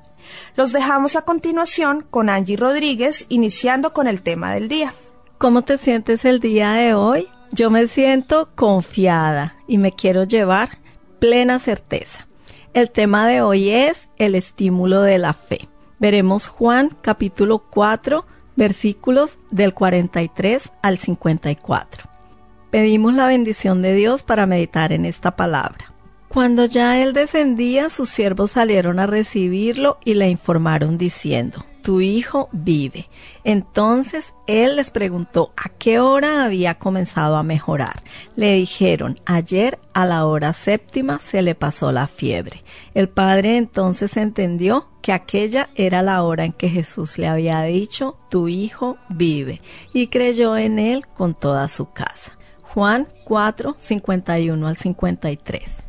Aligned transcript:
Los 0.57 0.73
dejamos 0.73 1.15
a 1.15 1.23
continuación 1.23 2.05
con 2.11 2.29
Angie 2.29 2.57
Rodríguez, 2.57 3.27
iniciando 3.29 3.93
con 3.93 4.09
el 4.09 4.21
tema 4.21 4.53
del 4.53 4.69
día. 4.69 4.95
¿Cómo 5.39 5.63
te 5.63 5.79
sientes 5.79 6.25
el 6.25 6.41
día 6.41 6.73
de 6.73 6.95
hoy? 6.95 7.29
Yo 7.53 7.71
me 7.71 7.87
siento 7.87 8.49
confiada 8.57 9.55
y 9.69 9.79
me 9.79 9.93
quiero 9.93 10.25
llevar 10.25 10.79
plena 11.21 11.61
certeza. 11.61 12.27
El 12.75 12.91
tema 12.91 13.29
de 13.29 13.41
hoy 13.41 13.71
es 13.71 14.09
el 14.19 14.35
estímulo 14.35 15.01
de 15.03 15.19
la 15.19 15.33
fe. 15.33 15.69
Veremos 16.01 16.49
Juan 16.49 16.91
capítulo 17.03 17.61
4 17.71 18.27
versículos 18.57 19.39
del 19.53 19.75
43 19.75 20.73
al 20.83 20.99
54. 20.99 22.11
Pedimos 22.73 23.15
la 23.15 23.29
bendición 23.29 23.81
de 23.81 23.95
Dios 23.95 24.25
para 24.25 24.47
meditar 24.47 24.91
en 24.91 25.05
esta 25.05 25.37
palabra. 25.37 25.93
Cuando 26.27 26.65
ya 26.65 27.01
él 27.01 27.13
descendía, 27.13 27.89
sus 27.91 28.09
siervos 28.09 28.51
salieron 28.51 28.99
a 28.99 29.07
recibirlo 29.07 29.99
y 30.05 30.15
le 30.15 30.29
informaron 30.29 30.99
diciendo, 30.99 31.65
tu 31.85 32.01
hijo 32.01 32.49
vive. 32.51 33.11
Entonces 33.45 34.33
él 34.47 34.77
les 34.77 34.91
preguntó 34.91 35.53
a 35.55 35.69
qué 35.69 36.01
hora 36.01 36.47
había 36.47 36.79
comenzado 36.79 37.37
a 37.37 37.43
mejorar. 37.43 38.03
Le 38.37 38.55
dijeron, 38.55 39.21
ayer 39.27 39.79
a 39.93 40.07
la 40.07 40.25
hora 40.25 40.55
séptima 40.55 41.19
se 41.19 41.43
le 41.43 41.55
pasó 41.55 41.93
la 41.93 42.07
fiebre. 42.07 42.65
El 42.95 43.11
padre 43.11 43.59
entonces 43.59 44.17
entendió 44.17 44.89
que 45.03 45.13
aquella 45.13 45.69
era 45.75 46.01
la 46.01 46.23
hora 46.23 46.47
en 46.47 46.53
que 46.53 46.71
Jesús 46.71 47.19
le 47.19 47.29
había 47.29 47.63
dicho, 47.65 48.17
tu 48.31 48.49
hijo 48.49 48.97
vive, 49.11 49.61
y 49.93 50.07
creyó 50.07 50.57
en 50.57 50.79
él 50.79 51.07
con 51.07 51.35
toda 51.35 51.69
su 51.69 51.93
casa. 51.93 52.39
Juan 52.63 53.09
4, 53.27 53.75
51 53.77 54.67
al 54.67 54.77
53. 54.79 55.84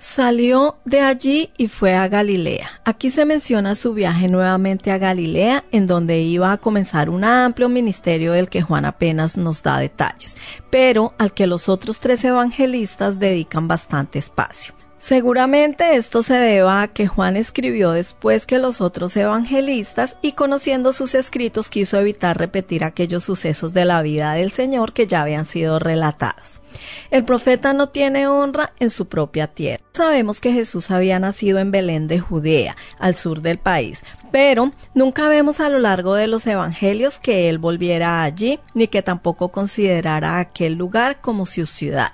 Salió 0.00 0.78
de 0.86 1.02
allí 1.02 1.50
y 1.58 1.68
fue 1.68 1.94
a 1.94 2.08
Galilea. 2.08 2.80
Aquí 2.86 3.10
se 3.10 3.26
menciona 3.26 3.74
su 3.74 3.92
viaje 3.92 4.28
nuevamente 4.28 4.90
a 4.92 4.96
Galilea, 4.96 5.64
en 5.72 5.86
donde 5.86 6.20
iba 6.20 6.52
a 6.52 6.56
comenzar 6.56 7.10
un 7.10 7.22
amplio 7.22 7.68
ministerio 7.68 8.32
del 8.32 8.48
que 8.48 8.62
Juan 8.62 8.86
apenas 8.86 9.36
nos 9.36 9.62
da 9.62 9.78
detalles, 9.78 10.38
pero 10.70 11.12
al 11.18 11.34
que 11.34 11.46
los 11.46 11.68
otros 11.68 12.00
tres 12.00 12.24
evangelistas 12.24 13.18
dedican 13.18 13.68
bastante 13.68 14.18
espacio. 14.18 14.72
Seguramente 14.96 15.96
esto 15.96 16.22
se 16.22 16.34
deba 16.34 16.80
a 16.80 16.88
que 16.88 17.06
Juan 17.06 17.36
escribió 17.36 17.92
después 17.92 18.46
que 18.46 18.58
los 18.58 18.80
otros 18.80 19.14
evangelistas 19.18 20.16
y 20.22 20.32
conociendo 20.32 20.94
sus 20.94 21.14
escritos 21.14 21.68
quiso 21.68 21.98
evitar 21.98 22.38
repetir 22.38 22.84
aquellos 22.84 23.24
sucesos 23.24 23.74
de 23.74 23.84
la 23.84 24.00
vida 24.00 24.32
del 24.32 24.50
Señor 24.50 24.94
que 24.94 25.06
ya 25.06 25.22
habían 25.22 25.44
sido 25.44 25.78
relatados. 25.78 26.60
El 27.10 27.24
profeta 27.24 27.72
no 27.72 27.88
tiene 27.88 28.26
honra 28.26 28.72
en 28.78 28.90
su 28.90 29.08
propia 29.08 29.48
tierra. 29.48 29.82
Sabemos 29.92 30.40
que 30.40 30.52
Jesús 30.52 30.90
había 30.90 31.18
nacido 31.18 31.58
en 31.58 31.70
Belén 31.70 32.08
de 32.08 32.20
Judea, 32.20 32.76
al 32.98 33.14
sur 33.14 33.42
del 33.42 33.58
país, 33.58 34.02
pero 34.30 34.70
nunca 34.94 35.28
vemos 35.28 35.60
a 35.60 35.68
lo 35.68 35.78
largo 35.78 36.14
de 36.14 36.26
los 36.26 36.46
evangelios 36.46 37.18
que 37.18 37.48
él 37.48 37.58
volviera 37.58 38.22
allí, 38.22 38.60
ni 38.74 38.88
que 38.88 39.02
tampoco 39.02 39.50
considerara 39.50 40.38
aquel 40.38 40.74
lugar 40.74 41.20
como 41.20 41.46
su 41.46 41.66
ciudad. 41.66 42.12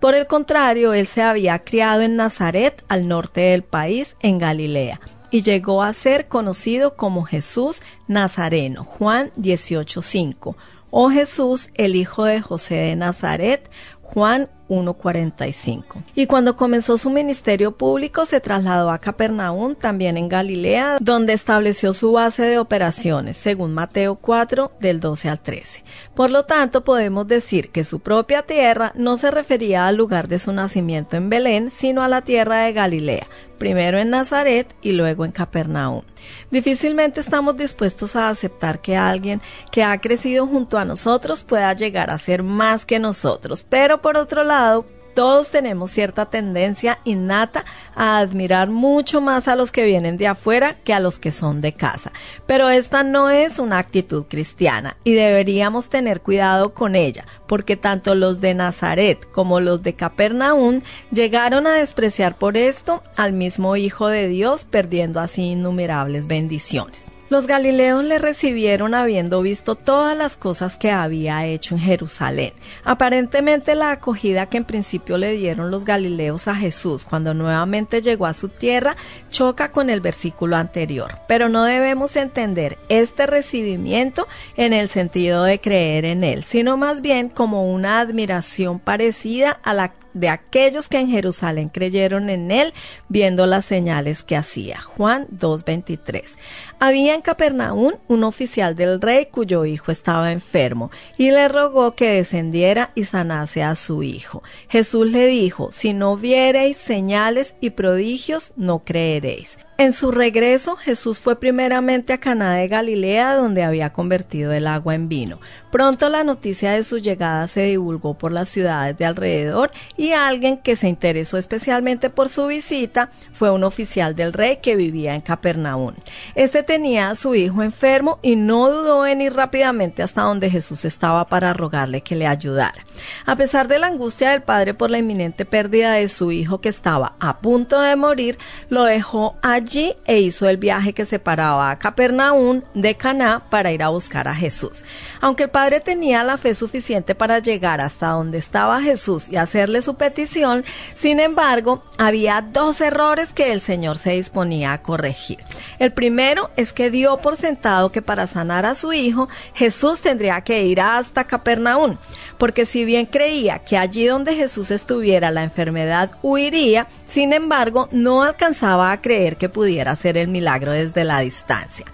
Por 0.00 0.14
el 0.14 0.26
contrario, 0.26 0.92
él 0.92 1.06
se 1.06 1.22
había 1.22 1.58
criado 1.58 2.02
en 2.02 2.16
Nazaret, 2.16 2.84
al 2.88 3.08
norte 3.08 3.40
del 3.40 3.64
país, 3.64 4.16
en 4.20 4.38
Galilea 4.38 5.00
y 5.30 5.42
llegó 5.42 5.82
a 5.82 5.92
ser 5.92 6.28
conocido 6.28 6.96
como 6.96 7.24
Jesús 7.24 7.82
Nazareno, 8.06 8.84
Juan 8.84 9.30
18.5, 9.36 10.56
o 10.90 11.10
Jesús, 11.10 11.70
el 11.74 11.96
hijo 11.96 12.24
de 12.24 12.40
José 12.40 12.74
de 12.76 12.96
Nazaret, 12.96 13.70
Juan 14.14 14.48
1.45. 14.68 16.02
Y 16.14 16.26
cuando 16.26 16.56
comenzó 16.56 16.96
su 16.96 17.10
ministerio 17.10 17.76
público 17.76 18.24
se 18.24 18.40
trasladó 18.40 18.90
a 18.90 18.98
Capernaum, 18.98 19.74
también 19.74 20.16
en 20.16 20.28
Galilea, 20.28 20.98
donde 21.00 21.34
estableció 21.34 21.92
su 21.92 22.12
base 22.12 22.42
de 22.42 22.58
operaciones, 22.58 23.36
según 23.36 23.74
Mateo 23.74 24.16
4 24.16 24.72
del 24.80 25.00
12 25.00 25.28
al 25.28 25.40
13. 25.40 25.84
Por 26.14 26.30
lo 26.30 26.44
tanto, 26.44 26.84
podemos 26.84 27.26
decir 27.28 27.70
que 27.70 27.84
su 27.84 28.00
propia 28.00 28.42
tierra 28.42 28.92
no 28.94 29.16
se 29.16 29.30
refería 29.30 29.86
al 29.86 29.96
lugar 29.96 30.28
de 30.28 30.38
su 30.38 30.52
nacimiento 30.52 31.16
en 31.16 31.28
Belén, 31.28 31.70
sino 31.70 32.02
a 32.02 32.08
la 32.08 32.22
tierra 32.22 32.60
de 32.60 32.72
Galilea, 32.72 33.26
primero 33.58 33.98
en 33.98 34.10
Nazaret 34.10 34.74
y 34.82 34.92
luego 34.92 35.24
en 35.24 35.32
Capernaum. 35.32 36.02
Difícilmente 36.50 37.20
estamos 37.20 37.56
dispuestos 37.56 38.16
a 38.16 38.28
aceptar 38.28 38.80
que 38.80 38.96
alguien 38.96 39.40
que 39.70 39.82
ha 39.82 40.00
crecido 40.00 40.46
junto 40.46 40.78
a 40.78 40.84
nosotros 40.84 41.42
pueda 41.42 41.72
llegar 41.72 42.10
a 42.10 42.18
ser 42.18 42.42
más 42.42 42.86
que 42.86 42.98
nosotros, 42.98 43.64
pero 43.68 44.00
por 44.00 44.16
otro 44.16 44.44
lado, 44.44 44.86
todos 45.18 45.50
tenemos 45.50 45.90
cierta 45.90 46.26
tendencia 46.26 47.00
innata 47.02 47.64
a 47.96 48.18
admirar 48.18 48.70
mucho 48.70 49.20
más 49.20 49.48
a 49.48 49.56
los 49.56 49.72
que 49.72 49.82
vienen 49.82 50.16
de 50.16 50.28
afuera 50.28 50.76
que 50.84 50.94
a 50.94 51.00
los 51.00 51.18
que 51.18 51.32
son 51.32 51.60
de 51.60 51.72
casa. 51.72 52.12
Pero 52.46 52.70
esta 52.70 53.02
no 53.02 53.28
es 53.28 53.58
una 53.58 53.80
actitud 53.80 54.26
cristiana 54.28 54.96
y 55.02 55.14
deberíamos 55.14 55.90
tener 55.90 56.20
cuidado 56.20 56.72
con 56.72 56.94
ella, 56.94 57.26
porque 57.48 57.76
tanto 57.76 58.14
los 58.14 58.40
de 58.40 58.54
Nazaret 58.54 59.28
como 59.32 59.58
los 59.58 59.82
de 59.82 59.94
Capernaum 59.94 60.82
llegaron 61.10 61.66
a 61.66 61.74
despreciar 61.74 62.38
por 62.38 62.56
esto 62.56 63.02
al 63.16 63.32
mismo 63.32 63.74
Hijo 63.74 64.06
de 64.06 64.28
Dios, 64.28 64.64
perdiendo 64.64 65.18
así 65.18 65.42
innumerables 65.42 66.28
bendiciones. 66.28 67.10
Los 67.30 67.46
galileos 67.46 68.04
le 68.04 68.18
recibieron 68.18 68.94
habiendo 68.94 69.42
visto 69.42 69.74
todas 69.74 70.16
las 70.16 70.38
cosas 70.38 70.78
que 70.78 70.90
había 70.90 71.44
hecho 71.44 71.74
en 71.74 71.80
Jerusalén. 71.80 72.54
Aparentemente 72.84 73.74
la 73.74 73.90
acogida 73.90 74.46
que 74.46 74.56
en 74.56 74.64
principio 74.64 75.18
le 75.18 75.32
dieron 75.32 75.70
los 75.70 75.84
galileos 75.84 76.48
a 76.48 76.54
Jesús 76.54 77.04
cuando 77.04 77.34
nuevamente 77.34 78.00
llegó 78.00 78.24
a 78.24 78.32
su 78.32 78.48
tierra 78.48 78.96
choca 79.28 79.72
con 79.72 79.90
el 79.90 80.00
versículo 80.00 80.56
anterior, 80.56 81.18
pero 81.28 81.50
no 81.50 81.64
debemos 81.64 82.16
entender 82.16 82.78
este 82.88 83.26
recibimiento 83.26 84.26
en 84.56 84.72
el 84.72 84.88
sentido 84.88 85.44
de 85.44 85.60
creer 85.60 86.06
en 86.06 86.24
él, 86.24 86.44
sino 86.44 86.78
más 86.78 87.02
bien 87.02 87.28
como 87.28 87.70
una 87.70 88.00
admiración 88.00 88.78
parecida 88.78 89.60
a 89.62 89.74
la 89.74 89.92
de 90.18 90.28
aquellos 90.28 90.88
que 90.88 90.98
en 90.98 91.08
Jerusalén 91.08 91.68
creyeron 91.68 92.30
en 92.30 92.50
él, 92.50 92.74
viendo 93.08 93.46
las 93.46 93.64
señales 93.64 94.22
que 94.22 94.36
hacía. 94.36 94.80
Juan 94.80 95.26
2.23. 95.28 96.36
Había 96.80 97.16
en 97.16 97.22
Capernaum 97.22 97.94
un 98.06 98.22
oficial 98.22 98.76
del 98.76 99.00
rey 99.00 99.26
cuyo 99.26 99.64
hijo 99.64 99.90
estaba 99.90 100.30
enfermo, 100.30 100.92
y 101.16 101.32
le 101.32 101.48
rogó 101.48 101.96
que 101.96 102.10
descendiera 102.10 102.92
y 102.94 103.02
sanase 103.02 103.64
a 103.64 103.74
su 103.74 104.04
hijo. 104.04 104.44
Jesús 104.68 105.10
le 105.10 105.26
dijo, 105.26 105.72
si 105.72 105.92
no 105.92 106.16
viereis 106.16 106.76
señales 106.76 107.56
y 107.60 107.70
prodigios, 107.70 108.52
no 108.56 108.84
creeréis. 108.84 109.58
En 109.80 109.92
su 109.92 110.10
regreso, 110.10 110.74
Jesús 110.74 111.20
fue 111.20 111.38
primeramente 111.38 112.12
a 112.12 112.18
Caná 112.18 112.56
de 112.56 112.66
Galilea, 112.66 113.36
donde 113.36 113.62
había 113.62 113.92
convertido 113.92 114.52
el 114.52 114.66
agua 114.66 114.96
en 114.96 115.08
vino. 115.08 115.38
Pronto 115.70 116.08
la 116.08 116.24
noticia 116.24 116.72
de 116.72 116.82
su 116.82 116.98
llegada 116.98 117.46
se 117.46 117.62
divulgó 117.62 118.18
por 118.18 118.32
las 118.32 118.48
ciudades 118.48 118.98
de 118.98 119.04
alrededor 119.04 119.70
y 119.96 120.10
alguien 120.10 120.58
que 120.58 120.74
se 120.74 120.88
interesó 120.88 121.38
especialmente 121.38 122.10
por 122.10 122.28
su 122.28 122.48
visita 122.48 123.12
fue 123.30 123.52
un 123.52 123.62
oficial 123.62 124.16
del 124.16 124.32
rey 124.32 124.58
que 124.60 124.74
vivía 124.74 125.14
en 125.14 125.20
Capernaum. 125.20 125.94
Este 126.34 126.64
tenía 126.68 127.08
a 127.08 127.14
su 127.14 127.34
hijo 127.34 127.62
enfermo 127.62 128.18
y 128.20 128.36
no 128.36 128.70
dudó 128.70 129.06
en 129.06 129.22
ir 129.22 129.32
rápidamente 129.32 130.02
hasta 130.02 130.20
donde 130.20 130.50
Jesús 130.50 130.84
estaba 130.84 131.26
para 131.26 131.54
rogarle 131.54 132.02
que 132.02 132.14
le 132.14 132.26
ayudara. 132.26 132.84
A 133.24 133.36
pesar 133.36 133.68
de 133.68 133.78
la 133.78 133.86
angustia 133.86 134.32
del 134.32 134.42
padre 134.42 134.74
por 134.74 134.90
la 134.90 134.98
inminente 134.98 135.46
pérdida 135.46 135.94
de 135.94 136.10
su 136.10 136.30
hijo 136.30 136.60
que 136.60 136.68
estaba 136.68 137.14
a 137.20 137.38
punto 137.38 137.80
de 137.80 137.96
morir, 137.96 138.38
lo 138.68 138.84
dejó 138.84 139.36
allí 139.40 139.94
e 140.04 140.20
hizo 140.20 140.46
el 140.46 140.58
viaje 140.58 140.92
que 140.92 141.06
separaba 141.06 141.70
a 141.70 141.78
Capernaum 141.78 142.60
de 142.74 142.96
Caná 142.96 143.44
para 143.48 143.72
ir 143.72 143.82
a 143.82 143.88
buscar 143.88 144.28
a 144.28 144.34
Jesús. 144.34 144.84
Aunque 145.22 145.44
el 145.44 145.50
padre 145.50 145.80
tenía 145.80 146.22
la 146.22 146.36
fe 146.36 146.52
suficiente 146.52 147.14
para 147.14 147.38
llegar 147.38 147.80
hasta 147.80 148.08
donde 148.08 148.36
estaba 148.36 148.82
Jesús 148.82 149.30
y 149.30 149.36
hacerle 149.36 149.80
su 149.80 149.94
petición, 149.94 150.66
sin 150.94 151.18
embargo, 151.18 151.82
había 151.96 152.42
dos 152.42 152.82
errores 152.82 153.32
que 153.32 153.52
el 153.52 153.60
Señor 153.60 153.96
se 153.96 154.10
disponía 154.10 154.74
a 154.74 154.82
corregir. 154.82 155.38
El 155.78 155.94
primero 155.94 156.50
es 156.58 156.72
que 156.72 156.90
dio 156.90 157.18
por 157.18 157.36
sentado 157.36 157.92
que 157.92 158.02
para 158.02 158.26
sanar 158.26 158.66
a 158.66 158.74
su 158.74 158.92
hijo, 158.92 159.28
Jesús 159.54 160.00
tendría 160.00 160.40
que 160.40 160.64
ir 160.64 160.80
hasta 160.80 161.22
Capernaum, 161.22 161.98
porque 162.36 162.66
si 162.66 162.84
bien 162.84 163.06
creía 163.06 163.60
que 163.60 163.78
allí 163.78 164.06
donde 164.06 164.34
Jesús 164.34 164.72
estuviera 164.72 165.30
la 165.30 165.44
enfermedad 165.44 166.10
huiría, 166.20 166.88
sin 167.06 167.32
embargo, 167.32 167.88
no 167.92 168.24
alcanzaba 168.24 168.90
a 168.90 169.00
creer 169.00 169.36
que 169.36 169.48
pudiera 169.48 169.92
hacer 169.92 170.18
el 170.18 170.26
milagro 170.26 170.72
desde 170.72 171.04
la 171.04 171.20
distancia. 171.20 171.86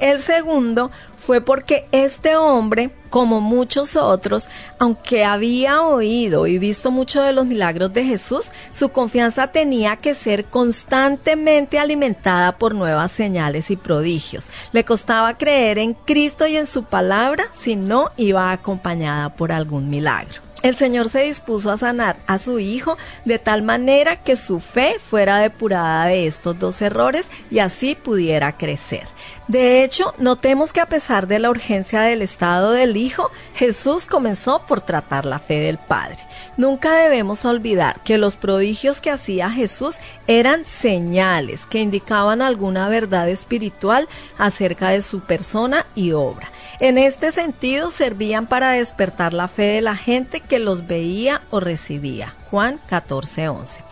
El 0.00 0.18
segundo 0.18 0.90
fue 1.28 1.42
porque 1.42 1.86
este 1.92 2.36
hombre, 2.36 2.88
como 3.10 3.42
muchos 3.42 3.96
otros, 3.96 4.48
aunque 4.78 5.26
había 5.26 5.82
oído 5.82 6.46
y 6.46 6.58
visto 6.58 6.90
mucho 6.90 7.20
de 7.20 7.34
los 7.34 7.44
milagros 7.44 7.92
de 7.92 8.02
Jesús, 8.02 8.46
su 8.72 8.88
confianza 8.88 9.48
tenía 9.48 9.96
que 9.96 10.14
ser 10.14 10.46
constantemente 10.46 11.78
alimentada 11.78 12.56
por 12.56 12.74
nuevas 12.74 13.12
señales 13.12 13.70
y 13.70 13.76
prodigios. 13.76 14.48
Le 14.72 14.86
costaba 14.86 15.36
creer 15.36 15.76
en 15.78 15.92
Cristo 15.92 16.46
y 16.46 16.56
en 16.56 16.64
su 16.64 16.84
palabra 16.84 17.44
si 17.54 17.76
no 17.76 18.08
iba 18.16 18.50
acompañada 18.50 19.28
por 19.28 19.52
algún 19.52 19.90
milagro. 19.90 20.48
El 20.62 20.74
Señor 20.74 21.08
se 21.08 21.22
dispuso 21.22 21.70
a 21.70 21.76
sanar 21.76 22.16
a 22.26 22.38
su 22.38 22.58
hijo 22.58 22.96
de 23.24 23.38
tal 23.38 23.62
manera 23.62 24.22
que 24.22 24.34
su 24.34 24.58
fe 24.58 24.96
fuera 24.98 25.38
depurada 25.38 26.06
de 26.06 26.26
estos 26.26 26.58
dos 26.58 26.82
errores 26.82 27.26
y 27.50 27.60
así 27.60 27.94
pudiera 27.94 28.56
crecer. 28.56 29.06
De 29.48 29.82
hecho, 29.82 30.12
notemos 30.18 30.74
que 30.74 30.80
a 30.82 30.90
pesar 30.90 31.26
de 31.26 31.38
la 31.38 31.48
urgencia 31.48 32.02
del 32.02 32.20
estado 32.20 32.72
del 32.72 32.98
Hijo, 32.98 33.30
Jesús 33.54 34.04
comenzó 34.04 34.66
por 34.66 34.82
tratar 34.82 35.24
la 35.24 35.38
fe 35.38 35.58
del 35.58 35.78
Padre. 35.78 36.18
Nunca 36.58 36.94
debemos 36.94 37.46
olvidar 37.46 38.02
que 38.02 38.18
los 38.18 38.36
prodigios 38.36 39.00
que 39.00 39.10
hacía 39.10 39.50
Jesús 39.50 39.96
eran 40.26 40.66
señales 40.66 41.64
que 41.64 41.80
indicaban 41.80 42.42
alguna 42.42 42.90
verdad 42.90 43.26
espiritual 43.30 44.06
acerca 44.36 44.90
de 44.90 45.00
su 45.00 45.20
persona 45.20 45.86
y 45.94 46.12
obra. 46.12 46.52
En 46.80 46.96
este 46.96 47.32
sentido, 47.32 47.90
servían 47.90 48.46
para 48.46 48.70
despertar 48.70 49.34
la 49.34 49.48
fe 49.48 49.64
de 49.64 49.80
la 49.80 49.96
gente 49.96 50.40
que 50.40 50.60
los 50.60 50.86
veía 50.86 51.42
o 51.50 51.58
recibía. 51.58 52.36
Juan 52.50 52.78
14:11. 52.88 53.82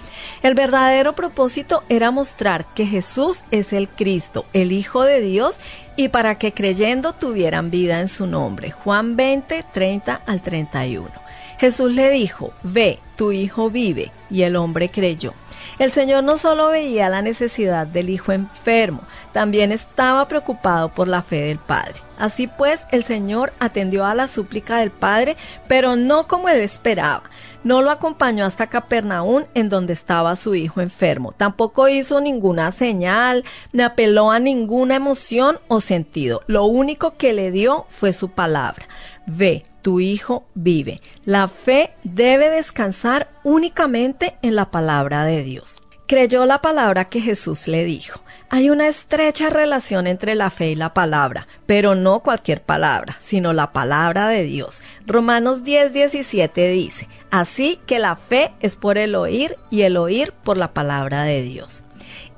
El 0.43 0.55
verdadero 0.55 1.15
propósito 1.15 1.83
era 1.89 2.13
mostrar 2.13 2.65
que 2.75 2.87
Jesús 2.87 3.43
es 3.51 3.73
el 3.73 3.89
Cristo, 3.89 4.47
el 4.53 4.71
Hijo 4.71 5.03
de 5.03 5.21
Dios, 5.21 5.57
y 5.97 6.09
para 6.09 6.39
que 6.39 6.53
creyendo 6.53 7.13
tuvieran 7.13 7.73
vida 7.73 7.99
en 7.99 8.07
su 8.07 8.29
nombre. 8.29 8.71
Juan 8.71 9.17
20, 9.17 9.65
30 9.73 10.21
al 10.25 10.41
31. 10.41 11.11
Jesús 11.59 11.91
le 11.91 12.11
dijo, 12.11 12.53
ve, 12.63 13.01
tu 13.17 13.33
hijo 13.33 13.71
vive, 13.71 14.13
y 14.31 14.43
el 14.43 14.57
hombre 14.57 14.91
creyó. 14.91 15.33
El 15.79 15.91
Señor 15.91 16.25
no 16.25 16.37
solo 16.37 16.69
veía 16.69 17.09
la 17.09 17.23
necesidad 17.23 17.87
del 17.87 18.11
hijo 18.11 18.33
enfermo, 18.33 19.03
también 19.33 19.73
estaba 19.73 20.27
preocupado 20.29 20.89
por 20.89 21.09
la 21.09 21.23
fe 21.23 21.43
del 21.43 21.59
Padre. 21.59 21.95
Así 22.19 22.47
pues, 22.47 22.87
el 22.93 23.05
Señor 23.05 23.53
atendió 23.59 24.07
a 24.07 24.15
la 24.15 24.27
súplica 24.27 24.79
del 24.79 24.91
Padre, 24.91 25.37
pero 25.69 25.97
no 25.97 26.27
como 26.27 26.49
él 26.49 26.61
esperaba. 26.61 27.25
No 27.63 27.83
lo 27.83 27.91
acompañó 27.91 28.47
hasta 28.47 28.69
Capernaum, 28.69 29.45
en 29.55 29.69
donde 29.69 29.93
estaba 29.93 30.37
su 30.37 30.55
hijo 30.55 30.81
enfermo. 30.81 31.33
Tampoco 31.37 31.89
hizo 31.89 32.21
ninguna 32.21 32.71
señal, 32.73 33.45
ni 33.73 33.83
apeló 33.83 34.31
a 34.31 34.39
ninguna 34.39 34.97
emoción 34.97 35.59
o 35.69 35.81
sentido. 35.81 36.43
Lo 36.47 36.65
único 36.65 37.17
que 37.17 37.33
le 37.33 37.51
dio 37.51 37.87
fue 37.89 38.13
su 38.13 38.31
palabra. 38.31 38.87
Ve, 39.27 39.65
tu 39.83 40.01
hijo 40.01 40.47
vive. 40.55 41.01
La 41.25 41.49
fe 41.49 41.93
debe 42.05 42.49
descansar 42.49 43.29
únicamente 43.43 44.37
en 44.43 44.55
la 44.55 44.71
palabra 44.71 45.25
de 45.25 45.43
Dios. 45.43 45.83
Creyó 46.07 46.47
la 46.47 46.63
palabra 46.63 47.07
que 47.07 47.21
Jesús 47.21 47.67
le 47.67 47.85
dijo. 47.85 48.21
Hay 48.49 48.71
una 48.71 48.87
estrecha 48.87 49.51
relación 49.51 50.07
entre 50.07 50.37
la 50.37 50.51
fe 50.51 50.71
y 50.71 50.75
la 50.77 50.95
palabra, 50.95 51.49
pero 51.67 51.97
no 51.97 52.21
cualquier 52.21 52.63
palabra, 52.63 53.17
sino 53.19 53.53
la 53.53 53.73
palabra 53.73 54.29
de 54.29 54.45
Dios. 54.45 54.85
Romanos 55.05 55.65
10, 55.65 55.93
17 55.93 56.69
dice, 56.69 57.09
así 57.33 57.81
que 57.87 57.99
la 57.99 58.15
fe 58.15 58.53
es 58.61 58.77
por 58.77 58.99
el 58.99 59.17
oír 59.17 59.57
y 59.69 59.83
el 59.83 59.97
oír 59.97 60.33
por 60.33 60.57
la 60.57 60.73
palabra 60.73 61.25
de 61.25 61.43
Dios. 61.43 61.83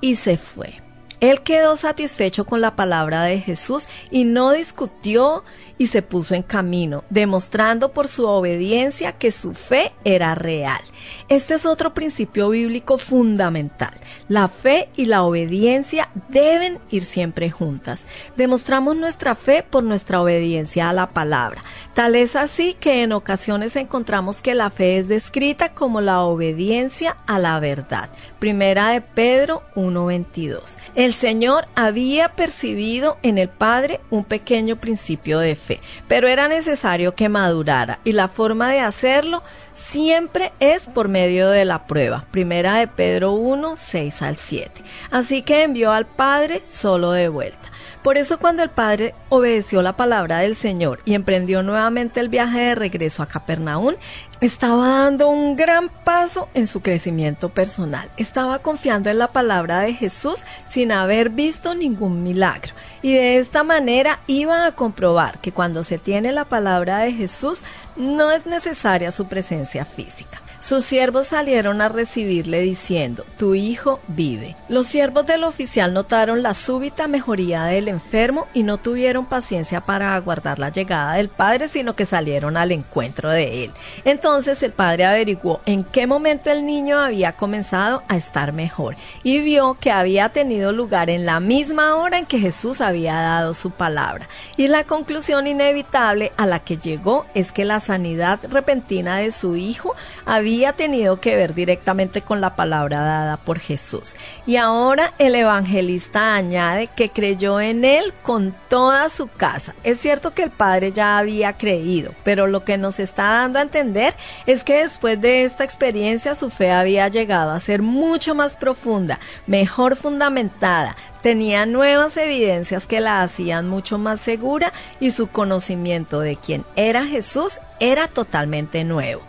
Y 0.01 0.15
se 0.15 0.39
fue. 0.39 0.81
Él 1.21 1.43
quedó 1.43 1.77
satisfecho 1.77 2.47
con 2.47 2.61
la 2.61 2.77
palabra 2.77 3.25
de 3.25 3.41
Jesús 3.41 3.87
y 4.11 4.25
no 4.25 4.53
discutió 4.53 5.45
y 5.79 5.89
se 5.89 6.03
puso 6.03 6.35
en 6.35 6.43
camino, 6.43 7.05
demostrando 7.09 7.93
por 7.93 8.09
su 8.09 8.27
obediencia 8.27 9.13
que 9.13 9.33
su 9.33 9.55
fe 9.55 9.93
era 10.05 10.35
real. 10.35 10.81
Este 11.29 11.55
es 11.55 11.67
otro 11.67 11.95
principio 11.95 12.51
bíblico 12.51 12.99
fundamental. 12.99 13.95
La 14.29 14.49
fe 14.49 14.89
y 14.97 15.07
la 15.07 15.23
obediencia 15.23 16.11
deben 16.29 16.79
ir 16.91 17.05
siempre 17.05 17.51
juntas. 17.51 18.07
Demostramos 18.37 18.97
nuestra 18.97 19.35
fe 19.35 19.65
por 19.69 19.85
nuestra 19.85 20.21
obediencia 20.21 20.89
a 20.89 20.93
la 20.93 21.11
palabra. 21.11 21.63
Tal 21.99 22.15
es 22.15 22.37
así 22.37 22.75
que 22.75 23.03
en 23.03 23.11
ocasiones 23.11 23.75
encontramos 23.75 24.41
que 24.41 24.55
la 24.55 24.71
fe 24.71 24.99
es 24.99 25.09
descrita 25.09 25.75
como 25.75 26.01
la 26.01 26.21
obediencia 26.21 27.17
a 27.27 27.41
la 27.41 27.59
verdad. 27.59 28.11
Primera 28.39 28.91
de 28.91 29.01
Pedro 29.01 29.65
1.22. 29.75 30.77
El 30.95 31.13
Señor 31.13 31.67
había 31.75 32.37
percibido 32.37 33.17
en 33.25 33.37
el 33.37 33.49
Padre 33.49 33.99
un 34.11 34.23
pequeño 34.23 34.77
principio 34.77 35.41
de 35.41 35.57
fe 35.57 35.81
pero 36.07 36.29
era 36.29 36.47
necesario 36.47 37.17
que 37.17 37.29
madurara 37.29 37.99
y 38.05 38.13
la 38.13 38.29
forma 38.29 38.71
de 38.71 38.79
hacerlo 38.79 39.43
siempre 39.73 40.53
es 40.61 40.87
por 40.87 41.09
medio 41.09 41.51
de 41.51 41.65
la 41.65 41.89
prueba. 41.89 42.27
Primera 42.31 42.79
de 42.79 42.87
Pedro 42.87 43.33
1, 43.33 43.75
6 43.77 44.23
al 44.23 44.37
7. 44.37 44.85
Así 45.11 45.43
que 45.43 45.65
envió 45.65 45.91
al 45.91 46.07
Padre 46.07 46.63
solo 46.69 47.11
de 47.11 47.29
vuelta. 47.29 47.73
Por 48.09 48.17
eso 48.17 48.39
cuando 48.39 48.63
el 48.63 48.71
padre 48.71 49.15
obedeció 49.29 49.83
la 49.83 49.99
palabra 49.99 50.39
del 50.39 50.57
Señor 50.57 51.01
y 51.05 51.13
emprendió 51.13 51.63
nuevamente 51.63 52.21
el 52.21 52.31
viaje 52.31 52.59
de 52.59 52.75
regreso 52.75 53.23
a 53.23 53.27
Capernaum, 53.27 53.97
estaba 54.41 55.01
dando 55.01 55.29
un 55.29 55.57
gran 55.57 55.91
paso 55.91 56.49
en 56.55 56.69
su 56.69 56.81
crecimiento 56.81 57.51
personal. 57.51 58.11
Estaba 58.17 58.61
confiando 58.61 59.11
en 59.11 59.19
la 59.19 59.29
palabra 59.29 59.81
de 59.81 59.93
Jesús 59.93 60.45
sin 60.67 60.91
haber 60.91 61.29
visto 61.29 61.75
ningún 61.75 62.23
milagro. 62.23 62.73
Y 63.03 63.13
de 63.13 63.37
esta 63.37 63.63
manera 63.63 64.21
iba 64.27 64.65
a 64.65 64.73
comprobar 64.73 65.39
que 65.41 65.53
cuando 65.53 65.85
se 65.85 65.99
tiene 65.99 66.33
la 66.33 66.47
palabra 66.47 67.01
de 67.01 67.13
Jesús 67.13 67.61
no 67.95 68.31
es 68.31 68.47
necesaria 68.47 69.13
su 69.13 69.29
presencia 69.29 69.85
física. 69.85 70.41
Sus 70.69 70.85
siervos 70.85 71.29
salieron 71.29 71.81
a 71.81 71.89
recibirle 71.89 72.61
diciendo, 72.61 73.25
tu 73.39 73.55
hijo 73.55 74.01
vive. 74.07 74.55
Los 74.69 74.87
siervos 74.87 75.25
del 75.25 75.45
oficial 75.45 75.95
notaron 75.95 76.43
la 76.43 76.53
súbita 76.53 77.09
mejoría 77.09 77.65
del 77.65 77.89
enfermo 77.89 78.49
y 78.53 78.65
no 78.65 78.77
tuvieron 78.77 79.25
paciencia 79.25 79.81
para 79.81 80.15
aguardar 80.15 80.59
la 80.59 80.69
llegada 80.69 81.15
del 81.15 81.31
padre, 81.31 81.69
sino 81.69 81.97
que 81.97 82.05
salieron 82.05 82.59
al 82.59 82.71
encuentro 82.71 83.31
de 83.31 83.65
él. 83.65 83.71
Entonces 84.05 84.63
el 84.63 84.73
padre 84.73 85.07
averiguó 85.07 85.63
en 85.65 85.85
qué 85.85 86.07
momento 86.07 86.51
el 86.51 86.67
niño 86.67 86.99
había 86.99 87.33
comenzado 87.33 88.03
a 88.07 88.19
estar 88.19 88.53
mejor 88.53 88.95
y 89.23 89.41
vio 89.41 89.79
que 89.81 89.91
había 89.91 90.29
tenido 90.29 90.73
lugar 90.73 91.09
en 91.09 91.25
la 91.25 91.41
misma 91.41 91.97
hora 91.97 92.19
en 92.19 92.27
que 92.27 92.41
Jesús 92.41 92.83
había 92.83 93.15
dado 93.15 93.55
su 93.55 93.71
palabra. 93.71 94.29
Y 94.59 94.69
la 94.69 94.85
conclusión 94.85 95.47
inevitable 95.47 96.33
a 96.37 96.45
la 96.45 96.59
que 96.59 96.77
llegó 96.77 97.25
es 97.33 97.53
que 97.53 97.65
la 97.65 97.81
sanidad 97.81 98.41
repentina 98.51 99.17
de 99.17 99.31
su 99.31 99.57
hijo 99.57 99.97
había 100.27 100.58
tenido 100.73 101.21
que 101.21 101.37
ver 101.37 101.55
directamente 101.55 102.23
con 102.23 102.41
la 102.41 102.57
palabra 102.57 103.01
dada 103.01 103.37
por 103.37 103.59
Jesús. 103.59 104.15
Y 104.47 104.57
ahora 104.57 105.15
el 105.19 105.35
evangelista 105.35 106.35
añade 106.35 106.89
que 106.89 107.11
creyó 107.11 107.61
en 107.61 107.85
él 107.85 108.13
con 108.23 108.55
toda 108.69 109.09
su 109.09 109.29
casa. 109.29 109.75
Es 109.85 110.01
cierto 110.01 110.33
que 110.35 110.43
el 110.43 110.51
padre 110.51 110.93
ya 110.93 111.19
había 111.19 111.55
creído, 111.55 112.13
pero 112.25 112.47
lo 112.47 112.65
que 112.65 112.79
nos 112.79 113.01
está 113.01 113.25
dando 113.25 113.59
a 113.59 113.63
entender 113.63 114.15
es 114.47 114.65
que 114.65 114.83
después 114.83 115.21
de 115.21 115.45
esta 115.45 115.65
experiencia 115.65 116.35
su 116.35 116.51
fe 116.51 116.71
había 116.71 117.09
llegado 117.09 117.51
a 117.51 117.61
ser 117.61 117.83
mucho 117.83 118.35
más 118.35 118.57
profunda, 118.57 119.19
mejor 119.47 119.97
fundamentada, 119.97 120.97
tenía 121.23 121.67
nuevas 121.67 122.17
evidencias 122.17 122.87
que 122.87 123.01
la 123.01 123.23
hacían 123.23 123.69
mucho 123.69 123.99
más 123.99 124.21
segura 124.21 124.73
y 125.01 125.11
su 125.11 125.29
conocimiento 125.29 126.21
de 126.21 126.37
quién 126.37 126.65
era 126.77 127.05
Jesús 127.05 127.59
era 127.81 128.09
totalmente 128.09 128.85
nuevo. 128.85 129.23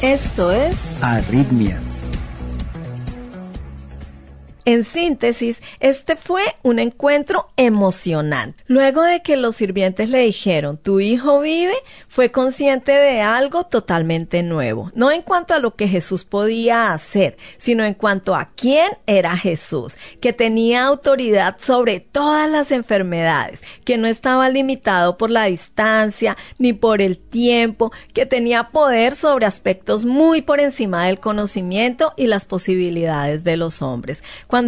Esto 0.00 0.52
es 0.52 1.02
Arritmia 1.02 1.80
en 4.68 4.84
síntesis, 4.84 5.62
este 5.80 6.14
fue 6.14 6.42
un 6.62 6.78
encuentro 6.78 7.48
emocionante. 7.56 8.62
Luego 8.66 9.00
de 9.02 9.22
que 9.22 9.38
los 9.38 9.56
sirvientes 9.56 10.10
le 10.10 10.18
dijeron, 10.18 10.76
tu 10.76 11.00
hijo 11.00 11.40
vive, 11.40 11.72
fue 12.06 12.30
consciente 12.30 12.92
de 12.92 13.22
algo 13.22 13.64
totalmente 13.64 14.42
nuevo. 14.42 14.92
No 14.94 15.10
en 15.10 15.22
cuanto 15.22 15.54
a 15.54 15.58
lo 15.58 15.74
que 15.74 15.88
Jesús 15.88 16.24
podía 16.24 16.92
hacer, 16.92 17.38
sino 17.56 17.82
en 17.82 17.94
cuanto 17.94 18.34
a 18.34 18.50
quién 18.56 18.90
era 19.06 19.38
Jesús, 19.38 19.96
que 20.20 20.34
tenía 20.34 20.84
autoridad 20.84 21.56
sobre 21.58 22.00
todas 22.00 22.50
las 22.50 22.70
enfermedades, 22.70 23.62
que 23.86 23.96
no 23.96 24.06
estaba 24.06 24.50
limitado 24.50 25.16
por 25.16 25.30
la 25.30 25.44
distancia 25.44 26.36
ni 26.58 26.74
por 26.74 27.00
el 27.00 27.16
tiempo, 27.16 27.90
que 28.12 28.26
tenía 28.26 28.64
poder 28.64 29.14
sobre 29.14 29.46
aspectos 29.46 30.04
muy 30.04 30.42
por 30.42 30.60
encima 30.60 31.06
del 31.06 31.20
conocimiento 31.20 32.12
y 32.18 32.26
las 32.26 32.44
posibilidades 32.44 33.44
de 33.44 33.56
los 33.56 33.80
hombres. 33.80 34.22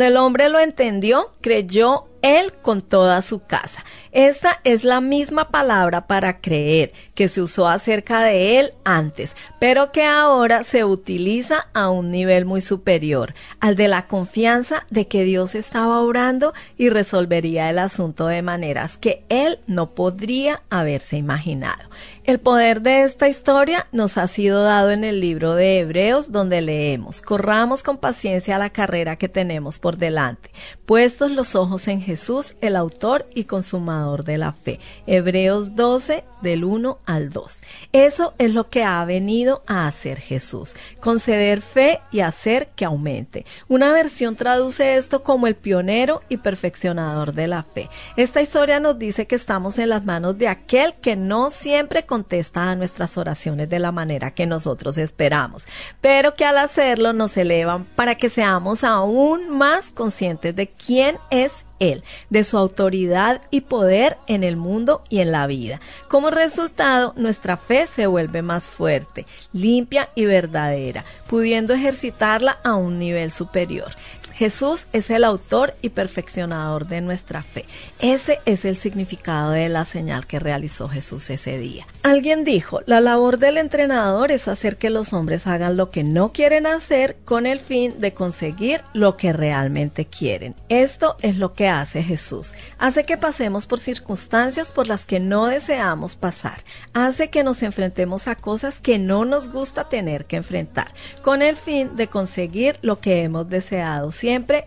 El 0.07 0.17
hombre 0.17 0.49
lo 0.49 0.59
entendió, 0.61 1.31
creyó 1.41 2.07
él 2.23 2.53
con 2.63 2.83
toda 2.83 3.23
su 3.23 3.41
casa. 3.45 3.85
Esta 4.13 4.61
es 4.65 4.83
la 4.83 5.01
misma 5.01 5.51
palabra 5.51 6.07
para 6.07 6.41
creer 6.41 6.93
que 7.15 7.29
se 7.29 7.43
usó 7.43 7.69
acerca 7.69 8.23
de 8.23 8.59
él 8.59 8.75
antes, 8.85 9.37
pero 9.61 9.93
que 9.93 10.05
ahora 10.05 10.65
se 10.65 10.85
utiliza 10.85 11.69
a 11.75 11.91
un 11.91 12.11
nivel 12.11 12.45
muy 12.45 12.61
superior, 12.61 13.35
al 13.61 13.77
de 13.77 13.87
la 13.87 14.09
confianza 14.09 14.87
de 14.91 15.07
que 15.07 15.23
Dios 15.23 15.55
estaba 15.55 16.01
orando 16.01 16.53
y 16.77 16.89
resolvería 16.89 17.71
el 17.71 17.79
asunto 17.79 18.27
de 18.27 18.43
maneras 18.43 18.99
que 18.99 19.25
él 19.29 19.61
no 19.67 19.95
podría 19.95 20.63
haberse 20.71 21.17
imaginado. 21.17 21.89
El 22.25 22.39
poder 22.39 22.83
de 22.83 23.03
esta 23.03 23.29
historia 23.29 23.87
nos 23.93 24.19
ha 24.19 24.29
sido 24.29 24.63
dado 24.63 24.91
en 24.91 25.05
el 25.05 25.21
libro 25.21 25.55
de 25.55 25.81
Hebreos 25.81 26.33
donde 26.33 26.61
leemos, 26.61 27.23
corramos 27.23 27.83
con 27.83 27.99
paciencia 27.99 28.59
la 28.59 28.71
carrera 28.71 29.17
que 29.17 29.29
tenemos 29.29 29.79
por 29.79 29.97
delante, 29.97 30.51
puestos 30.85 31.31
los 31.31 31.55
ojos 31.55 31.89
en 31.89 32.01
Jesús, 32.11 32.57
el 32.61 32.75
autor 32.75 33.29
y 33.37 33.45
consumador 33.45 34.25
de 34.25 34.37
la 34.37 34.53
fe. 34.53 34.81
Hebreos 35.07 35.77
12 35.77 36.25
del 36.43 36.65
1 36.65 36.99
al 37.07 37.31
2. 37.31 37.63
Eso 37.93 38.35
es 38.39 38.51
lo 38.51 38.69
que 38.69 38.83
ha 38.83 39.05
venido 39.05 39.63
a 39.69 39.87
hacer 39.87 40.19
Jesús, 40.19 40.75
conceder 40.99 41.63
fe 41.63 42.01
y 42.11 42.19
hacer 42.19 42.71
que 42.75 42.85
aumente. 42.85 43.47
Una 43.69 43.93
versión 43.93 44.35
traduce 44.35 44.97
esto 44.97 45.23
como 45.23 45.47
el 45.47 45.55
pionero 45.55 46.23
y 46.29 46.39
perfeccionador 46.39 47.33
de 47.33 47.47
la 47.47 47.63
fe. 47.63 47.89
Esta 48.17 48.43
historia 48.43 48.81
nos 48.81 48.99
dice 48.99 49.29
que 49.29 49.37
estamos 49.37 49.79
en 49.79 49.91
las 49.91 50.05
manos 50.05 50.37
de 50.37 50.49
aquel 50.49 50.95
que 50.95 51.15
no 51.15 51.51
siempre 51.51 52.07
contesta 52.07 52.73
a 52.73 52.75
nuestras 52.75 53.17
oraciones 53.19 53.71
de 53.71 53.79
la 53.79 53.93
manera 53.93 54.33
que 54.33 54.47
nosotros 54.47 54.99
esperamos, 54.99 55.65
pero 56.01 56.35
que 56.35 56.45
al 56.45 56.59
hacerlo 56.59 57.13
nos 57.13 57.37
elevan 57.37 57.85
para 57.85 58.17
que 58.17 58.31
seamos 58.31 58.83
aún 58.83 59.49
más 59.49 59.91
conscientes 59.91 60.57
de 60.57 60.67
quién 60.67 61.17
es 61.31 61.65
él, 61.81 62.05
de 62.29 62.45
su 62.45 62.57
autoridad 62.57 63.43
y 63.51 63.63
poder 63.63 64.19
en 64.29 64.45
el 64.45 64.57
mundo 64.57 65.03
y 65.09 65.19
en 65.21 65.33
la 65.33 65.49
vida. 65.49 65.81
Como 66.09 66.31
resultado, 66.31 67.13
nuestra 67.17 67.57
fe 67.57 67.89
se 67.89 68.07
vuelve 68.07 68.43
más 68.43 68.69
fuerte, 68.69 69.27
limpia 69.53 70.11
y 70.15 70.27
verdadera, 70.27 71.05
pudiendo 71.27 71.75
ejercitarla 71.75 72.59
a 72.63 72.75
un 72.75 72.99
nivel 72.99 73.33
superior. 73.33 73.93
Jesús 74.41 74.87
es 74.95 75.11
el 75.11 75.25
autor 75.25 75.75
y 75.83 75.91
perfeccionador 75.91 76.87
de 76.89 77.03
nuestra 77.03 77.43
fe. 77.43 77.67
Ese 77.99 78.41
es 78.47 78.65
el 78.65 78.79
significado 78.79 79.51
de 79.51 79.69
la 79.69 79.85
señal 79.85 80.27
que 80.27 80.39
realizó 80.39 80.89
Jesús 80.89 81.29
ese 81.29 81.59
día. 81.59 81.87
Alguien 82.03 82.43
dijo, 82.45 82.81
la 82.87 83.03
labor 83.03 83.37
del 83.37 83.59
entrenador 83.59 84.33
es 84.33 84.49
hacer 84.49 84.79
que 84.79 84.89
los 84.89 85.13
hombres 85.13 85.47
hagan 85.47 85.77
lo 85.77 85.91
que 85.91 86.05
no 86.05 86.33
quieren 86.33 86.67
hacer 86.67 87.19
con 87.27 87.45
el 87.45 87.61
fin 87.61 88.01
de 88.01 88.15
conseguir 88.15 88.81
lo 88.95 89.19
que 89.19 89.35
realmente 89.35 90.07
quieren. 90.07 90.55
Esto 90.71 91.19
es 91.21 91.37
lo 91.37 91.53
que 91.53 91.69
hace 91.69 92.03
Jesús. 92.03 92.55
Hace 92.79 93.05
que 93.05 93.19
pasemos 93.19 93.67
por 93.67 93.79
circunstancias 93.79 94.73
por 94.73 94.89
las 94.89 95.05
que 95.05 95.21
no 95.21 95.49
deseamos 95.49 96.17
pasar. 96.17 96.65
Hace 96.95 97.29
que 97.29 97.45
nos 97.45 97.63
enfrentemos 97.63 98.27
a 98.27 98.37
cosas 98.37 98.81
que 98.81 98.99
no 98.99 99.27
nos 99.27 99.51
gusta 99.51 99.91
tener 99.91 100.25
que 100.25 100.37
enfrentar, 100.37 100.89
con 101.21 101.43
el 101.43 101.57
fin 101.57 101.95
de 101.95 102.07
conseguir 102.07 102.79
lo 102.81 103.01
que 103.01 103.21
hemos 103.21 103.51
deseado 103.51 104.11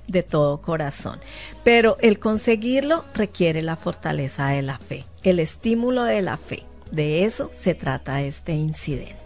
de 0.07 0.23
todo 0.23 0.61
corazón. 0.61 1.19
Pero 1.63 1.97
el 2.01 2.19
conseguirlo 2.19 3.05
requiere 3.13 3.61
la 3.61 3.75
fortaleza 3.75 4.47
de 4.47 4.61
la 4.61 4.77
fe, 4.77 5.05
el 5.23 5.39
estímulo 5.39 6.03
de 6.03 6.21
la 6.21 6.37
fe. 6.37 6.63
De 6.91 7.23
eso 7.23 7.49
se 7.53 7.73
trata 7.73 8.21
este 8.21 8.53
incidente. 8.53 9.17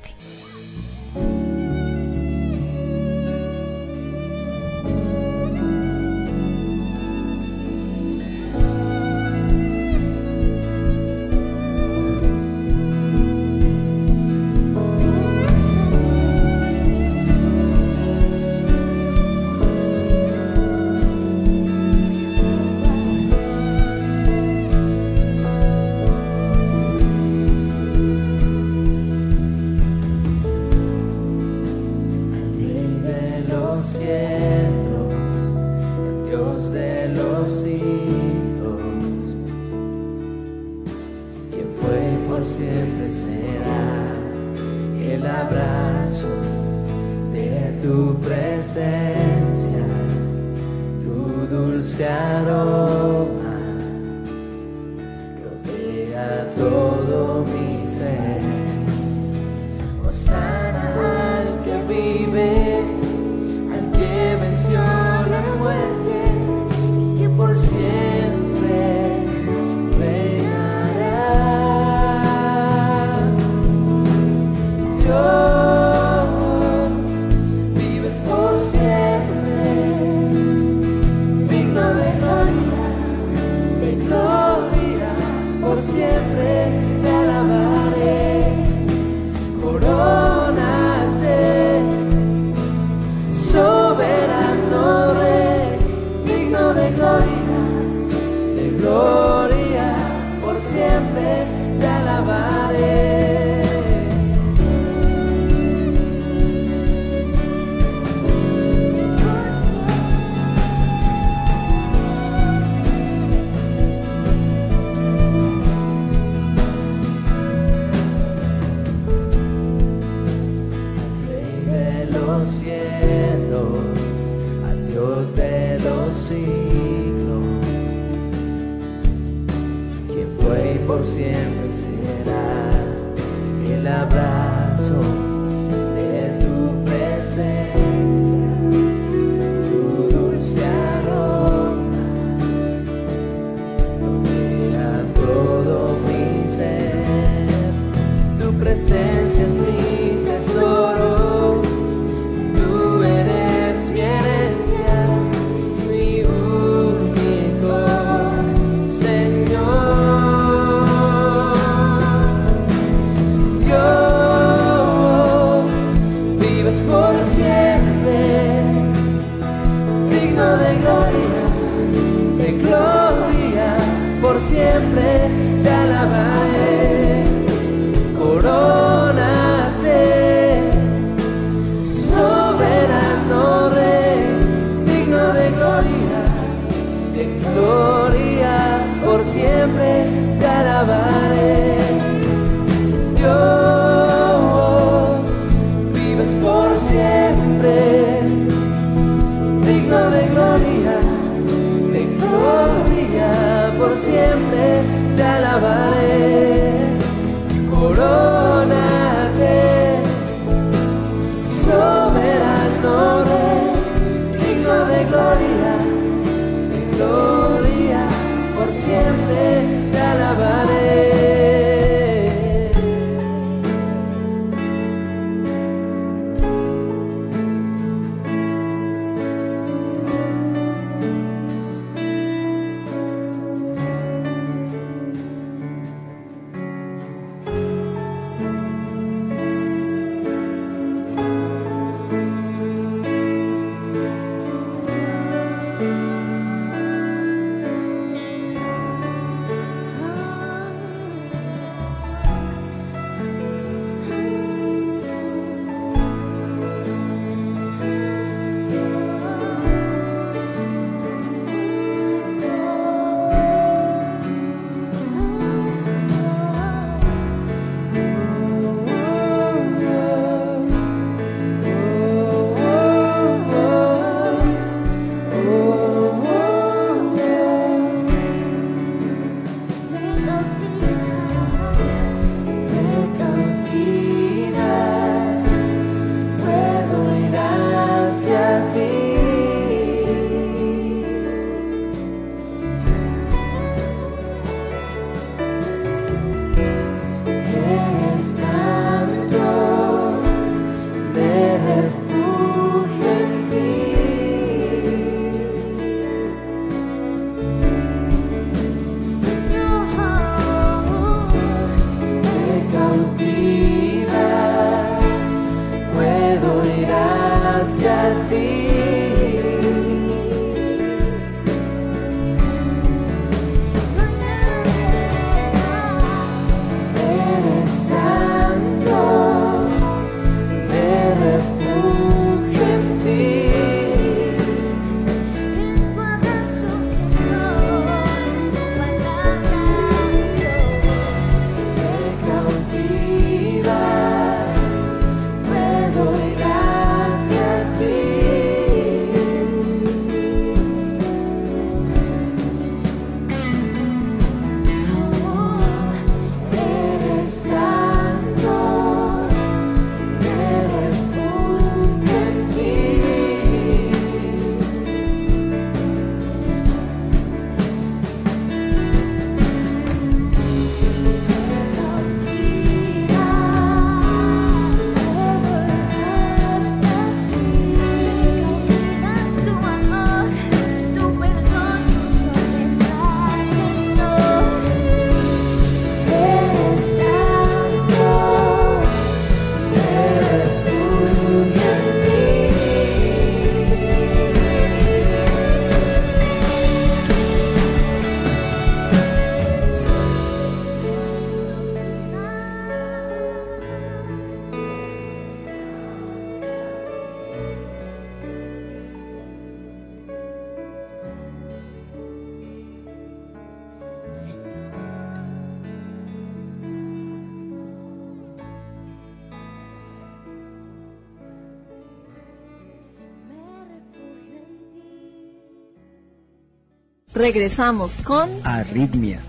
Regresamos 427.18 427.94
con 428.04 428.30
Arritmia. 428.44 429.20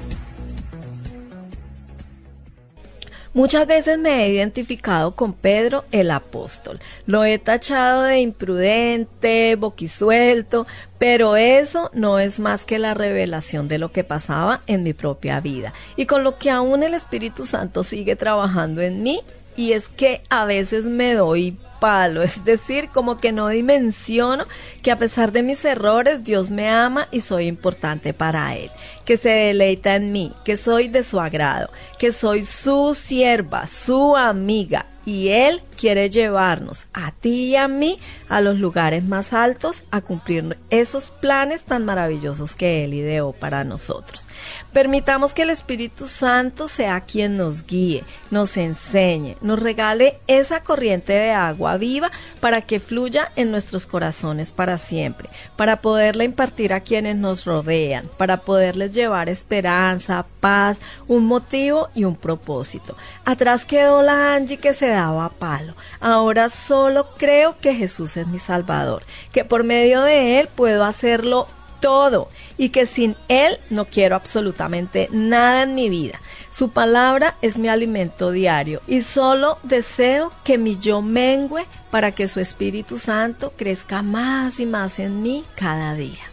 Muchas 3.33 3.67
veces 3.67 3.99
me 3.99 4.27
he 4.27 4.29
identificado 4.29 5.13
con 5.13 5.33
Pedro 5.33 5.87
el 5.91 6.11
apóstol. 6.11 6.81
Lo 7.07 7.25
he 7.25 7.39
tachado 7.39 8.03
de 8.03 8.21
imprudente, 8.21 9.57
boquisuelto, 9.57 10.67
pero 10.99 11.37
eso 11.37 11.91
no 11.95 12.19
es 12.19 12.41
más 12.41 12.67
que 12.67 12.79
la 12.79 12.93
revelación 12.93 13.69
de 13.69 13.79
lo 13.79 13.91
que 13.91 14.05
pasaba 14.05 14.61
en 14.67 14.83
mi 14.83 14.93
propia 14.93 15.41
vida 15.41 15.73
y 15.97 16.05
con 16.05 16.25
lo 16.25 16.37
que 16.37 16.51
aún 16.51 16.83
el 16.83 16.93
Espíritu 16.93 17.47
Santo 17.47 17.85
sigue 17.85 18.17
trabajando 18.17 18.83
en 18.83 19.03
mí. 19.03 19.23
Y 19.57 19.73
es 19.73 19.89
que 19.89 20.21
a 20.29 20.45
veces 20.45 20.89
me 20.89 21.15
doy 21.15 21.57
palo, 21.81 22.23
es 22.23 22.45
decir, 22.45 22.89
como 22.89 23.19
que 23.19 23.33
no 23.33 23.49
dimensiono 23.49 24.45
que 24.83 24.91
a 24.91 24.99
pesar 24.99 25.33
de 25.33 25.43
mis 25.43 25.65
errores 25.65 26.25
Dios 26.25 26.51
me 26.51 26.69
ama 26.69 27.09
y 27.11 27.21
soy 27.21 27.47
importante 27.47 28.13
para 28.13 28.57
Él, 28.57 28.71
que 29.05 29.17
se 29.17 29.31
deleita 29.31 29.97
en 29.97 30.13
mí, 30.13 30.33
que 30.45 30.57
soy 30.57 30.89
de 30.89 31.03
su 31.03 31.21
agrado, 31.21 31.71
que 31.99 32.13
soy 32.13 32.43
su 32.43 32.95
sierva, 32.95 33.67
su 33.67 34.17
amiga 34.17 34.87
y 35.09 35.31
Él 35.31 35.63
quiere 35.79 36.11
llevarnos 36.11 36.87
a 36.93 37.13
ti 37.13 37.47
y 37.47 37.57
a 37.57 37.67
mí 37.67 37.99
a 38.29 38.43
los 38.43 38.61
lugares 38.61 39.05
más 39.05 39.33
altos 39.33 39.83
a 39.91 40.03
cumplir 40.03 40.59
esos 40.69 41.11
planes 41.11 41.63
tan 41.63 41.87
maravillosos 41.87 42.55
que 42.55 42.85
Él 42.85 42.93
ideó 42.93 43.33
para 43.33 43.65
nosotros. 43.65 44.29
Permitamos 44.71 45.33
que 45.33 45.43
el 45.43 45.51
Espíritu 45.51 46.09
Santo 46.09 46.69
sea 46.69 47.01
quien 47.01 47.39
nos 47.39 47.67
guíe, 47.67 48.05
nos 48.31 48.59
enseñe, 48.59 49.37
nos 49.41 49.61
regale 49.61 50.19
esa 50.27 50.63
corriente 50.63 51.15
de 51.15 51.31
agua 51.31 51.79
viva 51.79 52.11
para 52.41 52.61
que 52.61 52.79
fluya 52.79 53.33
en 53.35 53.51
nuestros 53.51 53.87
corazones 53.87 54.53
para 54.53 54.77
siempre, 54.77 55.31
para 55.57 55.81
poderla 55.81 56.25
impartir 56.25 56.75
a 56.75 56.81
quienes 56.81 57.17
nos 57.17 57.47
rodean, 57.47 58.11
para 58.19 58.43
poderles 58.43 58.93
llevar 58.93 59.31
esperanza, 59.31 60.27
paz, 60.41 60.81
un 61.07 61.25
motivo 61.25 61.89
y 61.95 62.05
un 62.05 62.17
propósito. 62.17 62.95
Atrás 63.25 63.65
quedó 63.65 64.03
la 64.03 64.35
Angie 64.35 64.59
que 64.59 64.75
se 64.75 64.98
daba 64.99 65.31
palo. 65.31 65.75
Ahora 66.01 66.51
solo 66.51 67.09
creo 67.17 67.59
que 67.61 67.75
Jesús 67.75 68.17
es 68.17 68.27
mi 68.27 68.39
Salvador, 68.39 69.03
que 69.33 69.45
por 69.45 69.65
medio 69.65 70.03
de 70.03 70.41
Él 70.41 70.49
puedo 70.55 70.85
hacerlo 70.85 71.47
todo 71.81 72.29
y 72.57 72.71
que 72.71 72.87
sin 72.87 73.17
Él 73.29 73.59
no 73.71 73.85
quiero 73.85 74.17
absolutamente 74.17 75.09
nada 75.13 75.63
en 75.63 75.75
mi 75.75 75.89
vida. 75.89 76.21
Su 76.51 76.71
palabra 76.71 77.37
es 77.41 77.59
mi 77.59 77.69
alimento 77.69 78.33
diario 78.33 78.81
y 78.87 79.03
solo 79.03 79.59
deseo 79.63 80.33
que 80.45 80.59
mi 80.59 80.77
yo 80.77 81.03
mengue 81.03 81.67
para 81.91 82.13
que 82.13 82.27
su 82.27 82.41
Espíritu 82.41 82.99
Santo 82.99 83.53
crezca 83.57 84.03
más 84.03 84.59
y 84.59 84.67
más 84.67 84.99
en 84.99 85.23
mí 85.23 85.45
cada 85.55 85.95
día. 85.95 86.28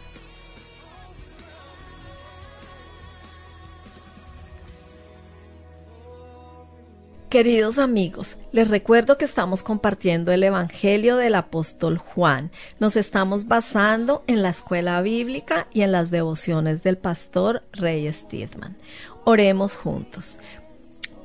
Queridos 7.28 7.78
amigos, 7.78 8.38
les 8.52 8.70
recuerdo 8.70 9.18
que 9.18 9.24
estamos 9.24 9.64
compartiendo 9.64 10.30
el 10.30 10.44
Evangelio 10.44 11.16
del 11.16 11.34
apóstol 11.34 11.98
Juan. 11.98 12.52
Nos 12.78 12.94
estamos 12.94 13.48
basando 13.48 14.22
en 14.28 14.42
la 14.42 14.50
escuela 14.50 15.02
bíblica 15.02 15.66
y 15.72 15.82
en 15.82 15.90
las 15.90 16.12
devociones 16.12 16.84
del 16.84 16.98
pastor 16.98 17.64
Rey 17.72 18.10
Stedman. 18.12 18.76
Oremos 19.24 19.74
juntos. 19.74 20.38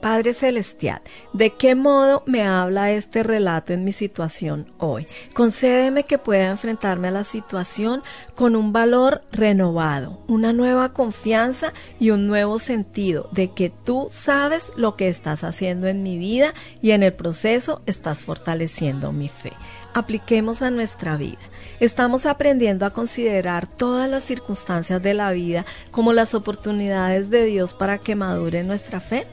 Padre 0.02 0.34
Celestial, 0.34 1.02
¿de 1.32 1.52
qué 1.52 1.76
modo 1.76 2.24
me 2.26 2.42
habla 2.42 2.92
este 2.92 3.22
relato 3.22 3.72
en 3.72 3.84
mi 3.84 3.92
situación 3.92 4.74
hoy? 4.80 5.06
Concédeme 5.36 6.06
que 6.06 6.18
pueda 6.18 6.50
enfrentarme 6.50 7.10
a 7.10 7.12
la 7.12 7.24
situación 7.24 8.02
con 8.34 8.56
un 8.56 8.74
valor 8.74 9.22
renovado, 9.32 10.20
una 10.28 10.54
nueva 10.54 10.92
confianza 10.94 11.74
y 12.00 12.10
un 12.10 12.26
nuevo 12.26 12.58
sentido 12.58 13.30
de 13.32 13.52
que 13.52 13.70
tú 13.70 14.08
sabes 14.12 14.72
lo 14.76 14.96
que 14.96 15.08
estás 15.08 15.44
haciendo 15.44 15.86
en 15.86 16.02
mi 16.02 16.18
vida 16.18 16.56
y 16.82 16.92
en 16.92 17.04
el 17.04 17.14
proceso 17.14 17.84
estás 17.86 18.24
fortaleciendo 18.24 19.12
mi 19.12 19.30
fe. 19.30 19.54
Apliquemos 19.94 20.64
a 20.64 20.72
nuestra 20.72 21.16
vida. 21.16 21.38
Estamos 21.80 22.26
aprendiendo 22.26 22.88
a 22.88 22.94
considerar 22.94 23.68
todas 23.68 24.10
las 24.10 24.24
circunstancias 24.24 25.02
de 25.04 25.14
la 25.14 25.32
vida 25.32 25.66
como 25.92 26.12
las 26.12 26.34
oportunidades 26.34 27.30
de 27.30 27.46
Dios 27.46 27.76
para 27.76 28.00
que 28.00 28.16
madure 28.16 28.64
nuestra 28.64 29.00
fe 29.00 29.28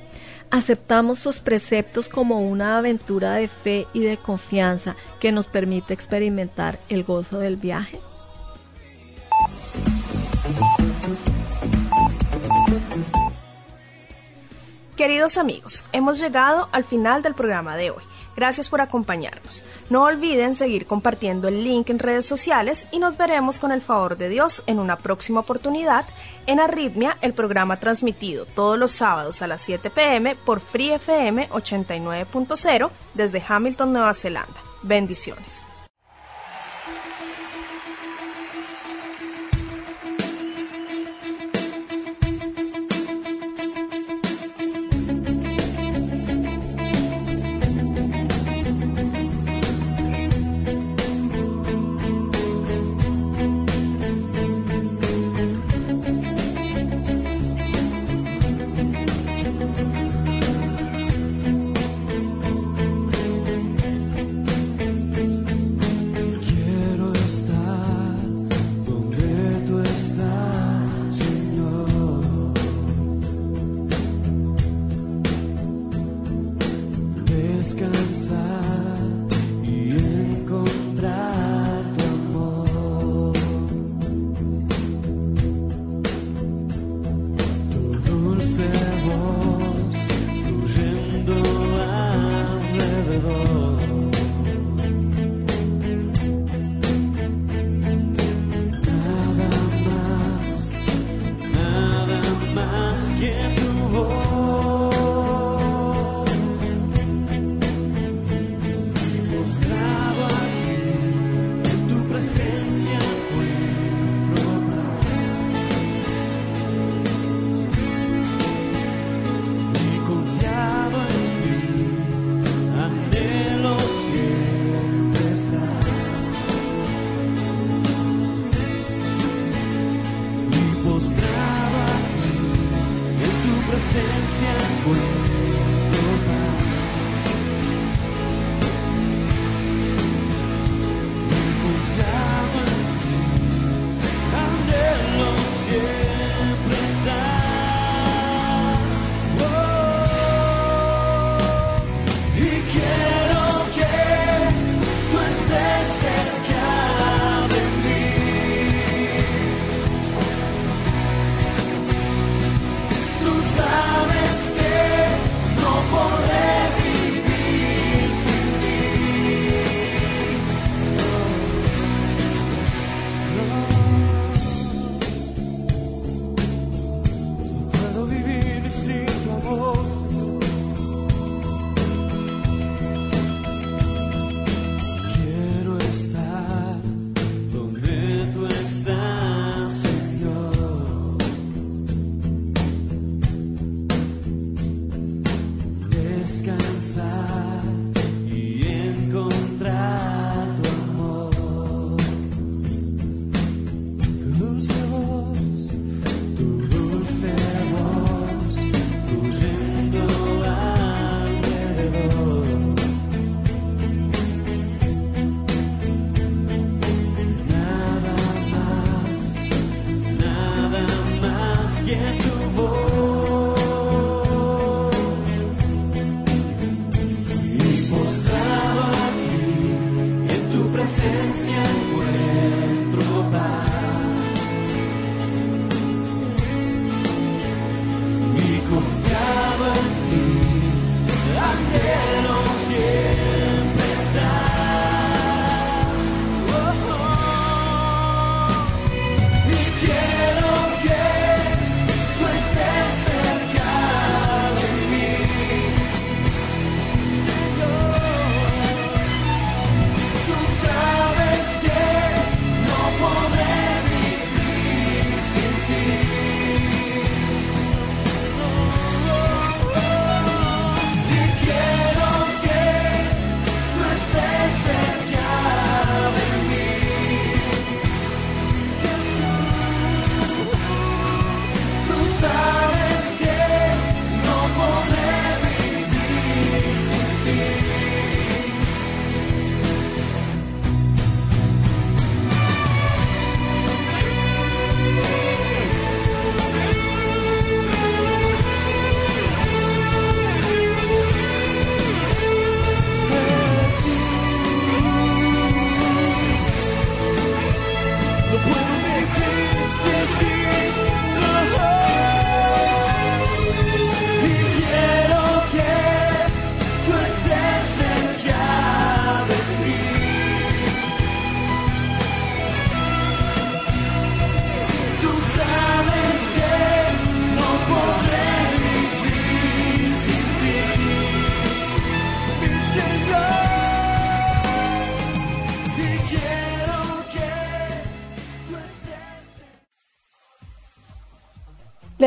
aceptamos 0.50 1.18
sus 1.18 1.40
preceptos 1.40 2.08
como 2.08 2.40
una 2.40 2.78
aventura 2.78 3.34
de 3.34 3.48
fe 3.48 3.87
y 3.92 4.00
de 4.00 4.16
confianza 4.16 4.96
que 5.20 5.32
nos 5.32 5.46
permite 5.46 5.94
experimentar 5.94 6.78
el 6.88 7.04
gozo 7.04 7.38
del 7.38 7.56
viaje? 7.56 8.00
Queridos 14.96 15.38
amigos, 15.38 15.84
hemos 15.92 16.18
llegado 16.18 16.68
al 16.72 16.82
final 16.82 17.22
del 17.22 17.34
programa 17.34 17.76
de 17.76 17.90
hoy. 17.90 18.02
Gracias 18.38 18.68
por 18.68 18.81
acompañarnos. 18.81 19.64
No 19.90 20.05
olviden 20.05 20.55
seguir 20.55 20.87
compartiendo 20.87 21.48
el 21.48 21.64
link 21.64 21.90
en 21.90 21.98
redes 21.98 22.24
sociales 22.24 22.87
y 22.92 23.01
nos 23.01 23.16
veremos 23.16 23.59
con 23.59 23.72
el 23.72 23.83
favor 23.83 24.16
de 24.16 24.29
Dios 24.29 24.62
en 24.68 24.79
una 24.79 24.94
próxima 24.94 25.40
oportunidad 25.40 26.07
en 26.46 26.61
Arritmia, 26.61 27.18
el 27.20 27.33
programa 27.33 27.81
transmitido 27.81 28.46
todos 28.46 28.79
los 28.79 28.92
sábados 28.92 29.42
a 29.42 29.48
las 29.48 29.61
7 29.62 29.90
pm 29.90 30.37
por 30.37 30.61
Free 30.61 30.92
FM 30.92 31.48
89.0 31.48 32.90
desde 33.14 33.42
Hamilton, 33.44 33.92
Nueva 33.92 34.14
Zelanda. 34.14 34.62
Bendiciones. 34.85 35.66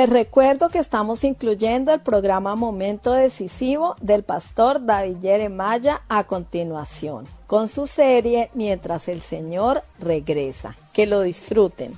Les 0.01 0.09
recuerdo 0.09 0.69
que 0.69 0.79
estamos 0.79 1.23
incluyendo 1.23 1.93
el 1.93 1.99
programa 1.99 2.55
Momento 2.55 3.13
Decisivo 3.13 3.95
del 4.01 4.23
pastor 4.23 4.83
David 4.83 5.17
Yeremaya 5.21 6.01
a 6.09 6.23
continuación, 6.23 7.27
con 7.45 7.67
su 7.67 7.85
serie 7.85 8.49
Mientras 8.55 9.07
el 9.07 9.21
Señor 9.21 9.83
regresa. 9.99 10.75
Que 10.91 11.05
lo 11.05 11.21
disfruten. 11.21 11.93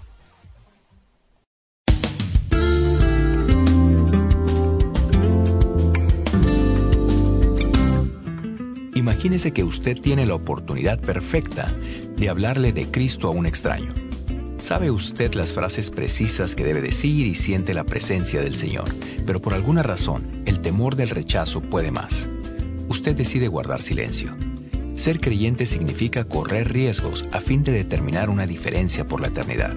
Imagínese 8.95 9.53
que 9.53 9.63
usted 9.63 9.97
tiene 10.01 10.25
la 10.25 10.35
oportunidad 10.35 10.99
perfecta 10.99 11.71
de 12.17 12.27
hablarle 12.27 12.73
de 12.73 12.85
Cristo 12.91 13.29
a 13.29 13.31
un 13.31 13.45
extraño. 13.45 13.93
Sabe 14.63 14.91
usted 14.91 15.33
las 15.33 15.51
frases 15.51 15.89
precisas 15.89 16.55
que 16.55 16.63
debe 16.63 16.79
decir 16.79 17.27
y 17.27 17.35
siente 17.35 17.73
la 17.73 17.83
presencia 17.83 18.41
del 18.41 18.55
Señor, 18.55 18.85
pero 19.25 19.41
por 19.41 19.53
alguna 19.53 19.83
razón 19.83 20.41
el 20.45 20.61
temor 20.61 20.95
del 20.95 21.09
rechazo 21.09 21.59
puede 21.59 21.91
más. 21.91 22.29
Usted 22.87 23.13
decide 23.13 23.49
guardar 23.49 23.81
silencio. 23.81 24.33
Ser 24.95 25.19
creyente 25.19 25.65
significa 25.65 26.23
correr 26.23 26.71
riesgos 26.71 27.25
a 27.33 27.41
fin 27.41 27.61
de 27.63 27.73
determinar 27.73 28.29
una 28.29 28.47
diferencia 28.47 29.05
por 29.05 29.19
la 29.19 29.27
eternidad. 29.27 29.73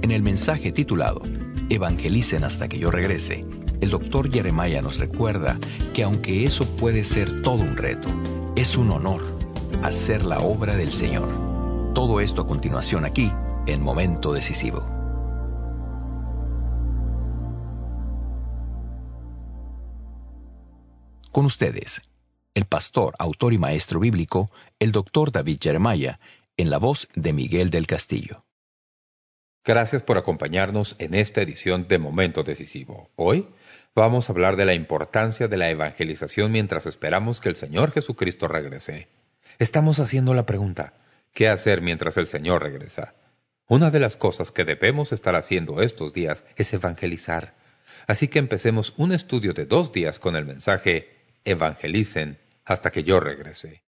En 0.00 0.12
el 0.12 0.22
mensaje 0.22 0.72
titulado 0.72 1.20
Evangelicen 1.68 2.42
hasta 2.44 2.68
que 2.68 2.78
yo 2.78 2.90
regrese, 2.90 3.44
el 3.82 3.90
doctor 3.90 4.32
Jeremiah 4.32 4.80
nos 4.80 4.98
recuerda 4.98 5.58
que 5.92 6.04
aunque 6.04 6.44
eso 6.44 6.64
puede 6.78 7.04
ser 7.04 7.42
todo 7.42 7.62
un 7.62 7.76
reto, 7.76 8.08
es 8.56 8.78
un 8.78 8.92
honor 8.92 9.36
hacer 9.82 10.24
la 10.24 10.38
obra 10.38 10.74
del 10.74 10.90
Señor. 10.90 11.28
Todo 11.94 12.18
esto 12.22 12.40
a 12.40 12.48
continuación 12.48 13.04
aquí 13.04 13.30
en 13.66 13.80
Momento 13.80 14.32
Decisivo. 14.32 14.80
Con 21.30 21.46
ustedes, 21.46 22.02
el 22.54 22.64
pastor, 22.66 23.14
autor 23.18 23.52
y 23.52 23.58
maestro 23.58 24.00
bíblico, 24.00 24.46
el 24.80 24.90
doctor 24.92 25.30
David 25.30 25.58
Jeremiah, 25.62 26.18
en 26.56 26.70
la 26.70 26.78
voz 26.78 27.08
de 27.14 27.32
Miguel 27.32 27.70
del 27.70 27.86
Castillo. 27.86 28.44
Gracias 29.64 30.02
por 30.02 30.18
acompañarnos 30.18 30.96
en 30.98 31.14
esta 31.14 31.40
edición 31.40 31.86
de 31.86 31.98
Momento 31.98 32.42
Decisivo. 32.42 33.10
Hoy 33.14 33.48
vamos 33.94 34.28
a 34.28 34.32
hablar 34.32 34.56
de 34.56 34.64
la 34.64 34.74
importancia 34.74 35.46
de 35.46 35.56
la 35.56 35.70
evangelización 35.70 36.50
mientras 36.50 36.86
esperamos 36.86 37.40
que 37.40 37.48
el 37.48 37.54
Señor 37.54 37.92
Jesucristo 37.92 38.48
regrese. 38.48 39.06
Estamos 39.60 40.00
haciendo 40.00 40.34
la 40.34 40.46
pregunta, 40.46 40.94
¿qué 41.32 41.48
hacer 41.48 41.80
mientras 41.80 42.16
el 42.16 42.26
Señor 42.26 42.64
regresa? 42.64 43.14
Una 43.72 43.90
de 43.90 44.00
las 44.00 44.18
cosas 44.18 44.52
que 44.52 44.66
debemos 44.66 45.12
estar 45.12 45.34
haciendo 45.34 45.80
estos 45.80 46.12
días 46.12 46.44
es 46.56 46.74
evangelizar. 46.74 47.54
Así 48.06 48.28
que 48.28 48.38
empecemos 48.38 48.92
un 48.98 49.12
estudio 49.12 49.54
de 49.54 49.64
dos 49.64 49.92
días 49.94 50.18
con 50.18 50.36
el 50.36 50.44
mensaje 50.44 51.08
Evangelicen 51.46 52.38
hasta 52.66 52.90
que 52.90 53.02
yo 53.02 53.18
regrese. 53.18 53.82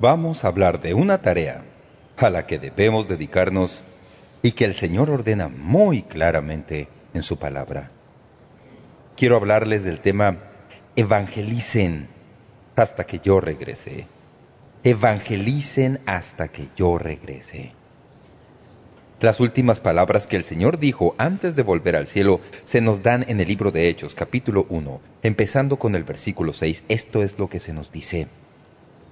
Vamos 0.00 0.44
a 0.44 0.48
hablar 0.48 0.80
de 0.80 0.94
una 0.94 1.20
tarea 1.20 1.62
a 2.16 2.30
la 2.30 2.46
que 2.46 2.58
debemos 2.58 3.06
dedicarnos 3.06 3.84
y 4.42 4.52
que 4.52 4.64
el 4.64 4.74
Señor 4.74 5.10
ordena 5.10 5.48
muy 5.48 6.02
claramente 6.02 6.88
en 7.12 7.22
su 7.22 7.38
palabra. 7.38 7.90
Quiero 9.16 9.36
hablarles 9.36 9.84
del 9.84 10.00
tema 10.00 10.38
evangelicen 10.96 12.08
hasta 12.76 13.04
que 13.04 13.18
yo 13.18 13.40
regrese. 13.40 14.06
Evangelicen 14.82 16.00
hasta 16.06 16.48
que 16.48 16.68
yo 16.74 16.96
regrese. 16.96 17.72
Las 19.20 19.38
últimas 19.40 19.80
palabras 19.80 20.26
que 20.26 20.36
el 20.36 20.44
Señor 20.44 20.78
dijo 20.78 21.14
antes 21.18 21.54
de 21.54 21.62
volver 21.62 21.94
al 21.94 22.06
cielo 22.06 22.40
se 22.64 22.80
nos 22.80 23.02
dan 23.02 23.26
en 23.28 23.38
el 23.38 23.48
libro 23.48 23.70
de 23.70 23.90
Hechos, 23.90 24.14
capítulo 24.14 24.64
1, 24.70 24.98
empezando 25.22 25.78
con 25.78 25.94
el 25.94 26.04
versículo 26.04 26.54
6. 26.54 26.84
Esto 26.88 27.22
es 27.22 27.38
lo 27.38 27.48
que 27.48 27.60
se 27.60 27.74
nos 27.74 27.92
dice. 27.92 28.28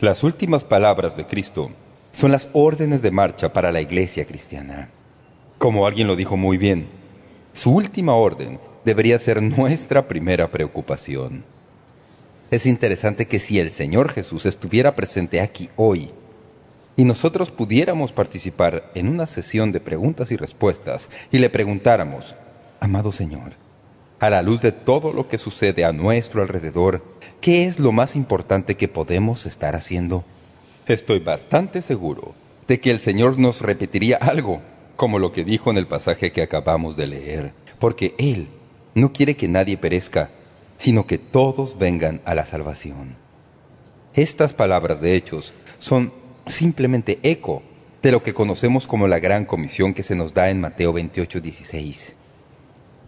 Las 0.00 0.24
últimas 0.24 0.64
palabras 0.64 1.16
de 1.16 1.24
Cristo 1.24 1.70
son 2.10 2.32
las 2.32 2.48
órdenes 2.52 3.00
de 3.00 3.12
marcha 3.12 3.52
para 3.52 3.70
la 3.70 3.80
iglesia 3.80 4.26
cristiana. 4.26 4.90
Como 5.58 5.86
alguien 5.86 6.08
lo 6.08 6.16
dijo 6.16 6.36
muy 6.36 6.58
bien, 6.58 6.88
su 7.52 7.72
última 7.72 8.14
orden 8.14 8.58
debería 8.84 9.20
ser 9.20 9.40
nuestra 9.40 10.08
primera 10.08 10.50
preocupación. 10.50 11.44
Es 12.50 12.66
interesante 12.66 13.28
que 13.28 13.38
si 13.38 13.60
el 13.60 13.70
Señor 13.70 14.10
Jesús 14.10 14.46
estuviera 14.46 14.96
presente 14.96 15.40
aquí 15.40 15.68
hoy 15.76 16.10
y 16.96 17.04
nosotros 17.04 17.52
pudiéramos 17.52 18.10
participar 18.10 18.90
en 18.96 19.08
una 19.08 19.28
sesión 19.28 19.70
de 19.70 19.78
preguntas 19.78 20.32
y 20.32 20.36
respuestas 20.36 21.08
y 21.30 21.38
le 21.38 21.50
preguntáramos, 21.50 22.34
amado 22.80 23.12
Señor, 23.12 23.63
a 24.26 24.30
la 24.30 24.42
luz 24.42 24.62
de 24.62 24.72
todo 24.72 25.12
lo 25.12 25.28
que 25.28 25.36
sucede 25.36 25.84
a 25.84 25.92
nuestro 25.92 26.40
alrededor, 26.40 27.04
¿qué 27.40 27.66
es 27.66 27.78
lo 27.78 27.92
más 27.92 28.16
importante 28.16 28.76
que 28.76 28.88
podemos 28.88 29.44
estar 29.44 29.76
haciendo? 29.76 30.24
Estoy 30.86 31.18
bastante 31.18 31.82
seguro 31.82 32.34
de 32.66 32.80
que 32.80 32.90
el 32.90 33.00
Señor 33.00 33.38
nos 33.38 33.60
repetiría 33.60 34.16
algo, 34.16 34.62
como 34.96 35.18
lo 35.18 35.32
que 35.32 35.44
dijo 35.44 35.70
en 35.70 35.76
el 35.76 35.86
pasaje 35.86 36.32
que 36.32 36.40
acabamos 36.40 36.96
de 36.96 37.06
leer, 37.06 37.52
porque 37.78 38.14
Él 38.16 38.48
no 38.94 39.12
quiere 39.12 39.36
que 39.36 39.48
nadie 39.48 39.76
perezca, 39.76 40.30
sino 40.78 41.06
que 41.06 41.18
todos 41.18 41.76
vengan 41.76 42.22
a 42.24 42.34
la 42.34 42.46
salvación. 42.46 43.16
Estas 44.14 44.54
palabras 44.54 45.00
de 45.02 45.16
Hechos 45.16 45.52
son 45.78 46.12
simplemente 46.46 47.18
eco 47.22 47.62
de 48.02 48.12
lo 48.12 48.22
que 48.22 48.32
conocemos 48.32 48.86
como 48.86 49.06
la 49.06 49.18
gran 49.18 49.44
comisión 49.44 49.92
que 49.92 50.02
se 50.02 50.14
nos 50.14 50.32
da 50.32 50.48
en 50.48 50.60
Mateo 50.60 50.92
28, 50.92 51.40
16. 51.40 52.16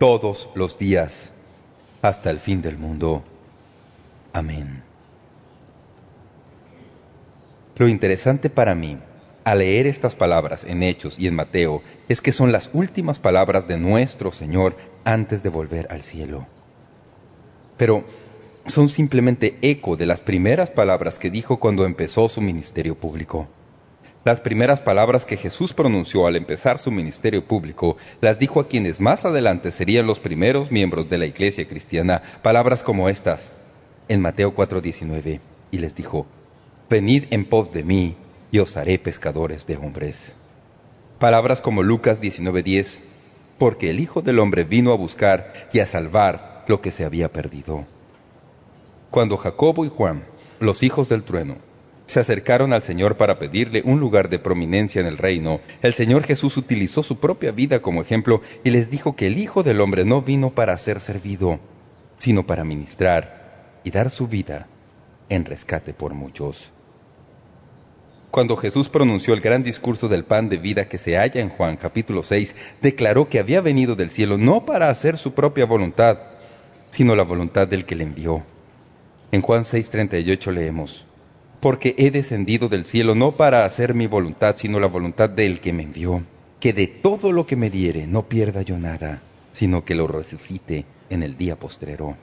todos 0.00 0.48
los 0.54 0.78
días, 0.78 1.30
hasta 2.00 2.30
el 2.30 2.40
fin 2.40 2.62
del 2.62 2.78
mundo. 2.78 3.22
Amén. 4.32 4.82
Lo 7.76 7.86
interesante 7.86 8.48
para 8.48 8.74
mí, 8.74 8.98
al 9.44 9.58
leer 9.58 9.86
estas 9.86 10.14
palabras 10.14 10.64
en 10.64 10.82
Hechos 10.82 11.18
y 11.18 11.26
en 11.26 11.34
Mateo, 11.34 11.82
es 12.08 12.22
que 12.22 12.32
son 12.32 12.50
las 12.50 12.70
últimas 12.72 13.18
palabras 13.18 13.68
de 13.68 13.76
nuestro 13.76 14.32
Señor 14.32 14.74
antes 15.04 15.42
de 15.42 15.50
volver 15.50 15.86
al 15.90 16.00
cielo. 16.00 16.46
Pero 17.76 18.06
son 18.64 18.88
simplemente 18.88 19.58
eco 19.60 19.98
de 19.98 20.06
las 20.06 20.22
primeras 20.22 20.70
palabras 20.70 21.18
que 21.18 21.30
dijo 21.30 21.60
cuando 21.60 21.84
empezó 21.84 22.30
su 22.30 22.40
ministerio 22.40 22.94
público. 22.94 23.48
Las 24.22 24.42
primeras 24.42 24.82
palabras 24.82 25.24
que 25.24 25.38
Jesús 25.38 25.72
pronunció 25.72 26.26
al 26.26 26.36
empezar 26.36 26.78
su 26.78 26.90
ministerio 26.90 27.42
público 27.42 27.96
las 28.20 28.38
dijo 28.38 28.60
a 28.60 28.68
quienes 28.68 29.00
más 29.00 29.24
adelante 29.24 29.72
serían 29.72 30.06
los 30.06 30.20
primeros 30.20 30.70
miembros 30.70 31.08
de 31.08 31.16
la 31.16 31.24
iglesia 31.24 31.66
cristiana, 31.66 32.22
palabras 32.42 32.82
como 32.82 33.08
estas, 33.08 33.52
en 34.08 34.20
Mateo 34.20 34.54
4:19, 34.54 35.40
y 35.70 35.78
les 35.78 35.94
dijo, 35.94 36.26
Venid 36.90 37.24
en 37.30 37.46
pos 37.46 37.72
de 37.72 37.82
mí, 37.82 38.16
y 38.50 38.58
os 38.58 38.76
haré 38.76 38.98
pescadores 38.98 39.66
de 39.66 39.76
hombres. 39.76 40.34
Palabras 41.18 41.62
como 41.62 41.82
Lucas 41.82 42.20
19:10, 42.20 43.02
porque 43.56 43.88
el 43.88 44.00
Hijo 44.00 44.20
del 44.20 44.38
Hombre 44.38 44.64
vino 44.64 44.92
a 44.92 44.96
buscar 44.96 45.68
y 45.72 45.78
a 45.78 45.86
salvar 45.86 46.64
lo 46.66 46.82
que 46.82 46.90
se 46.90 47.04
había 47.04 47.32
perdido. 47.32 47.86
Cuando 49.10 49.38
Jacobo 49.38 49.86
y 49.86 49.88
Juan, 49.88 50.24
los 50.58 50.82
hijos 50.82 51.08
del 51.08 51.24
trueno, 51.24 51.56
se 52.10 52.20
acercaron 52.20 52.72
al 52.72 52.82
Señor 52.82 53.16
para 53.16 53.38
pedirle 53.38 53.82
un 53.84 54.00
lugar 54.00 54.28
de 54.28 54.38
prominencia 54.38 55.00
en 55.00 55.06
el 55.06 55.16
reino, 55.16 55.60
el 55.80 55.94
Señor 55.94 56.24
Jesús 56.24 56.56
utilizó 56.56 57.02
su 57.02 57.18
propia 57.20 57.52
vida 57.52 57.80
como 57.80 58.02
ejemplo 58.02 58.42
y 58.64 58.70
les 58.70 58.90
dijo 58.90 59.16
que 59.16 59.28
el 59.28 59.38
Hijo 59.38 59.62
del 59.62 59.80
Hombre 59.80 60.04
no 60.04 60.20
vino 60.20 60.50
para 60.50 60.76
ser 60.76 61.00
servido, 61.00 61.60
sino 62.18 62.46
para 62.46 62.64
ministrar 62.64 63.78
y 63.84 63.90
dar 63.90 64.10
su 64.10 64.26
vida 64.26 64.66
en 65.28 65.44
rescate 65.44 65.94
por 65.94 66.12
muchos. 66.12 66.72
Cuando 68.30 68.56
Jesús 68.56 68.88
pronunció 68.88 69.34
el 69.34 69.40
gran 69.40 69.62
discurso 69.62 70.08
del 70.08 70.24
pan 70.24 70.48
de 70.48 70.56
vida 70.56 70.88
que 70.88 70.98
se 70.98 71.16
halla 71.16 71.40
en 71.40 71.48
Juan 71.48 71.76
capítulo 71.76 72.22
6, 72.22 72.54
declaró 72.80 73.28
que 73.28 73.38
había 73.38 73.60
venido 73.60 73.96
del 73.96 74.10
cielo 74.10 74.36
no 74.36 74.64
para 74.64 74.88
hacer 74.88 75.16
su 75.16 75.32
propia 75.32 75.66
voluntad, 75.66 76.18
sino 76.90 77.14
la 77.14 77.22
voluntad 77.22 77.66
del 77.66 77.84
que 77.86 77.94
le 77.94 78.04
envió. 78.04 78.44
En 79.32 79.42
Juan 79.42 79.64
6:38 79.64 80.52
leemos, 80.52 81.06
Porque 81.60 81.94
he 81.98 82.10
descendido 82.10 82.68
del 82.68 82.84
cielo 82.84 83.14
no 83.14 83.36
para 83.36 83.64
hacer 83.64 83.94
mi 83.94 84.06
voluntad, 84.06 84.56
sino 84.56 84.80
la 84.80 84.86
voluntad 84.86 85.28
del 85.28 85.60
que 85.60 85.72
me 85.72 85.82
envió, 85.82 86.24
que 86.58 86.72
de 86.72 86.86
todo 86.86 87.32
lo 87.32 87.46
que 87.46 87.56
me 87.56 87.70
diere 87.70 88.06
no 88.06 88.28
pierda 88.28 88.62
yo 88.62 88.78
nada, 88.78 89.22
sino 89.52 89.84
que 89.84 89.94
lo 89.94 90.06
resucite 90.06 90.86
en 91.10 91.22
el 91.22 91.36
día 91.36 91.58
postrero. 91.58 92.16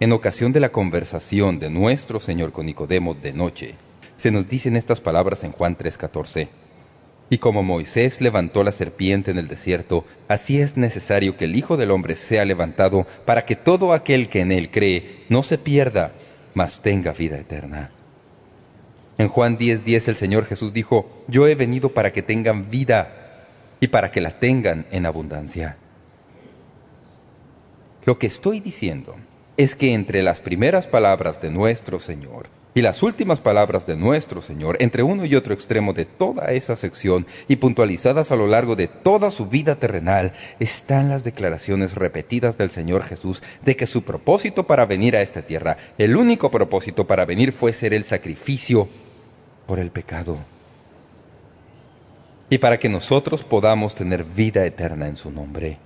En 0.00 0.12
ocasión 0.12 0.52
de 0.52 0.60
la 0.60 0.70
conversación 0.70 1.58
de 1.58 1.70
nuestro 1.70 2.20
Señor 2.20 2.52
con 2.52 2.66
Nicodemo 2.66 3.14
de 3.14 3.32
noche, 3.32 3.74
se 4.16 4.30
nos 4.30 4.48
dicen 4.48 4.76
estas 4.76 5.00
palabras 5.00 5.44
en 5.44 5.52
Juan 5.52 5.76
3:14. 5.76 6.48
Y 7.28 7.38
como 7.38 7.62
Moisés 7.62 8.20
levantó 8.20 8.62
la 8.62 8.72
serpiente 8.72 9.30
en 9.30 9.38
el 9.38 9.48
desierto, 9.48 10.04
así 10.28 10.60
es 10.60 10.76
necesario 10.76 11.36
que 11.36 11.46
el 11.46 11.56
Hijo 11.56 11.76
del 11.76 11.90
Hombre 11.90 12.14
sea 12.14 12.44
levantado 12.44 13.06
para 13.24 13.44
que 13.44 13.56
todo 13.56 13.92
aquel 13.92 14.28
que 14.28 14.40
en 14.40 14.52
él 14.52 14.70
cree 14.70 15.24
no 15.28 15.42
se 15.42 15.58
pierda, 15.58 16.12
mas 16.56 16.80
tenga 16.80 17.12
vida 17.12 17.36
eterna. 17.36 17.90
En 19.18 19.28
Juan 19.28 19.58
10:10 19.58 20.08
el 20.08 20.16
Señor 20.16 20.46
Jesús 20.46 20.72
dijo, 20.72 21.06
Yo 21.28 21.46
he 21.46 21.54
venido 21.54 21.90
para 21.90 22.14
que 22.14 22.22
tengan 22.22 22.70
vida 22.70 23.44
y 23.78 23.88
para 23.88 24.10
que 24.10 24.22
la 24.22 24.40
tengan 24.40 24.86
en 24.90 25.04
abundancia. 25.04 25.76
Lo 28.06 28.18
que 28.18 28.26
estoy 28.26 28.60
diciendo 28.60 29.16
es 29.58 29.74
que 29.74 29.92
entre 29.92 30.22
las 30.22 30.40
primeras 30.40 30.86
palabras 30.86 31.42
de 31.42 31.50
nuestro 31.50 32.00
Señor 32.00 32.46
y 32.76 32.82
las 32.82 33.02
últimas 33.02 33.40
palabras 33.40 33.86
de 33.86 33.96
nuestro 33.96 34.42
Señor, 34.42 34.76
entre 34.80 35.02
uno 35.02 35.24
y 35.24 35.34
otro 35.34 35.54
extremo 35.54 35.94
de 35.94 36.04
toda 36.04 36.52
esa 36.52 36.76
sección 36.76 37.26
y 37.48 37.56
puntualizadas 37.56 38.32
a 38.32 38.36
lo 38.36 38.46
largo 38.46 38.76
de 38.76 38.86
toda 38.86 39.30
su 39.30 39.46
vida 39.46 39.76
terrenal, 39.76 40.34
están 40.60 41.08
las 41.08 41.24
declaraciones 41.24 41.94
repetidas 41.94 42.58
del 42.58 42.68
Señor 42.68 43.02
Jesús 43.02 43.42
de 43.64 43.76
que 43.76 43.86
su 43.86 44.02
propósito 44.02 44.66
para 44.66 44.84
venir 44.84 45.16
a 45.16 45.22
esta 45.22 45.40
tierra, 45.40 45.78
el 45.96 46.18
único 46.18 46.50
propósito 46.50 47.06
para 47.06 47.24
venir 47.24 47.52
fue 47.52 47.72
ser 47.72 47.94
el 47.94 48.04
sacrificio 48.04 48.90
por 49.66 49.78
el 49.78 49.90
pecado. 49.90 50.36
Y 52.50 52.58
para 52.58 52.78
que 52.78 52.90
nosotros 52.90 53.42
podamos 53.42 53.94
tener 53.94 54.22
vida 54.22 54.66
eterna 54.66 55.08
en 55.08 55.16
su 55.16 55.30
nombre. 55.30 55.78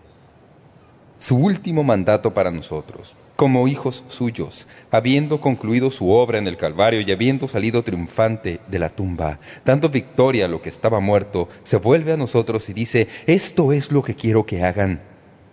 Su 1.20 1.36
último 1.36 1.84
mandato 1.84 2.34
para 2.34 2.50
nosotros 2.50 3.14
como 3.40 3.68
hijos 3.68 4.04
suyos, 4.08 4.66
habiendo 4.90 5.40
concluido 5.40 5.90
su 5.90 6.10
obra 6.10 6.36
en 6.36 6.46
el 6.46 6.58
Calvario 6.58 7.00
y 7.00 7.10
habiendo 7.10 7.48
salido 7.48 7.82
triunfante 7.82 8.60
de 8.68 8.78
la 8.78 8.90
tumba, 8.90 9.38
dando 9.64 9.88
victoria 9.88 10.44
a 10.44 10.48
lo 10.48 10.60
que 10.60 10.68
estaba 10.68 11.00
muerto, 11.00 11.48
se 11.62 11.78
vuelve 11.78 12.12
a 12.12 12.18
nosotros 12.18 12.68
y 12.68 12.74
dice, 12.74 13.08
esto 13.26 13.72
es 13.72 13.92
lo 13.92 14.02
que 14.02 14.14
quiero 14.14 14.44
que 14.44 14.62
hagan. 14.62 15.00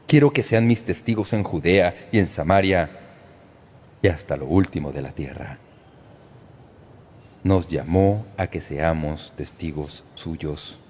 Quiero 0.05 0.31
que 0.31 0.43
sean 0.43 0.67
mis 0.67 0.83
testigos 0.83 1.31
en 1.31 1.43
Judea 1.43 2.09
y 2.11 2.19
en 2.19 2.27
Samaria 2.27 2.89
y 4.01 4.09
hasta 4.09 4.35
lo 4.35 4.47
último 4.47 4.91
de 4.91 5.01
la 5.03 5.11
tierra. 5.13 5.57
Nos 7.45 7.69
llamó 7.69 8.25
a 8.35 8.47
que 8.47 8.59
seamos 8.59 9.31
testigos 9.37 10.03
suyos. 10.13 10.81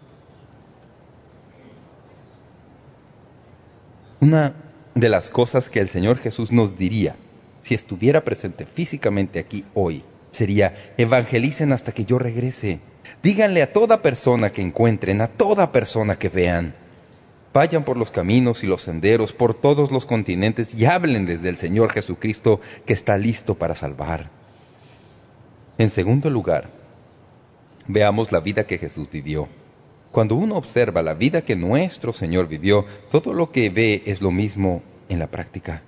Una 4.20 4.56
de 5.00 5.10
las 5.10 5.30
cosas 5.30 5.70
que 5.70 5.80
el 5.80 5.90
Señor 5.90 6.18
Jesús 6.18 6.52
nos 6.52 6.78
diría 6.78 7.16
si 7.62 7.76
estuviera 7.76 8.24
presente 8.24 8.66
físicamente 8.66 9.40
aquí 9.40 9.66
hoy 9.74 10.04
sería, 10.32 10.94
evangelicen 10.98 11.74
hasta 11.74 11.92
que 11.92 12.06
yo 12.06 12.20
regrese. 12.20 12.80
Díganle 13.24 13.62
a 13.64 13.74
toda 13.74 14.02
persona 14.02 14.52
que 14.52 14.62
encuentren, 14.62 15.22
a 15.22 15.28
toda 15.28 15.72
persona 15.72 16.18
que 16.18 16.30
vean. 16.30 16.76
Vayan 17.54 17.84
por 17.84 17.98
los 17.98 18.12
caminos 18.12 18.64
y 18.64 18.68
los 18.68 18.84
senderos, 18.84 19.34
por 19.34 19.54
todos 19.54 19.92
los 19.92 20.06
continentes 20.06 20.76
y 20.76 20.86
háblenles 20.86 21.42
del 21.42 21.58
Señor 21.58 21.92
Jesucristo 21.92 22.62
que 22.86 22.94
está 22.94 23.18
listo 23.18 23.56
para 23.56 23.74
salvar. 23.74 24.30
En 25.78 25.90
segundo 25.90 26.30
lugar, 26.30 26.70
veamos 27.88 28.32
la 28.32 28.40
vida 28.40 28.66
que 28.68 28.78
Jesús 28.78 29.10
vivió. 29.10 29.48
Cuando 30.12 30.36
uno 30.36 30.56
observa 30.56 31.04
la 31.04 31.14
vida 31.14 31.44
que 31.44 31.56
nuestro 31.56 32.14
Señor 32.14 32.48
vivió, 32.48 32.86
todo 33.10 33.34
lo 33.34 33.52
que 33.52 33.70
ve 33.70 34.04
es 34.06 34.22
lo 34.22 34.32
mismo 34.32 34.82
en 35.10 35.20
la 35.20 35.28
práctica. 35.28 35.84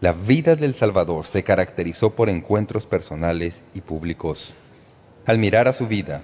La 0.00 0.12
vida 0.12 0.56
del 0.56 0.74
Salvador 0.74 1.24
se 1.26 1.42
caracterizó 1.42 2.14
por 2.14 2.28
encuentros 2.28 2.86
personales 2.86 3.62
y 3.74 3.80
públicos. 3.80 4.54
Al 5.24 5.38
mirar 5.38 5.68
a 5.68 5.72
su 5.72 5.86
vida, 5.86 6.22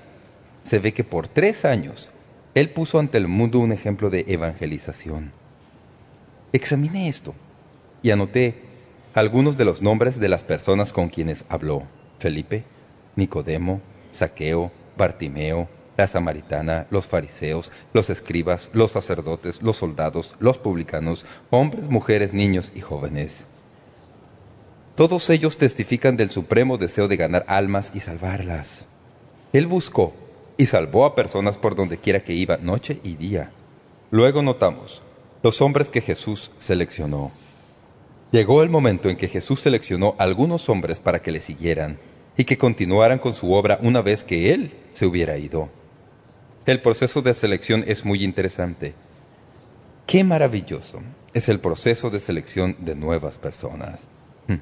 se 0.63 0.79
ve 0.79 0.93
que 0.93 1.05
por 1.05 1.27
tres 1.27 1.65
años 1.65 2.11
Él 2.55 2.71
puso 2.71 2.99
ante 2.99 3.19
el 3.19 3.29
mundo 3.29 3.59
un 3.59 3.73
ejemplo 3.73 4.11
de 4.11 4.27
evangelización. 4.29 5.33
Examiné 6.53 7.09
esto 7.09 7.35
y 8.03 8.11
anoté 8.11 8.61
algunos 9.15 9.57
de 9.57 9.65
los 9.65 9.83
nombres 9.83 10.21
de 10.21 10.29
las 10.29 10.45
personas 10.45 10.93
con 10.93 11.09
quienes 11.09 11.45
habló. 11.49 11.85
Felipe, 12.19 12.65
Nicodemo, 13.17 13.81
Saqueo, 14.11 14.71
Bartimeo, 14.97 15.69
la 16.03 16.09
samaritana, 16.09 16.89
los 16.91 17.07
fariseos, 17.07 17.71
los 17.93 18.11
escribas, 18.11 18.71
los 18.73 18.91
sacerdotes, 18.91 19.63
los 19.63 19.77
soldados, 19.77 20.35
los 20.41 20.59
publicanos, 20.59 21.25
hombres, 21.51 21.89
mujeres, 21.89 22.35
niños 22.35 22.73
y 22.75 22.81
jóvenes. 22.81 23.45
Todos 24.97 25.31
ellos 25.31 25.59
testifican 25.59 26.17
del 26.17 26.31
supremo 26.31 26.77
deseo 26.77 27.07
de 27.07 27.17
ganar 27.17 27.45
almas 27.47 27.93
y 27.95 28.01
salvarlas. 28.01 28.87
Él 29.53 29.69
buscó 29.69 30.13
y 30.57 30.67
salvó 30.67 31.05
a 31.05 31.15
personas 31.15 31.57
por 31.57 31.77
donde 31.77 31.99
quiera 31.99 32.25
que 32.25 32.33
iba, 32.33 32.57
noche 32.57 32.99
y 33.05 33.15
día. 33.15 33.53
Luego 34.11 34.43
notamos 34.43 35.03
los 35.45 35.61
hombres 35.61 35.89
que 35.89 36.01
Jesús 36.01 36.51
seleccionó. 36.59 37.31
Llegó 38.33 38.65
el 38.65 38.71
momento 38.71 39.09
en 39.09 39.17
que 39.17 39.29
Jesús 39.29 39.61
seleccionó 39.61 40.17
algunos 40.19 40.69
hombres 40.69 40.99
para 40.99 41.21
que 41.23 41.31
le 41.31 41.39
siguieran 41.39 41.99
y 42.37 42.43
que 42.43 42.59
continuaran 42.59 43.21
con 43.21 43.35
su 43.35 43.53
obra 43.53 43.79
una 43.83 44.03
vez 44.03 44.25
que 44.25 44.53
Él 44.53 44.73
se 44.95 45.07
hubiera 45.07 45.39
ido. 45.39 45.71
El 46.65 46.81
proceso 46.81 47.23
de 47.23 47.35
selección 47.35 47.83
es 47.89 48.05
muy 48.05 48.23
interesante. 48.23 48.95
Qué 50.07 50.23
maravilloso 50.23 51.01
es 51.35 51.49
el 51.49 51.59
proceso 51.59 52.09
de 52.09 52.21
selección 52.21 52.77
de 52.79 52.95
nuevas 52.95 53.37
personas. 53.39 54.03
Hmm. 54.47 54.59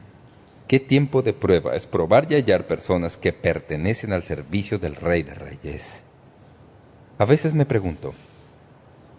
Qué 0.66 0.80
tiempo 0.80 1.20
de 1.20 1.34
prueba 1.34 1.76
es 1.76 1.86
probar 1.86 2.26
y 2.30 2.36
hallar 2.36 2.66
personas 2.66 3.18
que 3.18 3.34
pertenecen 3.34 4.14
al 4.14 4.22
servicio 4.22 4.78
del 4.78 4.96
Rey 4.96 5.22
de 5.24 5.34
Reyes. 5.34 6.05
A 7.18 7.26
veces 7.26 7.53
me 7.53 7.66
pregunto 7.66 8.14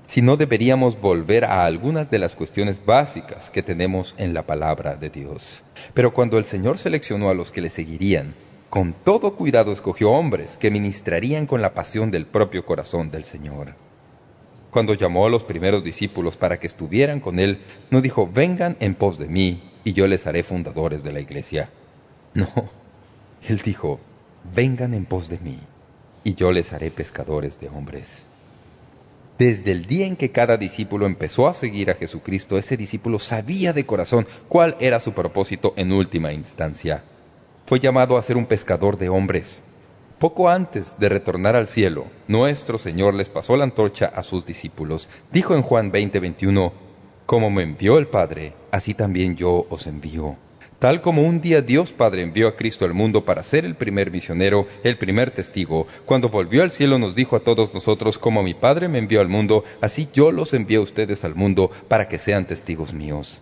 si 0.07 0.23
no 0.23 0.35
deberíamos 0.35 0.99
volver 0.99 1.45
a 1.45 1.65
algunas 1.65 2.09
de 2.09 2.17
las 2.17 2.35
cuestiones 2.35 2.83
básicas 2.83 3.51
que 3.51 3.61
tenemos 3.61 4.15
en 4.17 4.33
la 4.33 4.47
palabra 4.47 4.95
de 4.95 5.11
Dios. 5.11 5.61
Pero 5.93 6.15
cuando 6.15 6.39
el 6.39 6.45
Señor 6.45 6.79
seleccionó 6.79 7.29
a 7.29 7.35
los 7.35 7.51
que 7.51 7.61
le 7.61 7.69
seguirían, 7.69 8.33
con 8.71 8.93
todo 8.93 9.35
cuidado 9.35 9.73
escogió 9.73 10.11
hombres 10.11 10.55
que 10.55 10.71
ministrarían 10.71 11.45
con 11.45 11.61
la 11.61 11.73
pasión 11.73 12.09
del 12.09 12.25
propio 12.25 12.65
corazón 12.65 13.11
del 13.11 13.25
Señor. 13.25 13.75
Cuando 14.71 14.93
llamó 14.93 15.25
a 15.25 15.29
los 15.29 15.43
primeros 15.43 15.83
discípulos 15.83 16.37
para 16.37 16.57
que 16.57 16.67
estuvieran 16.67 17.19
con 17.19 17.39
Él, 17.39 17.59
no 17.89 17.99
dijo, 17.99 18.29
vengan 18.33 18.77
en 18.79 18.95
pos 18.95 19.17
de 19.17 19.27
mí, 19.27 19.61
y 19.83 19.91
yo 19.91 20.07
les 20.07 20.25
haré 20.25 20.43
fundadores 20.43 21.03
de 21.03 21.11
la 21.11 21.19
iglesia. 21.19 21.69
No, 22.33 22.47
Él 23.45 23.61
dijo, 23.61 23.99
vengan 24.55 24.93
en 24.93 25.03
pos 25.03 25.27
de 25.27 25.39
mí, 25.39 25.59
y 26.23 26.35
yo 26.35 26.53
les 26.53 26.71
haré 26.71 26.91
pescadores 26.91 27.59
de 27.59 27.67
hombres. 27.67 28.25
Desde 29.37 29.73
el 29.73 29.85
día 29.85 30.05
en 30.05 30.15
que 30.15 30.31
cada 30.31 30.55
discípulo 30.55 31.07
empezó 31.07 31.49
a 31.49 31.53
seguir 31.53 31.91
a 31.91 31.95
Jesucristo, 31.95 32.57
ese 32.57 32.77
discípulo 32.77 33.19
sabía 33.19 33.73
de 33.73 33.85
corazón 33.85 34.25
cuál 34.47 34.77
era 34.79 35.01
su 35.01 35.11
propósito 35.11 35.73
en 35.75 35.91
última 35.91 36.31
instancia 36.31 37.03
fue 37.71 37.79
llamado 37.79 38.17
a 38.17 38.21
ser 38.21 38.35
un 38.35 38.47
pescador 38.47 38.97
de 38.97 39.07
hombres. 39.07 39.63
Poco 40.19 40.49
antes 40.49 40.99
de 40.99 41.07
retornar 41.07 41.55
al 41.55 41.67
cielo, 41.67 42.07
nuestro 42.27 42.77
Señor 42.77 43.13
les 43.13 43.29
pasó 43.29 43.55
la 43.55 43.63
antorcha 43.63 44.07
a 44.07 44.23
sus 44.23 44.45
discípulos. 44.45 45.07
Dijo 45.31 45.55
en 45.55 45.61
Juan 45.61 45.89
20:21, 45.89 46.73
Como 47.25 47.49
me 47.49 47.63
envió 47.63 47.97
el 47.97 48.07
Padre, 48.07 48.51
así 48.71 48.93
también 48.93 49.37
yo 49.37 49.67
os 49.69 49.87
envío. 49.87 50.35
Tal 50.79 50.99
como 50.99 51.21
un 51.21 51.39
día 51.39 51.61
Dios 51.61 51.93
Padre 51.93 52.23
envió 52.23 52.49
a 52.49 52.57
Cristo 52.57 52.83
al 52.83 52.93
mundo 52.93 53.23
para 53.23 53.41
ser 53.41 53.63
el 53.63 53.75
primer 53.75 54.11
misionero, 54.11 54.67
el 54.83 54.97
primer 54.97 55.31
testigo, 55.31 55.87
cuando 56.05 56.27
volvió 56.27 56.63
al 56.63 56.71
cielo 56.71 56.99
nos 56.99 57.15
dijo 57.15 57.37
a 57.37 57.39
todos 57.39 57.73
nosotros, 57.73 58.19
como 58.19 58.43
mi 58.43 58.53
Padre 58.53 58.89
me 58.89 58.99
envió 58.99 59.21
al 59.21 59.29
mundo, 59.29 59.63
así 59.79 60.09
yo 60.13 60.33
los 60.33 60.53
envío 60.53 60.81
a 60.81 60.83
ustedes 60.83 61.23
al 61.23 61.35
mundo 61.35 61.71
para 61.87 62.09
que 62.09 62.19
sean 62.19 62.45
testigos 62.45 62.93
míos. 62.93 63.41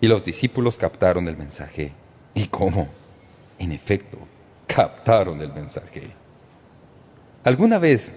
Y 0.00 0.08
los 0.08 0.24
discípulos 0.24 0.76
captaron 0.76 1.28
el 1.28 1.36
mensaje. 1.36 1.92
¿Y 2.34 2.48
cómo? 2.48 2.88
En 3.60 3.72
efecto, 3.72 4.18
captaron 4.66 5.42
el 5.42 5.52
mensaje. 5.52 6.02
¿Alguna 7.44 7.78
vez 7.78 8.10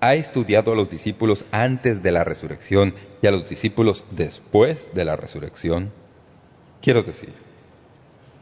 ha 0.00 0.14
estudiado 0.14 0.72
a 0.72 0.76
los 0.76 0.90
discípulos 0.90 1.46
antes 1.50 2.02
de 2.02 2.12
la 2.12 2.24
resurrección 2.24 2.94
y 3.22 3.26
a 3.26 3.30
los 3.30 3.48
discípulos 3.48 4.04
después 4.10 4.90
de 4.94 5.06
la 5.06 5.16
resurrección? 5.16 5.92
Quiero 6.82 7.02
decir, 7.02 7.32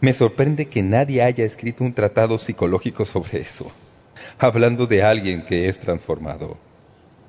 me 0.00 0.12
sorprende 0.12 0.66
que 0.66 0.82
nadie 0.82 1.22
haya 1.22 1.44
escrito 1.44 1.84
un 1.84 1.94
tratado 1.94 2.36
psicológico 2.36 3.04
sobre 3.04 3.40
eso, 3.40 3.70
hablando 4.38 4.88
de 4.88 5.04
alguien 5.04 5.44
que 5.44 5.68
es 5.68 5.78
transformado. 5.78 6.58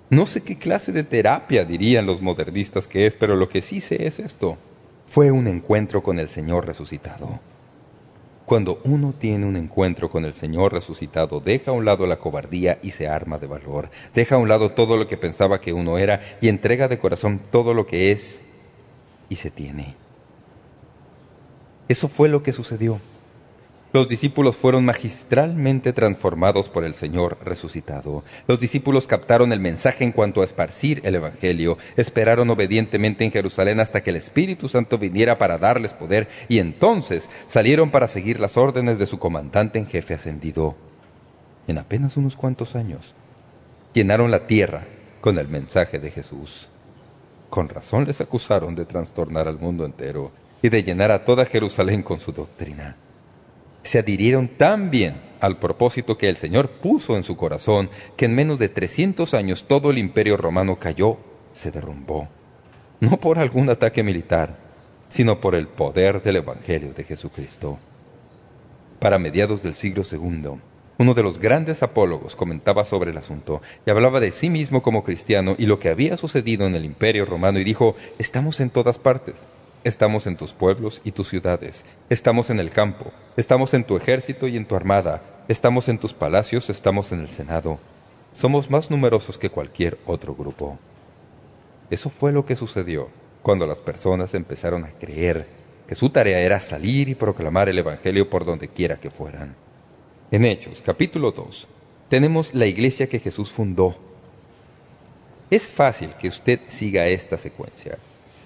No 0.10 0.26
sé 0.26 0.42
qué 0.42 0.58
clase 0.58 0.92
de 0.92 1.04
terapia 1.04 1.64
dirían 1.64 2.08
los 2.08 2.22
modernistas 2.22 2.88
que 2.88 3.06
es, 3.06 3.16
pero 3.16 3.36
lo 3.36 3.50
que 3.50 3.62
sí 3.62 3.82
sé 3.82 4.08
es 4.08 4.18
esto. 4.18 4.58
Fue 5.06 5.30
un 5.30 5.48
encuentro 5.48 6.02
con 6.02 6.18
el 6.18 6.28
Señor 6.28 6.66
resucitado. 6.66 7.40
Cuando 8.48 8.80
uno 8.86 9.14
tiene 9.14 9.46
un 9.46 9.58
encuentro 9.58 10.10
con 10.10 10.24
el 10.24 10.34
Señor 10.34 10.72
resucitado, 10.72 11.42
deja 11.42 11.72
a 11.72 11.74
un 11.74 11.84
lado 11.84 12.08
la 12.08 12.18
cobardía 12.18 12.80
y 12.82 12.92
se 12.92 13.10
arma 13.10 13.38
de 13.40 13.46
valor. 13.46 13.90
Deja 14.16 14.36
a 14.36 14.38
un 14.38 14.48
lado 14.48 14.72
todo 14.72 14.96
lo 14.96 15.06
que 15.06 15.18
pensaba 15.18 15.60
que 15.60 15.74
uno 15.74 15.98
era 15.98 16.22
y 16.40 16.48
entrega 16.48 16.88
de 16.88 16.98
corazón 16.98 17.42
todo 17.52 17.74
lo 17.74 17.86
que 17.86 18.14
es 18.14 18.40
y 19.28 19.36
se 19.36 19.52
tiene. 19.52 19.96
Eso 21.90 22.08
fue 22.08 22.30
lo 22.30 22.42
que 22.42 22.54
sucedió. 22.54 23.02
Los 23.94 24.10
discípulos 24.10 24.58
fueron 24.58 24.84
magistralmente 24.84 25.94
transformados 25.94 26.68
por 26.68 26.84
el 26.84 26.94
Señor 26.94 27.38
resucitado. 27.42 28.26
Los 28.46 28.60
discípulos 28.60 29.08
captaron 29.08 29.54
el 29.54 29.62
mensaje 29.62 30.04
en 30.04 30.12
cuanto 30.12 30.42
a 30.42 30.46
esparcir 30.46 31.02
el 31.06 31.16
Evangelio, 31.16 31.78
esperaron 31.96 32.50
obedientemente 32.50 33.24
en 33.24 33.32
Jerusalén 33.32 33.80
hasta 33.80 34.04
que 34.04 34.10
el 34.10 34.18
Espíritu 34.18 34.68
Santo 34.68 34.98
viniera 34.98 35.38
para 35.38 35.58
darles 35.58 35.94
poder, 35.94 36.28
y 36.50 36.60
entonces 36.60 37.30
salieron 37.48 37.90
para 37.90 38.10
seguir 38.10 38.42
las 38.42 38.58
órdenes 38.58 39.00
de 39.00 39.08
su 39.08 39.20
comandante 39.20 39.80
en 39.80 39.88
jefe 39.88 40.16
ascendido. 40.16 40.76
En 41.66 41.78
apenas 41.78 42.18
unos 42.18 42.36
cuantos 42.36 42.76
años, 42.76 43.16
llenaron 43.94 44.32
la 44.32 44.48
tierra 44.48 44.84
con 45.22 45.40
el 45.40 45.48
mensaje 45.48 45.98
de 45.98 46.12
Jesús. 46.12 46.68
Con 47.50 47.70
razón 47.70 48.06
les 48.06 48.20
acusaron 48.20 48.76
de 48.76 48.86
trastornar 48.86 49.48
al 49.48 49.60
mundo 49.60 49.86
entero 49.86 50.34
y 50.62 50.68
de 50.68 50.84
llenar 50.84 51.12
a 51.12 51.24
toda 51.24 51.46
Jerusalén 51.46 52.04
con 52.04 52.20
su 52.20 52.34
doctrina. 52.34 52.98
Se 53.88 54.00
adhirieron 54.00 54.50
tan 54.50 54.92
bien 54.92 55.16
al 55.40 55.60
propósito 55.60 56.18
que 56.18 56.28
el 56.28 56.36
Señor 56.36 56.72
puso 56.82 57.16
en 57.16 57.24
su 57.24 57.38
corazón 57.38 57.90
que 58.18 58.26
en 58.26 58.36
menos 58.36 58.60
de 58.60 58.68
300 58.68 59.34
años 59.34 59.64
todo 59.64 59.92
el 59.92 59.98
imperio 59.98 60.36
romano 60.36 60.78
cayó, 60.78 61.16
se 61.54 61.72
derrumbó. 61.72 62.28
No 63.00 63.18
por 63.22 63.40
algún 63.40 63.70
ataque 63.70 64.04
militar, 64.04 64.58
sino 65.08 65.40
por 65.40 65.56
el 65.56 65.70
poder 65.70 66.22
del 66.22 66.36
Evangelio 66.36 66.92
de 66.92 67.06
Jesucristo. 67.06 67.80
Para 69.00 69.20
mediados 69.20 69.64
del 69.64 69.74
siglo 69.74 70.04
II, 70.04 70.60
uno 70.98 71.14
de 71.14 71.24
los 71.24 71.40
grandes 71.40 71.82
apólogos 71.82 72.36
comentaba 72.36 72.84
sobre 72.84 73.12
el 73.12 73.18
asunto 73.18 73.62
y 73.86 73.90
hablaba 73.90 74.20
de 74.20 74.34
sí 74.34 74.50
mismo 74.50 74.82
como 74.82 75.06
cristiano 75.06 75.56
y 75.58 75.66
lo 75.66 75.80
que 75.80 75.88
había 75.88 76.18
sucedido 76.18 76.68
en 76.68 76.76
el 76.76 76.84
imperio 76.84 77.26
romano 77.26 77.58
y 77.58 77.64
dijo, 77.64 77.96
estamos 78.20 78.60
en 78.60 78.70
todas 78.70 79.00
partes. 79.00 79.48
Estamos 79.84 80.28
en 80.28 80.36
tus 80.36 80.54
pueblos 80.54 81.02
y 81.04 81.12
tus 81.12 81.30
ciudades. 81.30 81.86
Estamos 82.10 82.50
en 82.50 82.60
el 82.60 82.72
campo. 82.72 83.12
Estamos 83.38 83.74
en 83.74 83.84
tu 83.84 83.96
ejército 83.96 84.48
y 84.48 84.58
en 84.58 84.66
tu 84.66 84.76
armada. 84.76 85.22
Estamos 85.48 85.88
en 85.88 86.00
tus 86.00 86.14
palacios. 86.14 86.70
Estamos 86.70 87.12
en 87.12 87.22
el 87.22 87.30
Senado. 87.30 87.80
Somos 88.34 88.70
más 88.70 88.90
numerosos 88.90 89.38
que 89.38 89.50
cualquier 89.50 89.98
otro 90.06 90.36
grupo. 90.36 90.78
Eso 91.90 92.10
fue 92.10 92.32
lo 92.32 92.46
que 92.46 92.56
sucedió 92.56 93.10
cuando 93.44 93.66
las 93.68 93.82
personas 93.82 94.34
empezaron 94.34 94.84
a 94.84 94.90
creer 94.90 95.48
que 95.88 95.96
su 95.96 96.10
tarea 96.10 96.40
era 96.42 96.60
salir 96.60 97.08
y 97.08 97.16
proclamar 97.16 97.70
el 97.70 97.78
Evangelio 97.78 98.30
por 98.30 98.46
donde 98.46 98.68
quiera 98.68 99.00
que 99.00 99.10
fueran. 99.10 99.56
En 100.32 100.44
Hechos, 100.44 100.82
capítulo 100.82 101.32
2, 101.32 101.68
tenemos 102.10 102.54
la 102.54 102.66
iglesia 102.66 103.08
que 103.08 103.20
Jesús 103.20 103.52
fundó. 103.52 103.96
Es 105.50 105.70
fácil 105.70 106.10
que 106.20 106.28
usted 106.28 106.60
siga 106.68 107.08
esta 107.08 107.38
secuencia 107.38 107.98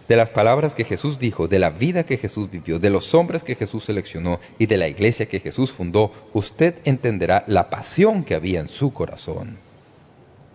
de 0.08 0.16
las 0.16 0.30
palabras 0.30 0.74
que 0.74 0.84
Jesús 0.84 1.20
dijo, 1.20 1.48
de 1.48 1.60
la 1.60 1.70
vida 1.70 2.04
que 2.04 2.18
Jesús 2.18 2.50
vivió, 2.50 2.80
de 2.80 2.90
los 2.90 3.14
hombres 3.14 3.44
que 3.44 3.56
Jesús 3.56 3.86
seleccionó 3.86 4.40
y 4.60 4.66
de 4.66 4.78
la 4.78 4.88
iglesia 4.88 5.28
que 5.28 5.40
Jesús 5.40 5.72
fundó, 5.72 6.12
usted 6.34 6.76
entenderá 6.84 7.44
la 7.48 7.70
pasión 7.70 8.24
que 8.24 8.36
había 8.36 8.60
en 8.60 8.68
su 8.68 8.94
corazón. 8.94 9.58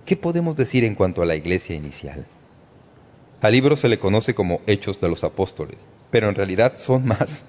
¿Qué 0.04 0.16
podemos 0.16 0.56
decir 0.56 0.84
en 0.84 0.94
cuanto 0.94 1.22
a 1.22 1.26
la 1.26 1.36
iglesia 1.36 1.74
inicial? 1.74 2.26
Al 3.40 3.52
libro 3.52 3.76
se 3.76 3.88
le 3.88 3.98
conoce 3.98 4.34
como 4.34 4.60
Hechos 4.66 5.00
de 5.00 5.08
los 5.08 5.24
Apóstoles, 5.24 5.78
pero 6.10 6.28
en 6.28 6.34
realidad 6.34 6.74
son 6.78 7.06
más 7.06 7.44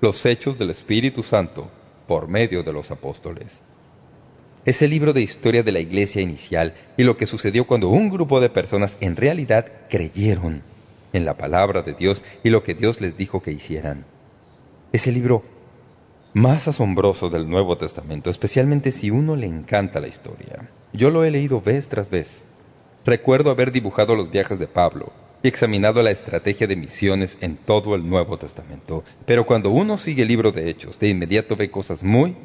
los 0.00 0.24
Hechos 0.26 0.58
del 0.58 0.70
Espíritu 0.70 1.22
Santo 1.22 1.70
por 2.06 2.28
medio 2.28 2.62
de 2.62 2.72
los 2.72 2.90
apóstoles. 2.90 3.60
Es 4.64 4.82
el 4.82 4.90
libro 4.90 5.12
de 5.12 5.22
historia 5.22 5.62
de 5.62 5.72
la 5.72 5.80
iglesia 5.80 6.22
inicial 6.22 6.74
y 6.96 7.04
lo 7.04 7.16
que 7.16 7.26
sucedió 7.26 7.66
cuando 7.66 7.88
un 7.88 8.10
grupo 8.10 8.40
de 8.40 8.50
personas 8.50 8.96
en 9.00 9.16
realidad 9.16 9.66
creyeron 9.88 10.62
en 11.12 11.24
la 11.24 11.36
palabra 11.36 11.82
de 11.82 11.94
Dios 11.94 12.22
y 12.42 12.50
lo 12.50 12.62
que 12.62 12.74
Dios 12.74 13.00
les 13.00 13.16
dijo 13.16 13.42
que 13.42 13.52
hicieran. 13.52 14.04
Es 14.92 15.06
el 15.06 15.14
libro 15.14 15.42
más 16.34 16.68
asombroso 16.68 17.28
del 17.28 17.48
Nuevo 17.48 17.76
Testamento, 17.76 18.30
especialmente 18.30 18.92
si 18.92 19.10
uno 19.10 19.36
le 19.36 19.46
encanta 19.46 20.00
la 20.00 20.08
historia. 20.08 20.70
Yo 20.92 21.10
lo 21.10 21.24
he 21.24 21.30
leído 21.30 21.60
vez 21.60 21.88
tras 21.88 22.10
vez. 22.10 22.44
Recuerdo 23.04 23.50
haber 23.50 23.72
dibujado 23.72 24.14
los 24.14 24.30
viajes 24.30 24.58
de 24.58 24.68
Pablo 24.68 25.12
y 25.42 25.48
examinado 25.48 26.02
la 26.02 26.10
estrategia 26.10 26.66
de 26.66 26.76
misiones 26.76 27.36
en 27.40 27.56
todo 27.56 27.94
el 27.94 28.08
Nuevo 28.08 28.38
Testamento. 28.38 29.04
Pero 29.26 29.44
cuando 29.44 29.70
uno 29.70 29.96
sigue 29.98 30.22
el 30.22 30.28
libro 30.28 30.52
de 30.52 30.70
Hechos, 30.70 30.98
de 30.98 31.08
inmediato 31.08 31.56
ve 31.56 31.70
cosas 31.70 32.02
muy, 32.02 32.36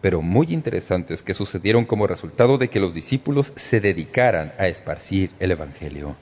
pero 0.00 0.22
muy 0.22 0.46
interesantes 0.50 1.22
que 1.22 1.34
sucedieron 1.34 1.84
como 1.84 2.06
resultado 2.06 2.58
de 2.58 2.68
que 2.68 2.80
los 2.80 2.94
discípulos 2.94 3.52
se 3.56 3.80
dedicaran 3.80 4.52
a 4.58 4.68
esparcir 4.68 5.30
el 5.40 5.50
Evangelio. 5.50 6.16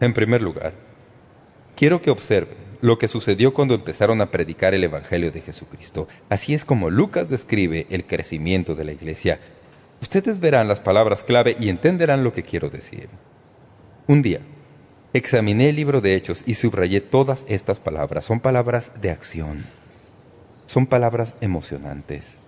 En 0.00 0.14
primer 0.14 0.42
lugar, 0.42 0.72
Quiero 1.80 2.02
que 2.02 2.10
observen 2.10 2.58
lo 2.82 2.98
que 2.98 3.08
sucedió 3.08 3.54
cuando 3.54 3.72
empezaron 3.72 4.20
a 4.20 4.30
predicar 4.30 4.74
el 4.74 4.84
Evangelio 4.84 5.32
de 5.32 5.40
Jesucristo. 5.40 6.08
Así 6.28 6.52
es 6.52 6.66
como 6.66 6.90
Lucas 6.90 7.30
describe 7.30 7.86
el 7.88 8.04
crecimiento 8.04 8.74
de 8.74 8.84
la 8.84 8.92
iglesia. 8.92 9.40
Ustedes 10.02 10.40
verán 10.40 10.68
las 10.68 10.78
palabras 10.78 11.24
clave 11.24 11.56
y 11.58 11.70
entenderán 11.70 12.22
lo 12.22 12.34
que 12.34 12.42
quiero 12.42 12.68
decir. 12.68 13.08
Un 14.06 14.20
día, 14.20 14.40
examiné 15.14 15.70
el 15.70 15.76
libro 15.76 16.02
de 16.02 16.16
Hechos 16.16 16.42
y 16.44 16.56
subrayé 16.56 17.00
todas 17.00 17.46
estas 17.48 17.80
palabras. 17.80 18.26
Son 18.26 18.40
palabras 18.40 18.92
de 19.00 19.10
acción. 19.10 19.64
Son 20.66 20.84
palabras 20.84 21.34
emocionantes. 21.40 22.40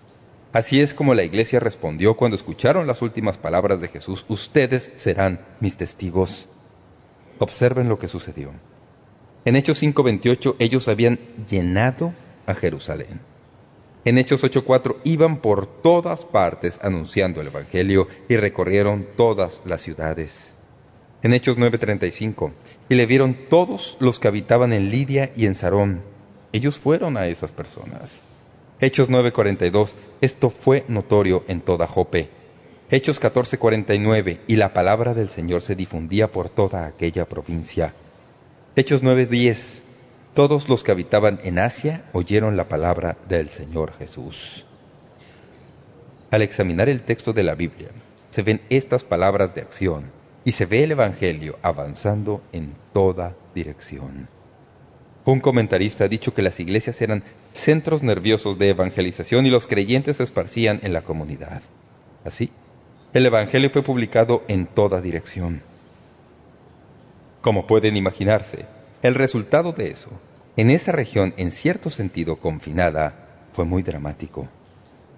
Así 0.53 0.83
es 0.83 0.93
como 0.93 1.15
la 1.15 1.25
iglesia 1.25 1.59
respondió 1.59 2.19
cuando 2.19 2.37
escucharon 2.37 2.87
las 2.87 3.01
últimas 3.01 3.39
palabras 3.39 3.81
de 3.81 3.89
Jesús. 3.89 4.27
Ustedes 4.29 4.93
serán 4.97 5.41
mis 5.59 5.79
testigos. 5.79 6.49
Observen 7.39 7.89
lo 7.89 7.99
que 7.99 8.09
sucedió. 8.09 8.53
En 9.45 9.57
Hechos 9.57 9.83
5.28 9.83 10.57
ellos 10.59 10.87
habían 10.89 11.19
llenado 11.49 12.15
a 12.47 12.55
Jerusalén. 12.55 13.21
En 14.05 14.19
Hechos 14.19 14.43
8.4 14.45 14.97
iban 15.05 15.39
por 15.39 15.67
todas 15.67 16.25
partes 16.25 16.79
anunciando 16.83 17.41
el 17.41 17.49
Evangelio 17.49 18.09
y 18.29 18.37
recorrieron 18.37 19.07
todas 19.17 19.61
las 19.65 19.83
ciudades. 19.83 20.55
En 21.23 21.33
Hechos 21.33 21.59
9.35 21.59 22.53
y 22.89 22.95
le 22.95 23.07
vieron 23.07 23.37
todos 23.49 23.97
los 24.01 24.19
que 24.19 24.29
habitaban 24.29 24.73
en 24.73 24.91
Lidia 24.91 25.33
y 25.37 25.47
en 25.47 25.55
Sarón. 25.55 26.03
Ellos 26.53 26.79
fueron 26.79 27.17
a 27.17 27.29
esas 27.29 27.53
personas. 27.53 28.21
Hechos 28.81 29.09
9.42 29.09 29.95
esto 30.21 30.51
fue 30.51 30.85
notorio 30.89 31.45
en 31.49 31.61
toda 31.61 31.87
Jope. 31.87 32.29
Hechos 32.91 33.21
14.49 33.21 34.41
y 34.47 34.57
la 34.57 34.73
palabra 34.73 35.15
del 35.15 35.29
Señor 35.29 35.63
se 35.63 35.77
difundía 35.77 36.31
por 36.31 36.49
toda 36.49 36.87
aquella 36.87 37.29
provincia. 37.29 37.95
Hechos 38.75 39.03
9:10 39.03 39.83
Todos 40.33 40.71
los 40.71 40.83
que 40.83 40.93
habitaban 40.93 41.39
en 41.45 41.59
Asia 41.59 42.05
oyeron 42.15 42.57
la 42.57 42.69
palabra 42.69 43.19
del 43.29 43.51
Señor 43.51 43.93
Jesús. 43.99 44.65
Al 46.31 46.41
examinar 46.41 46.89
el 46.89 47.03
texto 47.03 47.35
de 47.35 47.43
la 47.43 47.55
Biblia, 47.55 47.91
se 48.31 48.41
ven 48.41 48.63
estas 48.71 49.05
palabras 49.05 49.55
de 49.55 49.61
acción 49.61 50.11
y 50.47 50.53
se 50.53 50.65
ve 50.65 50.85
el 50.85 50.93
Evangelio 50.93 51.59
avanzando 51.61 52.41
en 52.53 52.73
toda 52.95 53.37
dirección. 53.55 54.31
Un 55.27 55.41
comentarista 55.41 56.05
ha 56.05 56.09
dicho 56.09 56.33
que 56.33 56.41
las 56.41 56.59
iglesias 56.59 57.03
eran 57.03 57.25
centros 57.53 58.03
nerviosos 58.03 58.59
de 58.59 58.71
evangelización 58.71 59.45
y 59.45 59.51
los 59.51 59.67
creyentes 59.67 60.17
se 60.17 60.23
esparcían 60.23 60.81
en 60.83 60.95
la 60.95 61.03
comunidad. 61.03 61.61
Así, 62.25 62.51
el 63.13 63.27
Evangelio 63.27 63.69
fue 63.69 63.83
publicado 63.83 64.45
en 64.49 64.65
toda 64.65 65.03
dirección. 65.03 65.61
Como 67.43 67.67
pueden 67.67 67.97
imaginarse, 67.97 68.67
el 69.03 69.17
resultado 69.17 69.73
de 69.73 69.91
eso 69.91 70.11
en 70.57 70.71
esa 70.71 70.93
región 70.93 71.35
en 71.37 71.51
cierto 71.51 71.91
sentido 71.91 72.37
confinada 72.37 73.47
fue 73.53 73.65
muy 73.65 73.83
dramático. 73.83 74.49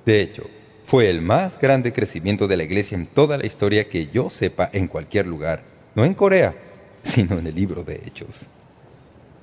De 0.07 0.22
hecho, 0.22 0.45
fue 0.87 1.11
el 1.11 1.20
más 1.20 1.59
grande 1.59 1.93
crecimiento 1.93 2.47
de 2.47 2.57
la 2.57 2.64
iglesia 2.64 2.97
en 2.97 3.07
toda 3.07 3.37
la 3.37 3.47
historia 3.47 3.89
que 3.89 4.09
yo 4.09 4.31
sepa 4.31 4.70
en 4.72 4.89
cualquier 4.89 5.27
lugar, 5.27 5.64
no 5.95 6.05
en 6.05 6.14
Corea, 6.14 6.57
sino 7.03 7.39
en 7.39 7.47
el 7.47 7.55
libro 7.55 7.85
de 7.85 8.01
Hechos. 8.07 8.47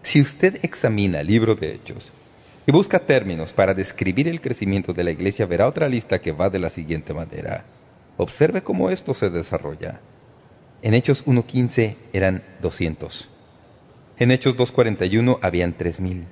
Si 0.01 0.19
usted 0.19 0.59
examina 0.63 1.19
el 1.19 1.27
libro 1.27 1.53
de 1.53 1.73
Hechos 1.75 2.13
y 2.65 2.71
busca 2.71 2.97
términos 2.97 3.53
para 3.53 3.75
describir 3.75 4.27
el 4.27 4.41
crecimiento 4.41 4.93
de 4.93 5.03
la 5.03 5.11
iglesia, 5.11 5.45
verá 5.45 5.67
otra 5.67 5.87
lista 5.87 6.19
que 6.19 6.31
va 6.31 6.49
de 6.49 6.59
la 6.59 6.71
siguiente 6.71 7.13
manera. 7.13 7.63
Observe 8.17 8.63
cómo 8.63 8.89
esto 8.89 9.13
se 9.13 9.29
desarrolla. 9.29 9.99
En 10.83 10.95
Hechos 10.95 11.25
1.15 11.27 11.95
eran 12.11 12.43
200. 12.61 13.29
En 14.17 14.31
Hechos 14.31 14.57
2.41 14.57 15.37
habían 15.43 15.77
3.000. 15.77 16.23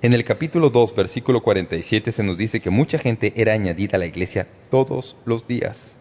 En 0.00 0.14
el 0.14 0.24
capítulo 0.24 0.70
2, 0.70 0.94
versículo 0.94 1.42
47 1.42 2.10
se 2.10 2.22
nos 2.22 2.38
dice 2.38 2.60
que 2.60 2.70
mucha 2.70 2.98
gente 2.98 3.34
era 3.36 3.52
añadida 3.52 3.96
a 3.96 3.98
la 3.98 4.06
iglesia 4.06 4.48
todos 4.70 5.16
los 5.26 5.46
días. 5.46 5.96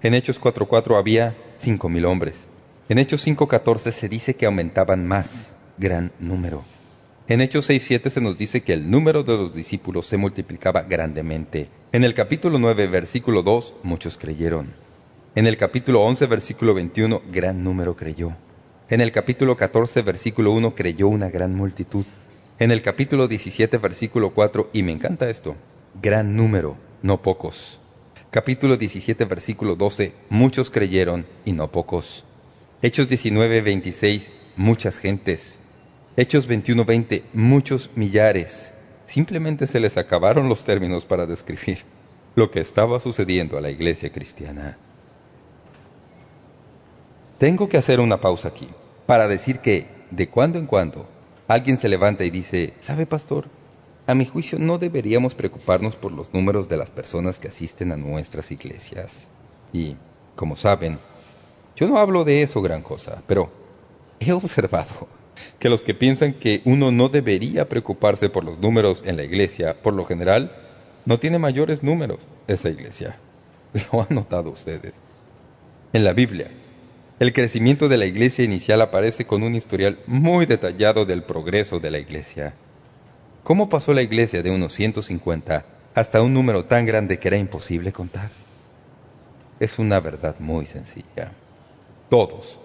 En 0.00 0.14
Hechos 0.14 0.40
4.4 0.40 0.98
había 0.98 1.36
5.000 1.62 2.06
hombres. 2.06 2.46
En 2.88 2.98
Hechos 2.98 3.26
5.14 3.26 3.92
se 3.92 4.08
dice 4.08 4.34
que 4.34 4.46
aumentaban 4.46 5.06
más, 5.06 5.52
gran 5.76 6.12
número. 6.20 6.64
En 7.28 7.42
Hechos 7.42 7.68
6.7 7.68 8.08
se 8.08 8.20
nos 8.22 8.38
dice 8.38 8.62
que 8.62 8.72
el 8.72 8.90
número 8.90 9.24
de 9.24 9.36
los 9.36 9.54
discípulos 9.54 10.06
se 10.06 10.16
multiplicaba 10.16 10.82
grandemente. 10.82 11.68
En 11.92 12.02
el 12.02 12.14
capítulo 12.14 12.58
9, 12.58 12.86
versículo 12.86 13.42
2, 13.42 13.74
muchos 13.82 14.16
creyeron. 14.16 14.72
En 15.36 15.46
el 15.46 15.56
capítulo 15.56 16.02
11, 16.02 16.26
versículo 16.26 16.74
21, 16.74 17.22
gran 17.30 17.62
número 17.62 17.94
creyó. 17.94 18.34
En 18.88 19.00
el 19.00 19.12
capítulo 19.12 19.56
14, 19.56 20.02
versículo 20.02 20.50
1, 20.50 20.74
creyó 20.74 21.06
una 21.06 21.30
gran 21.30 21.54
multitud. 21.54 22.04
En 22.58 22.72
el 22.72 22.82
capítulo 22.82 23.28
17, 23.28 23.78
versículo 23.78 24.30
4, 24.34 24.70
y 24.72 24.82
me 24.82 24.90
encanta 24.90 25.30
esto, 25.30 25.54
gran 26.02 26.34
número, 26.34 26.76
no 27.02 27.22
pocos. 27.22 27.80
Capítulo 28.32 28.76
17, 28.76 29.24
versículo 29.26 29.76
12, 29.76 30.14
muchos 30.30 30.68
creyeron 30.68 31.24
y 31.44 31.52
no 31.52 31.70
pocos. 31.70 32.24
Hechos 32.82 33.06
19, 33.06 33.60
26, 33.60 34.32
muchas 34.56 34.98
gentes. 34.98 35.60
Hechos 36.16 36.48
21, 36.48 36.84
20, 36.84 37.22
muchos 37.34 37.90
millares. 37.94 38.72
Simplemente 39.06 39.68
se 39.68 39.78
les 39.78 39.96
acabaron 39.96 40.48
los 40.48 40.64
términos 40.64 41.06
para 41.06 41.26
describir 41.26 41.84
lo 42.34 42.50
que 42.50 42.58
estaba 42.58 42.98
sucediendo 42.98 43.56
a 43.56 43.60
la 43.60 43.70
iglesia 43.70 44.10
cristiana. 44.10 44.76
Tengo 47.40 47.70
que 47.70 47.78
hacer 47.78 48.00
una 48.00 48.20
pausa 48.20 48.48
aquí 48.48 48.68
para 49.06 49.26
decir 49.26 49.60
que, 49.60 49.86
de 50.10 50.28
cuando 50.28 50.58
en 50.58 50.66
cuando, 50.66 51.08
alguien 51.48 51.78
se 51.78 51.88
levanta 51.88 52.22
y 52.26 52.28
dice, 52.28 52.74
¿sabe, 52.80 53.06
pastor? 53.06 53.46
A 54.06 54.14
mi 54.14 54.26
juicio 54.26 54.58
no 54.58 54.76
deberíamos 54.76 55.34
preocuparnos 55.34 55.96
por 55.96 56.12
los 56.12 56.34
números 56.34 56.68
de 56.68 56.76
las 56.76 56.90
personas 56.90 57.38
que 57.38 57.48
asisten 57.48 57.92
a 57.92 57.96
nuestras 57.96 58.50
iglesias. 58.50 59.28
Y, 59.72 59.96
como 60.36 60.54
saben, 60.54 60.98
yo 61.74 61.88
no 61.88 61.96
hablo 61.96 62.24
de 62.24 62.42
eso 62.42 62.60
gran 62.60 62.82
cosa, 62.82 63.22
pero 63.26 63.50
he 64.20 64.32
observado 64.32 65.08
que 65.58 65.70
los 65.70 65.82
que 65.82 65.94
piensan 65.94 66.34
que 66.34 66.60
uno 66.66 66.90
no 66.90 67.08
debería 67.08 67.70
preocuparse 67.70 68.28
por 68.28 68.44
los 68.44 68.58
números 68.58 69.02
en 69.06 69.16
la 69.16 69.24
iglesia, 69.24 69.80
por 69.82 69.94
lo 69.94 70.04
general, 70.04 70.54
no 71.06 71.18
tiene 71.18 71.38
mayores 71.38 71.82
números 71.82 72.18
esa 72.48 72.68
iglesia. 72.68 73.18
Lo 73.92 74.02
han 74.02 74.14
notado 74.14 74.50
ustedes. 74.50 75.00
En 75.94 76.04
la 76.04 76.12
Biblia, 76.12 76.50
el 77.20 77.34
crecimiento 77.34 77.90
de 77.90 77.98
la 77.98 78.06
iglesia 78.06 78.46
inicial 78.46 78.80
aparece 78.80 79.26
con 79.26 79.42
un 79.42 79.54
historial 79.54 79.98
muy 80.06 80.46
detallado 80.46 81.04
del 81.04 81.22
progreso 81.22 81.78
de 81.78 81.90
la 81.90 81.98
iglesia. 81.98 82.54
¿Cómo 83.44 83.68
pasó 83.68 83.92
la 83.92 84.00
iglesia 84.00 84.42
de 84.42 84.50
unos 84.50 84.72
150 84.72 85.66
hasta 85.94 86.22
un 86.22 86.32
número 86.32 86.64
tan 86.64 86.86
grande 86.86 87.18
que 87.18 87.28
era 87.28 87.36
imposible 87.36 87.92
contar? 87.92 88.30
Es 89.60 89.78
una 89.78 90.00
verdad 90.00 90.36
muy 90.38 90.64
sencilla. 90.64 91.32
Todos 92.08 92.58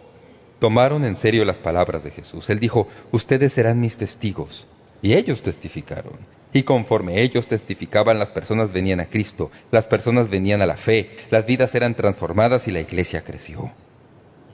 tomaron 0.59 1.03
en 1.03 1.17
serio 1.17 1.43
las 1.43 1.59
palabras 1.59 2.05
de 2.05 2.11
Jesús. 2.11 2.49
Él 2.49 2.61
dijo, 2.61 2.87
ustedes 3.11 3.51
serán 3.51 3.81
mis 3.81 3.97
testigos. 3.97 4.67
Y 5.01 5.15
ellos 5.15 5.41
testificaron. 5.41 6.13
Y 6.53 6.63
conforme 6.63 7.21
ellos 7.21 7.49
testificaban, 7.49 8.19
las 8.19 8.29
personas 8.29 8.71
venían 8.71 9.01
a 9.01 9.07
Cristo, 9.07 9.51
las 9.71 9.85
personas 9.85 10.29
venían 10.29 10.61
a 10.61 10.65
la 10.65 10.77
fe, 10.77 11.17
las 11.29 11.45
vidas 11.45 11.75
eran 11.75 11.93
transformadas 11.93 12.69
y 12.69 12.71
la 12.71 12.79
iglesia 12.79 13.21
creció. 13.21 13.73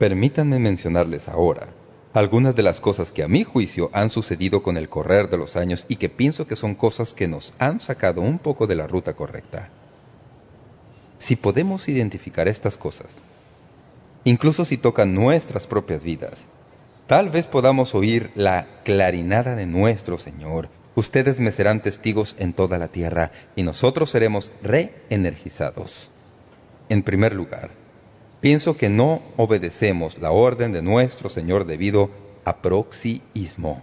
Permítanme 0.02 0.58
mencionarles 0.58 1.30
ahora 1.30 1.68
algunas 2.16 2.56
de 2.56 2.64
las 2.64 2.82
cosas 2.82 3.12
que 3.12 3.22
a 3.22 3.28
mi 3.28 3.44
juicio 3.44 3.92
han 3.94 4.10
sucedido 4.10 4.64
con 4.64 4.76
el 4.78 4.90
correr 4.90 5.30
de 5.30 5.38
los 5.38 5.56
años 5.56 5.86
y 5.90 5.98
que 5.98 6.10
pienso 6.10 6.48
que 6.48 6.56
son 6.56 6.74
cosas 6.74 7.14
que 7.14 7.28
nos 7.28 7.54
han 7.60 7.80
sacado 7.80 8.22
un 8.22 8.40
poco 8.40 8.66
de 8.66 8.74
la 8.74 8.88
ruta 8.88 9.14
correcta. 9.14 9.70
Si 11.20 11.36
podemos 11.36 11.88
identificar 11.88 12.48
estas 12.48 12.78
cosas, 12.78 13.10
incluso 14.24 14.66
si 14.66 14.76
tocan 14.76 15.14
nuestras 15.14 15.68
propias 15.68 16.04
vidas, 16.04 16.48
tal 17.06 17.30
vez 17.30 17.46
podamos 17.46 17.94
oír 17.94 18.32
la 18.34 18.82
clarinada 18.84 19.54
de 19.54 19.68
nuestro 19.68 20.18
Señor. 20.18 20.70
Ustedes 20.96 21.40
me 21.40 21.52
serán 21.52 21.84
testigos 21.84 22.36
en 22.40 22.54
toda 22.54 22.80
la 22.80 22.88
tierra 22.88 23.32
y 23.56 23.62
nosotros 23.62 24.10
seremos 24.10 24.52
reenergizados. 24.64 26.10
En 26.90 27.04
primer 27.04 27.36
lugar, 27.36 27.81
pienso 28.42 28.76
que 28.76 28.90
no 28.90 29.22
obedecemos 29.38 30.18
la 30.18 30.32
orden 30.32 30.74
de 30.74 30.82
nuestro 30.82 31.30
Señor 31.30 31.66
debido 31.66 32.10
a 32.44 32.58
proxiismo. 32.58 33.82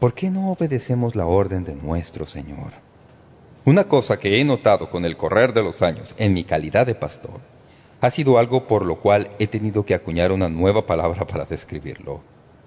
¿Por 0.00 0.14
qué 0.14 0.30
no 0.30 0.50
obedecemos 0.50 1.14
la 1.14 1.26
orden 1.26 1.64
de 1.64 1.76
nuestro 1.76 2.26
Señor? 2.26 2.72
Una 3.64 3.84
cosa 3.84 4.18
que 4.18 4.40
he 4.40 4.44
notado 4.44 4.90
con 4.90 5.04
el 5.04 5.16
correr 5.16 5.52
de 5.52 5.62
los 5.62 5.82
años 5.82 6.16
en 6.18 6.34
mi 6.34 6.42
calidad 6.42 6.84
de 6.84 6.96
pastor 6.96 7.40
ha 8.00 8.10
sido 8.10 8.38
algo 8.38 8.66
por 8.66 8.84
lo 8.84 8.96
cual 8.96 9.30
he 9.38 9.46
tenido 9.46 9.84
que 9.86 9.94
acuñar 9.94 10.32
una 10.32 10.48
nueva 10.48 10.84
palabra 10.84 11.24
para 11.24 11.44
describirlo. 11.44 12.20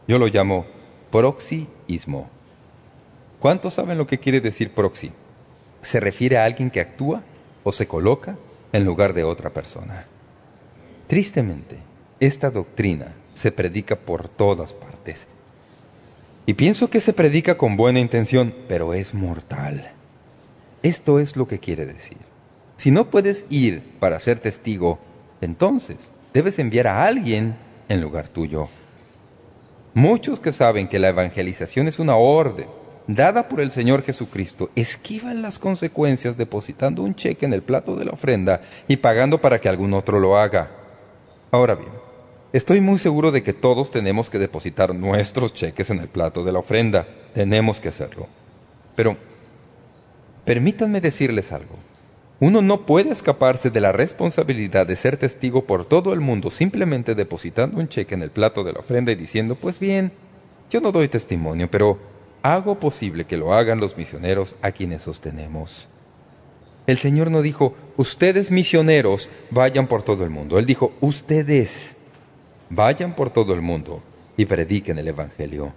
Yo 0.07 0.17
lo 0.17 0.27
llamo 0.27 0.65
proxiismo. 1.11 2.29
¿Cuántos 3.41 3.73
saben 3.73 3.97
lo 3.97 4.07
que 4.07 4.17
quiere 4.17 4.39
decir 4.39 4.71
proxy? 4.73 5.11
Se 5.81 5.99
refiere 5.99 6.37
a 6.37 6.45
alguien 6.45 6.71
que 6.71 6.79
actúa 6.79 7.21
o 7.65 7.73
se 7.73 7.85
coloca 7.85 8.37
en 8.71 8.85
lugar 8.85 9.13
de 9.13 9.25
otra 9.25 9.49
persona. 9.49 10.07
Tristemente, 11.07 11.77
esta 12.19 12.49
doctrina 12.49 13.13
se 13.33 13.51
predica 13.51 13.95
por 13.95 14.27
todas 14.27 14.73
partes. 14.73 15.27
Y 16.47 16.53
pienso 16.53 16.89
que 16.89 17.01
se 17.01 17.13
predica 17.13 17.57
con 17.57 17.77
buena 17.77 17.99
intención, 17.99 18.53
pero 18.67 18.93
es 18.93 19.13
mortal. 19.13 19.91
Esto 20.83 21.19
es 21.19 21.35
lo 21.35 21.47
que 21.47 21.59
quiere 21.59 21.85
decir. 21.85 22.17
Si 22.77 22.91
no 22.91 23.09
puedes 23.09 23.45
ir 23.49 23.81
para 23.99 24.19
ser 24.19 24.39
testigo, 24.39 24.99
entonces 25.41 26.11
debes 26.33 26.59
enviar 26.59 26.87
a 26.87 27.05
alguien 27.05 27.55
en 27.89 28.01
lugar 28.01 28.27
tuyo. 28.27 28.69
Muchos 29.93 30.39
que 30.39 30.53
saben 30.53 30.87
que 30.87 30.99
la 30.99 31.09
evangelización 31.09 31.87
es 31.87 31.99
una 31.99 32.15
orden 32.15 32.67
dada 33.07 33.47
por 33.47 33.61
el 33.61 33.71
Señor 33.71 34.03
Jesucristo, 34.03 34.71
esquivan 34.75 35.41
las 35.41 35.59
consecuencias 35.59 36.37
depositando 36.37 37.03
un 37.03 37.15
cheque 37.15 37.45
en 37.45 37.53
el 37.53 37.61
plato 37.61 37.95
de 37.95 38.05
la 38.05 38.11
ofrenda 38.11 38.61
y 38.87 38.97
pagando 38.97 39.39
para 39.39 39.61
que 39.61 39.69
algún 39.69 39.93
otro 39.93 40.19
lo 40.19 40.37
haga. 40.37 40.84
Ahora 41.55 41.75
bien, 41.75 41.93
estoy 42.51 42.81
muy 42.81 42.99
seguro 42.99 43.31
de 43.31 43.41
que 43.41 43.53
todos 43.53 43.89
tenemos 43.89 44.29
que 44.29 44.39
depositar 44.39 44.93
nuestros 44.93 45.53
cheques 45.53 45.89
en 45.89 45.99
el 45.99 46.09
plato 46.09 46.43
de 46.43 46.51
la 46.51 46.59
ofrenda. 46.59 47.07
Tenemos 47.33 47.79
que 47.79 47.87
hacerlo. 47.87 48.27
Pero, 48.93 49.15
permítanme 50.43 50.99
decirles 50.99 51.53
algo. 51.53 51.77
Uno 52.41 52.61
no 52.61 52.85
puede 52.85 53.11
escaparse 53.11 53.69
de 53.69 53.79
la 53.79 53.93
responsabilidad 53.93 54.85
de 54.85 54.97
ser 54.97 55.15
testigo 55.15 55.63
por 55.63 55.85
todo 55.85 56.11
el 56.11 56.19
mundo 56.19 56.51
simplemente 56.51 57.15
depositando 57.15 57.79
un 57.79 57.87
cheque 57.87 58.15
en 58.15 58.23
el 58.23 58.31
plato 58.31 58.65
de 58.65 58.73
la 58.73 58.79
ofrenda 58.79 59.13
y 59.13 59.15
diciendo, 59.15 59.55
pues 59.55 59.79
bien, 59.79 60.11
yo 60.69 60.81
no 60.81 60.91
doy 60.91 61.07
testimonio, 61.07 61.71
pero 61.71 61.99
hago 62.41 62.81
posible 62.81 63.23
que 63.23 63.37
lo 63.37 63.53
hagan 63.53 63.79
los 63.79 63.95
misioneros 63.95 64.57
a 64.61 64.73
quienes 64.73 65.03
sostenemos. 65.03 65.87
El 66.87 66.97
Señor 66.97 67.31
no 67.31 67.41
dijo, 67.41 67.75
ustedes 67.97 68.51
misioneros 68.51 69.29
vayan 69.49 69.87
por 69.87 70.03
todo 70.03 70.23
el 70.23 70.29
mundo. 70.29 70.59
Él 70.59 70.65
dijo, 70.65 70.93
ustedes 71.01 71.95
vayan 72.69 73.15
por 73.15 73.31
todo 73.31 73.53
el 73.53 73.61
mundo 73.61 74.03
y 74.37 74.45
prediquen 74.45 74.99
el 74.99 75.07
Evangelio. 75.07 75.73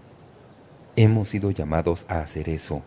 Hemos 0.97 1.31
sido 1.31 1.51
llamados 1.51 2.05
a 2.09 2.21
hacer 2.21 2.49
eso. 2.49 2.83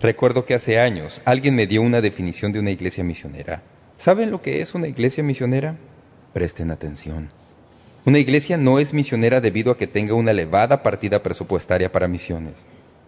Recuerdo 0.00 0.44
que 0.44 0.54
hace 0.54 0.78
años 0.78 1.20
alguien 1.24 1.54
me 1.54 1.66
dio 1.66 1.82
una 1.82 2.00
definición 2.00 2.52
de 2.52 2.60
una 2.60 2.70
iglesia 2.70 3.04
misionera. 3.04 3.62
¿Saben 3.96 4.30
lo 4.30 4.40
que 4.40 4.60
es 4.60 4.74
una 4.74 4.88
iglesia 4.88 5.22
misionera? 5.22 5.76
Presten 6.32 6.70
atención. 6.70 7.30
Una 8.06 8.18
iglesia 8.18 8.56
no 8.56 8.78
es 8.78 8.92
misionera 8.92 9.40
debido 9.40 9.72
a 9.72 9.78
que 9.78 9.86
tenga 9.86 10.14
una 10.14 10.32
elevada 10.32 10.82
partida 10.82 11.22
presupuestaria 11.22 11.90
para 11.90 12.08
misiones. 12.08 12.54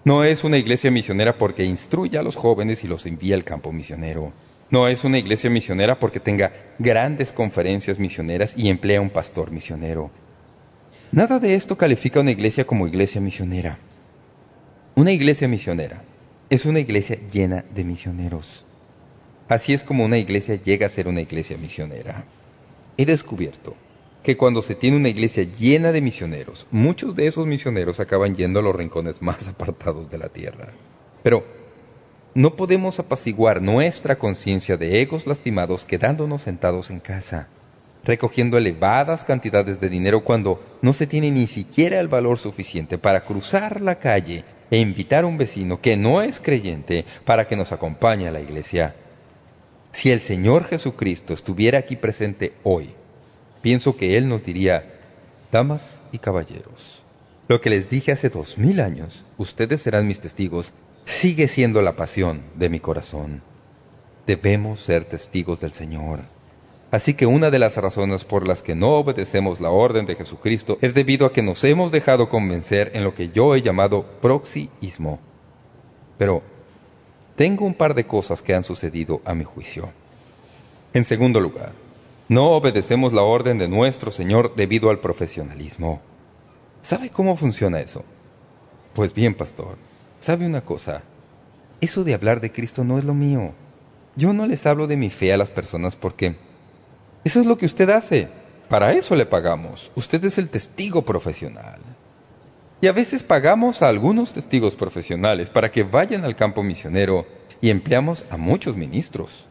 No 0.07 0.22
es 0.22 0.44
una 0.44 0.57
iglesia 0.57 0.88
misionera 0.92 1.36
porque 1.36 1.64
instruya 1.64 2.20
a 2.20 2.22
los 2.22 2.36
jóvenes 2.36 2.84
y 2.84 2.86
los 2.86 3.07
envía 3.07 3.34
al 3.34 3.42
campo 3.42 3.72
misionero. 3.72 4.32
No 4.70 4.86
es 4.86 5.02
una 5.02 5.18
iglesia 5.18 5.50
misionera 5.50 5.98
porque 5.98 6.20
tenga 6.20 6.52
grandes 6.78 7.32
conferencias 7.32 7.98
misioneras 7.98 8.54
y 8.57 8.68
emplea 8.68 9.00
un 9.00 9.11
pastor 9.11 9.50
misionero. 9.50 10.12
Nada 11.11 11.40
de 11.40 11.57
esto 11.57 11.76
califica 11.76 12.20
a 12.20 12.22
una 12.22 12.30
iglesia 12.30 12.64
como 12.64 12.86
iglesia 12.86 13.20
misionera. 13.20 13.80
Una 14.94 15.11
iglesia 15.11 15.48
misionera 15.48 16.04
es 16.50 16.66
una 16.66 16.78
iglesia 16.78 17.18
llena 17.32 17.64
de 17.74 17.82
misioneros. 17.82 18.64
Así 19.48 19.74
es 19.74 19.82
como 19.82 20.04
una 20.04 20.18
iglesia 20.18 20.54
llega 20.54 20.86
a 20.86 20.90
ser 20.90 21.09
una 21.09 21.20
iglesia 21.20 21.59
misionera. 21.59 22.26
He 22.96 23.07
descubierto 23.07 23.74
que 24.26 24.36
cuando 24.36 24.60
se 24.60 24.74
tiene 24.74 24.96
una 24.96 25.08
iglesia 25.08 25.44
llena 25.44 25.92
de 25.92 26.00
misioneros, 26.00 26.66
muchos 26.72 27.14
de 27.14 27.28
esos 27.28 27.46
misioneros 27.46 28.00
acaban 28.00 28.34
yendo 28.34 28.58
a 28.58 28.62
los 28.64 28.74
rincones 28.74 29.22
más 29.22 29.46
apartados 29.48 30.10
de 30.10 30.18
la 30.18 30.28
tierra. 30.28 30.70
Pero 31.22 31.46
no 32.34 32.56
podemos 32.56 32.98
apaciguar 32.98 33.62
nuestra 33.62 34.18
conciencia 34.18 34.76
de 34.76 35.00
egos 35.00 35.28
lastimados 35.28 35.84
quedándonos 35.84 36.42
sentados 36.42 36.90
en 36.90 36.98
casa, 36.98 37.46
recogiendo 38.02 38.58
elevadas 38.58 39.22
cantidades 39.22 39.78
de 39.78 39.90
dinero 39.90 40.24
cuando 40.24 40.60
no 40.82 40.92
se 40.92 41.06
tiene 41.06 41.30
ni 41.30 41.46
siquiera 41.46 42.00
el 42.00 42.08
valor 42.08 42.40
suficiente 42.40 42.98
para 42.98 43.24
cruzar 43.24 43.80
la 43.80 44.00
calle 44.00 44.44
e 44.72 44.78
invitar 44.78 45.22
a 45.22 45.28
un 45.28 45.38
vecino 45.38 45.80
que 45.80 45.96
no 45.96 46.20
es 46.20 46.40
creyente 46.40 47.04
para 47.24 47.46
que 47.46 47.54
nos 47.54 47.70
acompañe 47.70 48.26
a 48.26 48.32
la 48.32 48.40
iglesia. 48.40 48.96
Si 49.92 50.10
el 50.10 50.20
Señor 50.20 50.64
Jesucristo 50.64 51.32
estuviera 51.32 51.78
aquí 51.78 51.94
presente 51.94 52.54
hoy, 52.64 52.92
pienso 53.62 53.96
que 53.96 54.16
Él 54.16 54.28
nos 54.28 54.42
diría, 54.44 54.92
Damas 55.52 56.02
y 56.12 56.18
caballeros, 56.18 57.04
lo 57.48 57.61
que 57.61 57.70
les 57.70 57.88
dije 57.88 58.12
hace 58.12 58.28
dos 58.28 58.59
mil 58.59 58.80
años, 58.80 59.24
ustedes 59.38 59.80
serán 59.80 60.07
mis 60.07 60.20
testigos, 60.20 60.72
sigue 61.04 61.46
siendo 61.46 61.80
la 61.82 61.94
pasión 61.94 62.42
de 62.57 62.68
mi 62.68 62.80
corazón. 62.80 63.42
Debemos 64.26 64.80
ser 64.80 65.04
testigos 65.04 65.61
del 65.61 65.72
Señor. 65.72 66.20
Así 66.90 67.14
que 67.14 67.26
una 67.26 67.50
de 67.50 67.59
las 67.59 67.76
razones 67.76 68.24
por 68.24 68.46
las 68.46 68.62
que 68.62 68.74
no 68.74 68.94
obedecemos 68.94 69.61
la 69.61 69.70
orden 69.70 70.07
de 70.07 70.16
Jesucristo 70.16 70.78
es 70.80 70.94
debido 70.94 71.26
a 71.26 71.32
que 71.32 71.42
nos 71.42 71.62
hemos 71.62 71.92
dejado 71.92 72.28
convencer 72.28 72.90
en 72.94 73.04
lo 73.04 73.14
que 73.14 73.30
yo 73.30 73.54
he 73.54 73.62
llamado 73.62 74.04
proxiismo. 74.20 75.20
Pero 76.18 76.42
tengo 77.36 77.64
un 77.64 77.74
par 77.74 77.94
de 77.94 78.07
cosas 78.07 78.42
que 78.42 78.54
han 78.54 78.62
sucedido 78.62 79.20
a 79.24 79.34
mi 79.34 79.44
juicio. 79.44 79.90
En 80.92 81.04
segundo 81.04 81.40
lugar, 81.40 81.72
no 82.28 82.50
obedecemos 82.50 83.12
la 83.12 83.22
orden 83.22 83.58
de 83.58 83.68
nuestro 83.68 84.10
Señor 84.10 84.56
debido 84.56 84.90
al 84.90 84.98
profesionalismo. 84.98 86.00
¿Sabe 86.82 87.10
cómo 87.10 87.36
funciona 87.36 87.80
eso? 87.80 88.04
Pues 88.94 89.14
bien, 89.14 89.34
pastor, 89.34 89.76
¿sabe 90.18 90.46
una 90.46 90.62
cosa? 90.62 91.02
Eso 91.80 92.02
de 92.02 92.14
hablar 92.14 92.40
de 92.40 92.50
Cristo 92.50 92.82
no 92.82 92.98
es 92.98 93.04
lo 93.04 93.14
mío. 93.14 93.52
Yo 94.16 94.32
no 94.32 94.46
les 94.46 94.66
hablo 94.66 94.86
de 94.86 94.96
mi 94.96 95.10
fe 95.10 95.32
a 95.32 95.36
las 95.36 95.50
personas 95.50 95.94
porque 95.94 96.36
eso 97.22 97.40
es 97.40 97.46
lo 97.46 97.56
que 97.56 97.66
usted 97.66 97.90
hace. 97.90 98.28
Para 98.68 98.92
eso 98.92 99.14
le 99.14 99.26
pagamos. 99.26 99.92
Usted 99.94 100.24
es 100.24 100.38
el 100.38 100.48
testigo 100.48 101.02
profesional. 101.02 101.80
Y 102.80 102.88
a 102.88 102.92
veces 102.92 103.22
pagamos 103.22 103.82
a 103.82 103.88
algunos 103.88 104.32
testigos 104.32 104.74
profesionales 104.74 105.48
para 105.48 105.70
que 105.70 105.84
vayan 105.84 106.24
al 106.24 106.34
campo 106.34 106.62
misionero 106.62 107.26
y 107.60 107.70
empleamos 107.70 108.24
a 108.30 108.36
muchos 108.36 108.76
ministros. 108.76 109.46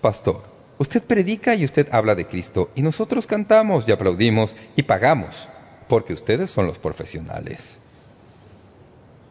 Pastor, 0.00 0.57
Usted 0.78 1.02
predica 1.02 1.56
y 1.56 1.64
usted 1.64 1.88
habla 1.90 2.14
de 2.14 2.26
Cristo 2.26 2.70
y 2.76 2.82
nosotros 2.82 3.26
cantamos 3.26 3.86
y 3.88 3.92
aplaudimos 3.92 4.54
y 4.76 4.84
pagamos, 4.84 5.48
porque 5.88 6.12
ustedes 6.12 6.52
son 6.52 6.66
los 6.66 6.78
profesionales. 6.78 7.78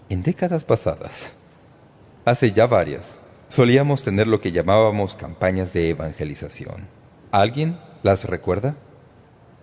En 0.09 0.23
décadas 0.23 0.65
pasadas, 0.65 1.31
hace 2.25 2.51
ya 2.51 2.67
varias, 2.67 3.19
solíamos 3.47 4.03
tener 4.03 4.27
lo 4.27 4.41
que 4.41 4.51
llamábamos 4.51 5.15
campañas 5.15 5.71
de 5.71 5.89
evangelización. 5.89 6.87
¿Alguien 7.31 7.79
las 8.03 8.25
recuerda? 8.25 8.75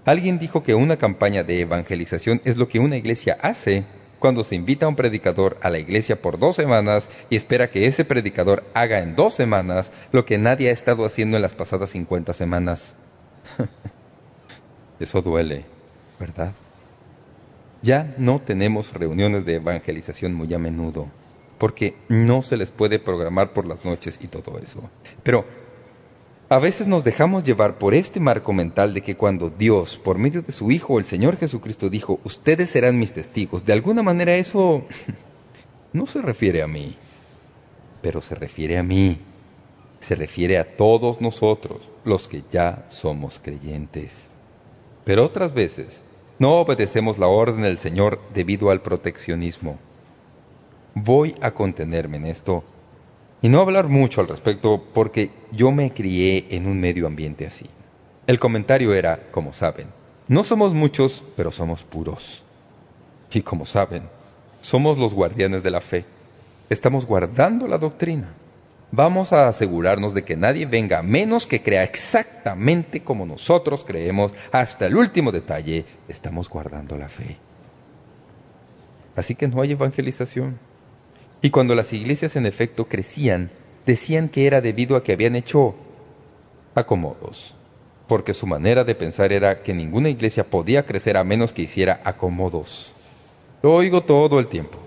Alguien 0.06 0.38
dijo 0.38 0.62
que 0.62 0.74
una 0.74 0.96
campaña 0.96 1.44
de 1.44 1.60
evangelización 1.60 2.40
es 2.44 2.56
lo 2.56 2.68
que 2.68 2.78
una 2.78 2.96
iglesia 2.96 3.38
hace 3.42 3.84
cuando 4.24 4.42
se 4.42 4.54
invita 4.54 4.86
a 4.86 4.88
un 4.88 4.96
predicador 4.96 5.58
a 5.60 5.68
la 5.68 5.78
iglesia 5.78 6.22
por 6.22 6.38
dos 6.38 6.56
semanas 6.56 7.10
y 7.28 7.36
espera 7.36 7.70
que 7.70 7.86
ese 7.86 8.06
predicador 8.06 8.64
haga 8.72 9.00
en 9.00 9.16
dos 9.16 9.34
semanas 9.34 9.92
lo 10.12 10.24
que 10.24 10.38
nadie 10.38 10.70
ha 10.70 10.72
estado 10.72 11.04
haciendo 11.04 11.36
en 11.36 11.42
las 11.42 11.52
pasadas 11.52 11.90
50 11.90 12.32
semanas. 12.32 12.94
Eso 14.98 15.20
duele, 15.20 15.66
¿verdad? 16.18 16.54
Ya 17.82 18.14
no 18.16 18.40
tenemos 18.40 18.94
reuniones 18.94 19.44
de 19.44 19.56
evangelización 19.56 20.32
muy 20.32 20.54
a 20.54 20.58
menudo, 20.58 21.08
porque 21.58 21.94
no 22.08 22.40
se 22.40 22.56
les 22.56 22.70
puede 22.70 22.98
programar 22.98 23.52
por 23.52 23.66
las 23.66 23.84
noches 23.84 24.18
y 24.22 24.28
todo 24.28 24.58
eso. 24.58 24.88
Pero 25.22 25.44
a 26.48 26.58
veces 26.58 26.86
nos 26.86 27.04
dejamos 27.04 27.42
llevar 27.44 27.78
por 27.78 27.94
este 27.94 28.20
marco 28.20 28.52
mental 28.52 28.92
de 28.92 29.02
que 29.02 29.16
cuando 29.16 29.50
Dios, 29.50 29.96
por 29.96 30.18
medio 30.18 30.42
de 30.42 30.52
su 30.52 30.70
Hijo, 30.70 30.98
el 30.98 31.04
Señor 31.04 31.36
Jesucristo, 31.36 31.88
dijo, 31.88 32.20
ustedes 32.24 32.70
serán 32.70 32.98
mis 32.98 33.12
testigos, 33.12 33.64
de 33.64 33.72
alguna 33.72 34.02
manera 34.02 34.36
eso 34.36 34.84
no 35.92 36.06
se 36.06 36.20
refiere 36.20 36.62
a 36.62 36.66
mí, 36.66 36.96
pero 38.02 38.20
se 38.20 38.34
refiere 38.34 38.76
a 38.76 38.82
mí, 38.82 39.18
se 40.00 40.14
refiere 40.14 40.58
a 40.58 40.76
todos 40.76 41.20
nosotros, 41.20 41.88
los 42.04 42.28
que 42.28 42.42
ya 42.52 42.84
somos 42.88 43.40
creyentes. 43.42 44.28
Pero 45.04 45.24
otras 45.24 45.54
veces 45.54 46.02
no 46.38 46.58
obedecemos 46.60 47.18
la 47.18 47.26
orden 47.26 47.62
del 47.62 47.78
Señor 47.78 48.20
debido 48.34 48.70
al 48.70 48.82
proteccionismo. 48.82 49.78
Voy 50.94 51.34
a 51.40 51.52
contenerme 51.52 52.18
en 52.18 52.26
esto 52.26 52.64
y 53.42 53.48
no 53.48 53.60
hablar 53.60 53.88
mucho 53.88 54.20
al 54.20 54.28
respecto 54.28 54.82
porque 54.92 55.30
yo 55.50 55.70
me 55.70 55.92
crié 55.92 56.46
en 56.50 56.66
un 56.66 56.80
medio 56.80 57.06
ambiente 57.06 57.46
así. 57.46 57.66
El 58.26 58.38
comentario 58.38 58.94
era, 58.94 59.28
como 59.30 59.52
saben, 59.52 59.88
no 60.28 60.44
somos 60.44 60.72
muchos, 60.72 61.22
pero 61.36 61.50
somos 61.50 61.82
puros. 61.82 62.42
Y 63.30 63.42
como 63.42 63.66
saben, 63.66 64.08
somos 64.60 64.96
los 64.96 65.12
guardianes 65.12 65.62
de 65.62 65.70
la 65.70 65.82
fe. 65.82 66.06
Estamos 66.70 67.04
guardando 67.04 67.68
la 67.68 67.76
doctrina. 67.76 68.32
Vamos 68.90 69.32
a 69.32 69.48
asegurarnos 69.48 70.14
de 70.14 70.24
que 70.24 70.36
nadie 70.36 70.66
venga 70.66 71.02
menos 71.02 71.46
que 71.46 71.60
crea 71.60 71.82
exactamente 71.82 73.02
como 73.02 73.26
nosotros 73.26 73.84
creemos, 73.84 74.32
hasta 74.52 74.86
el 74.86 74.96
último 74.96 75.32
detalle. 75.32 75.84
Estamos 76.08 76.48
guardando 76.48 76.96
la 76.96 77.08
fe. 77.08 77.36
Así 79.16 79.34
que 79.34 79.48
no 79.48 79.60
hay 79.60 79.72
evangelización. 79.72 80.58
Y 81.42 81.50
cuando 81.50 81.74
las 81.74 81.92
iglesias 81.92 82.36
en 82.36 82.46
efecto 82.46 82.86
crecían, 82.88 83.50
decían 83.86 84.28
que 84.28 84.46
era 84.46 84.60
debido 84.60 84.96
a 84.96 85.02
que 85.02 85.12
habían 85.12 85.36
hecho 85.36 85.74
acomodos, 86.74 87.54
porque 88.06 88.34
su 88.34 88.46
manera 88.46 88.84
de 88.84 88.94
pensar 88.94 89.32
era 89.32 89.62
que 89.62 89.74
ninguna 89.74 90.08
iglesia 90.08 90.44
podía 90.48 90.86
crecer 90.86 91.16
a 91.16 91.24
menos 91.24 91.52
que 91.52 91.62
hiciera 91.62 92.00
acomodos. 92.04 92.94
Lo 93.62 93.74
oigo 93.74 94.02
todo 94.02 94.38
el 94.38 94.48
tiempo. 94.48 94.78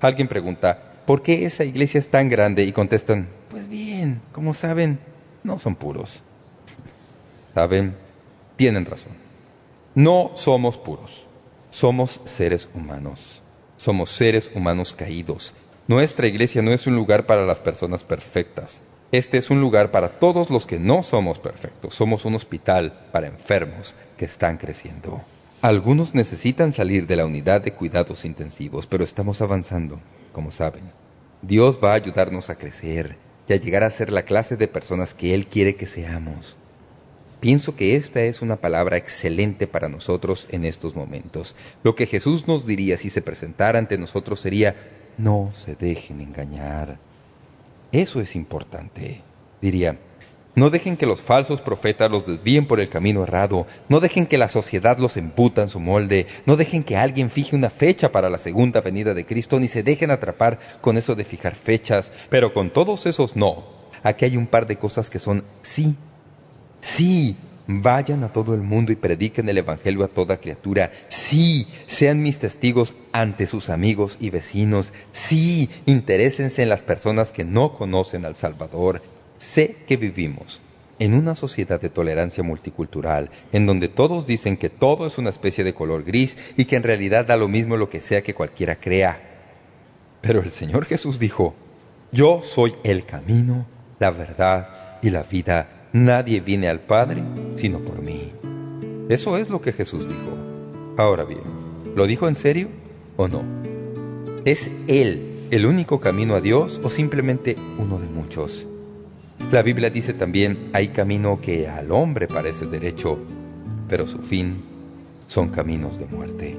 Alguien 0.00 0.28
pregunta, 0.28 1.02
¿por 1.06 1.22
qué 1.22 1.44
esa 1.44 1.64
iglesia 1.64 1.98
es 1.98 2.08
tan 2.08 2.28
grande? 2.28 2.64
Y 2.64 2.72
contestan, 2.72 3.28
pues 3.50 3.68
bien, 3.68 4.22
como 4.32 4.54
saben, 4.54 4.98
no 5.42 5.58
son 5.58 5.74
puros. 5.74 6.22
¿Saben? 7.54 7.94
Tienen 8.56 8.84
razón. 8.84 9.12
No 9.94 10.32
somos 10.34 10.78
puros. 10.78 11.26
Somos 11.70 12.20
seres 12.24 12.68
humanos. 12.74 13.42
Somos 13.76 14.10
seres 14.10 14.50
humanos 14.54 14.92
caídos, 14.92 15.54
nuestra 15.90 16.28
iglesia 16.28 16.62
no 16.62 16.70
es 16.70 16.86
un 16.86 16.94
lugar 16.94 17.26
para 17.26 17.44
las 17.44 17.58
personas 17.58 18.04
perfectas. 18.04 18.80
Este 19.10 19.38
es 19.38 19.50
un 19.50 19.60
lugar 19.60 19.90
para 19.90 20.08
todos 20.08 20.48
los 20.48 20.64
que 20.64 20.78
no 20.78 21.02
somos 21.02 21.40
perfectos. 21.40 21.96
Somos 21.96 22.24
un 22.24 22.36
hospital 22.36 23.08
para 23.10 23.26
enfermos 23.26 23.96
que 24.16 24.24
están 24.24 24.56
creciendo. 24.56 25.20
Algunos 25.62 26.14
necesitan 26.14 26.72
salir 26.72 27.08
de 27.08 27.16
la 27.16 27.26
unidad 27.26 27.60
de 27.60 27.72
cuidados 27.72 28.24
intensivos, 28.24 28.86
pero 28.86 29.02
estamos 29.02 29.40
avanzando, 29.40 29.98
como 30.30 30.52
saben. 30.52 30.92
Dios 31.42 31.80
va 31.82 31.90
a 31.90 31.96
ayudarnos 31.96 32.50
a 32.50 32.54
crecer 32.54 33.16
y 33.48 33.52
a 33.52 33.56
llegar 33.56 33.82
a 33.82 33.90
ser 33.90 34.12
la 34.12 34.22
clase 34.22 34.56
de 34.56 34.68
personas 34.68 35.12
que 35.12 35.34
Él 35.34 35.48
quiere 35.48 35.74
que 35.74 35.88
seamos. 35.88 36.56
Pienso 37.40 37.74
que 37.74 37.96
esta 37.96 38.22
es 38.22 38.42
una 38.42 38.54
palabra 38.54 38.96
excelente 38.96 39.66
para 39.66 39.88
nosotros 39.88 40.46
en 40.52 40.64
estos 40.64 40.94
momentos. 40.94 41.56
Lo 41.82 41.96
que 41.96 42.06
Jesús 42.06 42.46
nos 42.46 42.64
diría 42.64 42.96
si 42.96 43.10
se 43.10 43.22
presentara 43.22 43.80
ante 43.80 43.98
nosotros 43.98 44.38
sería 44.38 44.99
no 45.18 45.50
se 45.52 45.74
dejen 45.74 46.20
engañar. 46.20 46.98
Eso 47.92 48.20
es 48.20 48.36
importante. 48.36 49.22
Diría, 49.60 49.98
no 50.54 50.70
dejen 50.70 50.96
que 50.96 51.06
los 51.06 51.20
falsos 51.20 51.60
profetas 51.60 52.10
los 52.10 52.26
desvíen 52.26 52.66
por 52.66 52.80
el 52.80 52.88
camino 52.88 53.22
errado. 53.22 53.66
No 53.88 54.00
dejen 54.00 54.26
que 54.26 54.38
la 54.38 54.48
sociedad 54.48 54.98
los 54.98 55.16
emputa 55.16 55.62
en 55.62 55.68
su 55.68 55.80
molde. 55.80 56.26
No 56.44 56.56
dejen 56.56 56.82
que 56.82 56.96
alguien 56.96 57.30
fije 57.30 57.56
una 57.56 57.70
fecha 57.70 58.12
para 58.12 58.28
la 58.28 58.38
segunda 58.38 58.80
venida 58.80 59.14
de 59.14 59.24
Cristo, 59.24 59.60
ni 59.60 59.68
se 59.68 59.82
dejen 59.82 60.10
atrapar 60.10 60.58
con 60.80 60.98
eso 60.98 61.14
de 61.14 61.24
fijar 61.24 61.54
fechas. 61.54 62.10
Pero 62.28 62.52
con 62.52 62.70
todos 62.70 63.06
esos 63.06 63.36
no. 63.36 63.64
Aquí 64.02 64.24
hay 64.24 64.36
un 64.36 64.46
par 64.46 64.66
de 64.66 64.76
cosas 64.76 65.08
que 65.08 65.18
son 65.18 65.44
sí. 65.62 65.94
Sí, 66.80 67.36
Vayan 67.72 68.24
a 68.24 68.32
todo 68.32 68.52
el 68.54 68.62
mundo 68.62 68.90
y 68.90 68.96
prediquen 68.96 69.48
el 69.48 69.58
Evangelio 69.58 70.02
a 70.02 70.08
toda 70.08 70.40
criatura. 70.40 70.90
Sí, 71.08 71.68
sean 71.86 72.20
mis 72.20 72.40
testigos 72.40 72.94
ante 73.12 73.46
sus 73.46 73.70
amigos 73.70 74.16
y 74.18 74.30
vecinos. 74.30 74.92
Sí, 75.12 75.70
interésense 75.86 76.64
en 76.64 76.68
las 76.68 76.82
personas 76.82 77.30
que 77.30 77.44
no 77.44 77.74
conocen 77.74 78.24
al 78.24 78.34
Salvador. 78.34 79.02
Sé 79.38 79.76
que 79.86 79.96
vivimos 79.96 80.60
en 80.98 81.14
una 81.14 81.36
sociedad 81.36 81.80
de 81.80 81.90
tolerancia 81.90 82.42
multicultural, 82.42 83.30
en 83.52 83.66
donde 83.66 83.86
todos 83.86 84.26
dicen 84.26 84.56
que 84.56 84.68
todo 84.68 85.06
es 85.06 85.16
una 85.16 85.30
especie 85.30 85.62
de 85.62 85.72
color 85.72 86.02
gris 86.02 86.36
y 86.56 86.64
que 86.64 86.74
en 86.74 86.82
realidad 86.82 87.26
da 87.26 87.36
lo 87.36 87.46
mismo 87.46 87.76
lo 87.76 87.88
que 87.88 88.00
sea 88.00 88.22
que 88.22 88.34
cualquiera 88.34 88.80
crea. 88.80 89.20
Pero 90.20 90.40
el 90.40 90.50
Señor 90.50 90.86
Jesús 90.86 91.20
dijo, 91.20 91.54
Yo 92.10 92.42
soy 92.42 92.74
el 92.82 93.06
camino, 93.06 93.64
la 94.00 94.10
verdad 94.10 94.98
y 95.02 95.10
la 95.10 95.22
vida. 95.22 95.79
Nadie 95.92 96.40
viene 96.40 96.68
al 96.68 96.80
Padre 96.80 97.22
sino 97.56 97.80
por 97.80 98.00
mí. 98.00 98.32
Eso 99.08 99.36
es 99.36 99.50
lo 99.50 99.60
que 99.60 99.72
Jesús 99.72 100.06
dijo. 100.08 100.36
Ahora 100.96 101.24
bien, 101.24 101.42
¿lo 101.96 102.06
dijo 102.06 102.28
en 102.28 102.36
serio 102.36 102.68
o 103.16 103.26
no? 103.26 103.42
¿Es 104.44 104.70
Él 104.86 105.48
el 105.50 105.66
único 105.66 106.00
camino 106.00 106.36
a 106.36 106.40
Dios 106.40 106.80
o 106.84 106.90
simplemente 106.90 107.56
uno 107.78 107.98
de 107.98 108.06
muchos? 108.06 108.66
La 109.50 109.62
Biblia 109.62 109.90
dice 109.90 110.14
también, 110.14 110.70
hay 110.72 110.88
camino 110.88 111.40
que 111.40 111.66
al 111.66 111.90
hombre 111.90 112.28
parece 112.28 112.66
derecho, 112.66 113.18
pero 113.88 114.06
su 114.06 114.18
fin 114.18 114.62
son 115.26 115.48
caminos 115.48 115.98
de 115.98 116.06
muerte. 116.06 116.56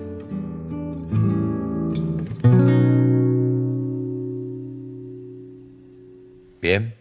Bien, 6.62 6.94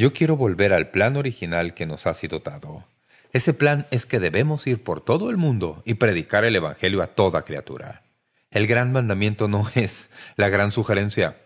yo 0.00 0.14
quiero 0.14 0.34
volver 0.34 0.72
al 0.72 0.88
plan 0.88 1.18
original 1.18 1.74
que 1.74 1.84
nos 1.84 2.06
ha 2.06 2.14
sido 2.14 2.38
dado. 2.38 2.86
Ese 3.34 3.52
plan 3.52 3.86
es 3.90 4.06
que 4.06 4.18
debemos 4.18 4.66
ir 4.66 4.82
por 4.82 5.04
todo 5.04 5.28
el 5.28 5.36
mundo 5.36 5.82
y 5.84 5.92
predicar 5.92 6.46
el 6.46 6.56
Evangelio 6.56 7.02
a 7.02 7.08
toda 7.08 7.44
criatura. 7.44 8.02
El 8.50 8.66
gran 8.66 8.92
mandamiento 8.92 9.46
no 9.46 9.68
es 9.74 10.08
la 10.36 10.48
gran 10.48 10.70
sugerencia. 10.70 11.36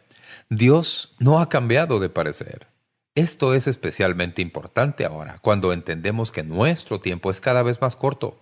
Dios 0.50 1.16
no 1.18 1.40
ha 1.40 1.48
cambiado 1.48 1.98
de 1.98 2.10
parecer. 2.10 2.68
Esto 3.16 3.54
es 3.54 3.66
especialmente 3.66 4.40
importante 4.40 5.04
ahora, 5.04 5.40
cuando 5.42 5.72
entendemos 5.72 6.30
que 6.30 6.44
nuestro 6.44 7.00
tiempo 7.00 7.32
es 7.32 7.40
cada 7.40 7.64
vez 7.64 7.80
más 7.80 7.96
corto. 7.96 8.40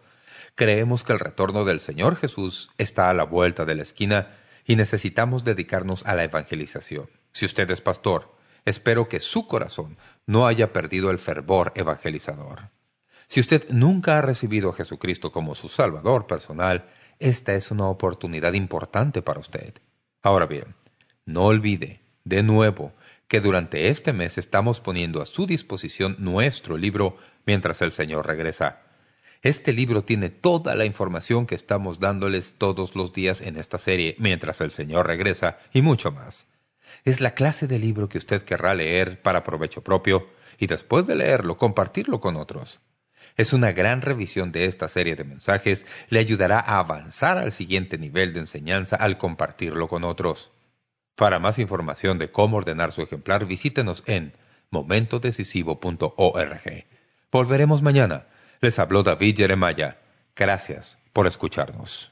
Creemos 0.56 1.04
que 1.04 1.14
el 1.14 1.20
retorno 1.20 1.64
del 1.64 1.80
Señor 1.80 2.16
Jesús 2.16 2.68
está 2.76 3.08
a 3.08 3.14
la 3.14 3.24
vuelta 3.24 3.64
de 3.64 3.76
la 3.76 3.82
esquina 3.82 4.36
y 4.66 4.76
necesitamos 4.76 5.42
dedicarnos 5.42 6.04
a 6.04 6.14
la 6.14 6.24
evangelización. 6.24 7.08
Si 7.32 7.46
usted 7.46 7.70
es 7.70 7.80
pastor, 7.80 8.31
espero 8.64 9.08
que 9.08 9.20
su 9.20 9.46
corazón 9.46 9.96
no 10.26 10.46
haya 10.46 10.72
perdido 10.72 11.10
el 11.10 11.18
fervor 11.18 11.72
evangelizador. 11.74 12.70
Si 13.28 13.40
usted 13.40 13.68
nunca 13.70 14.18
ha 14.18 14.22
recibido 14.22 14.70
a 14.70 14.74
Jesucristo 14.74 15.32
como 15.32 15.54
su 15.54 15.68
Salvador 15.68 16.26
personal, 16.26 16.90
esta 17.18 17.54
es 17.54 17.70
una 17.70 17.86
oportunidad 17.86 18.52
importante 18.52 19.22
para 19.22 19.40
usted. 19.40 19.74
Ahora 20.22 20.46
bien, 20.46 20.74
no 21.24 21.44
olvide, 21.44 22.00
de 22.24 22.42
nuevo, 22.42 22.92
que 23.28 23.40
durante 23.40 23.88
este 23.88 24.12
mes 24.12 24.38
estamos 24.38 24.80
poniendo 24.80 25.22
a 25.22 25.26
su 25.26 25.46
disposición 25.46 26.16
nuestro 26.18 26.76
libro 26.76 27.16
mientras 27.46 27.80
el 27.80 27.92
Señor 27.92 28.26
regresa. 28.26 28.82
Este 29.40 29.72
libro 29.72 30.04
tiene 30.04 30.28
toda 30.28 30.74
la 30.74 30.84
información 30.84 31.46
que 31.46 31.54
estamos 31.54 31.98
dándoles 31.98 32.56
todos 32.58 32.94
los 32.94 33.12
días 33.12 33.40
en 33.40 33.56
esta 33.56 33.78
serie 33.78 34.14
mientras 34.18 34.60
el 34.60 34.70
Señor 34.70 35.06
regresa 35.06 35.58
y 35.72 35.82
mucho 35.82 36.12
más. 36.12 36.46
Es 37.04 37.20
la 37.20 37.34
clase 37.34 37.66
de 37.66 37.78
libro 37.78 38.08
que 38.08 38.18
usted 38.18 38.42
querrá 38.42 38.74
leer 38.74 39.20
para 39.22 39.42
provecho 39.42 39.82
propio 39.82 40.26
y 40.58 40.68
después 40.68 41.06
de 41.06 41.16
leerlo 41.16 41.56
compartirlo 41.56 42.20
con 42.20 42.36
otros. 42.36 42.80
Es 43.36 43.52
una 43.52 43.72
gran 43.72 44.02
revisión 44.02 44.52
de 44.52 44.66
esta 44.66 44.88
serie 44.88 45.16
de 45.16 45.24
mensajes, 45.24 45.84
le 46.10 46.20
ayudará 46.20 46.60
a 46.60 46.78
avanzar 46.78 47.38
al 47.38 47.50
siguiente 47.50 47.98
nivel 47.98 48.32
de 48.32 48.38
enseñanza 48.40 48.94
al 48.96 49.18
compartirlo 49.18 49.88
con 49.88 50.04
otros. 50.04 50.52
Para 51.16 51.38
más 51.38 51.58
información 51.58 52.18
de 52.18 52.30
cómo 52.30 52.58
ordenar 52.58 52.92
su 52.92 53.00
ejemplar, 53.02 53.46
visítenos 53.46 54.04
en 54.06 54.34
momentodecisivo.org. 54.70 56.84
Volveremos 57.30 57.82
mañana. 57.82 58.26
Les 58.60 58.78
habló 58.78 59.02
David 59.02 59.38
Jeremiah. 59.38 59.96
Gracias 60.36 60.98
por 61.12 61.26
escucharnos. 61.26 62.11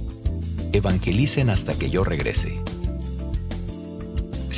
Evangelicen 0.73 1.49
hasta 1.49 1.73
que 1.73 1.89
yo 1.89 2.03
regrese 2.03 2.61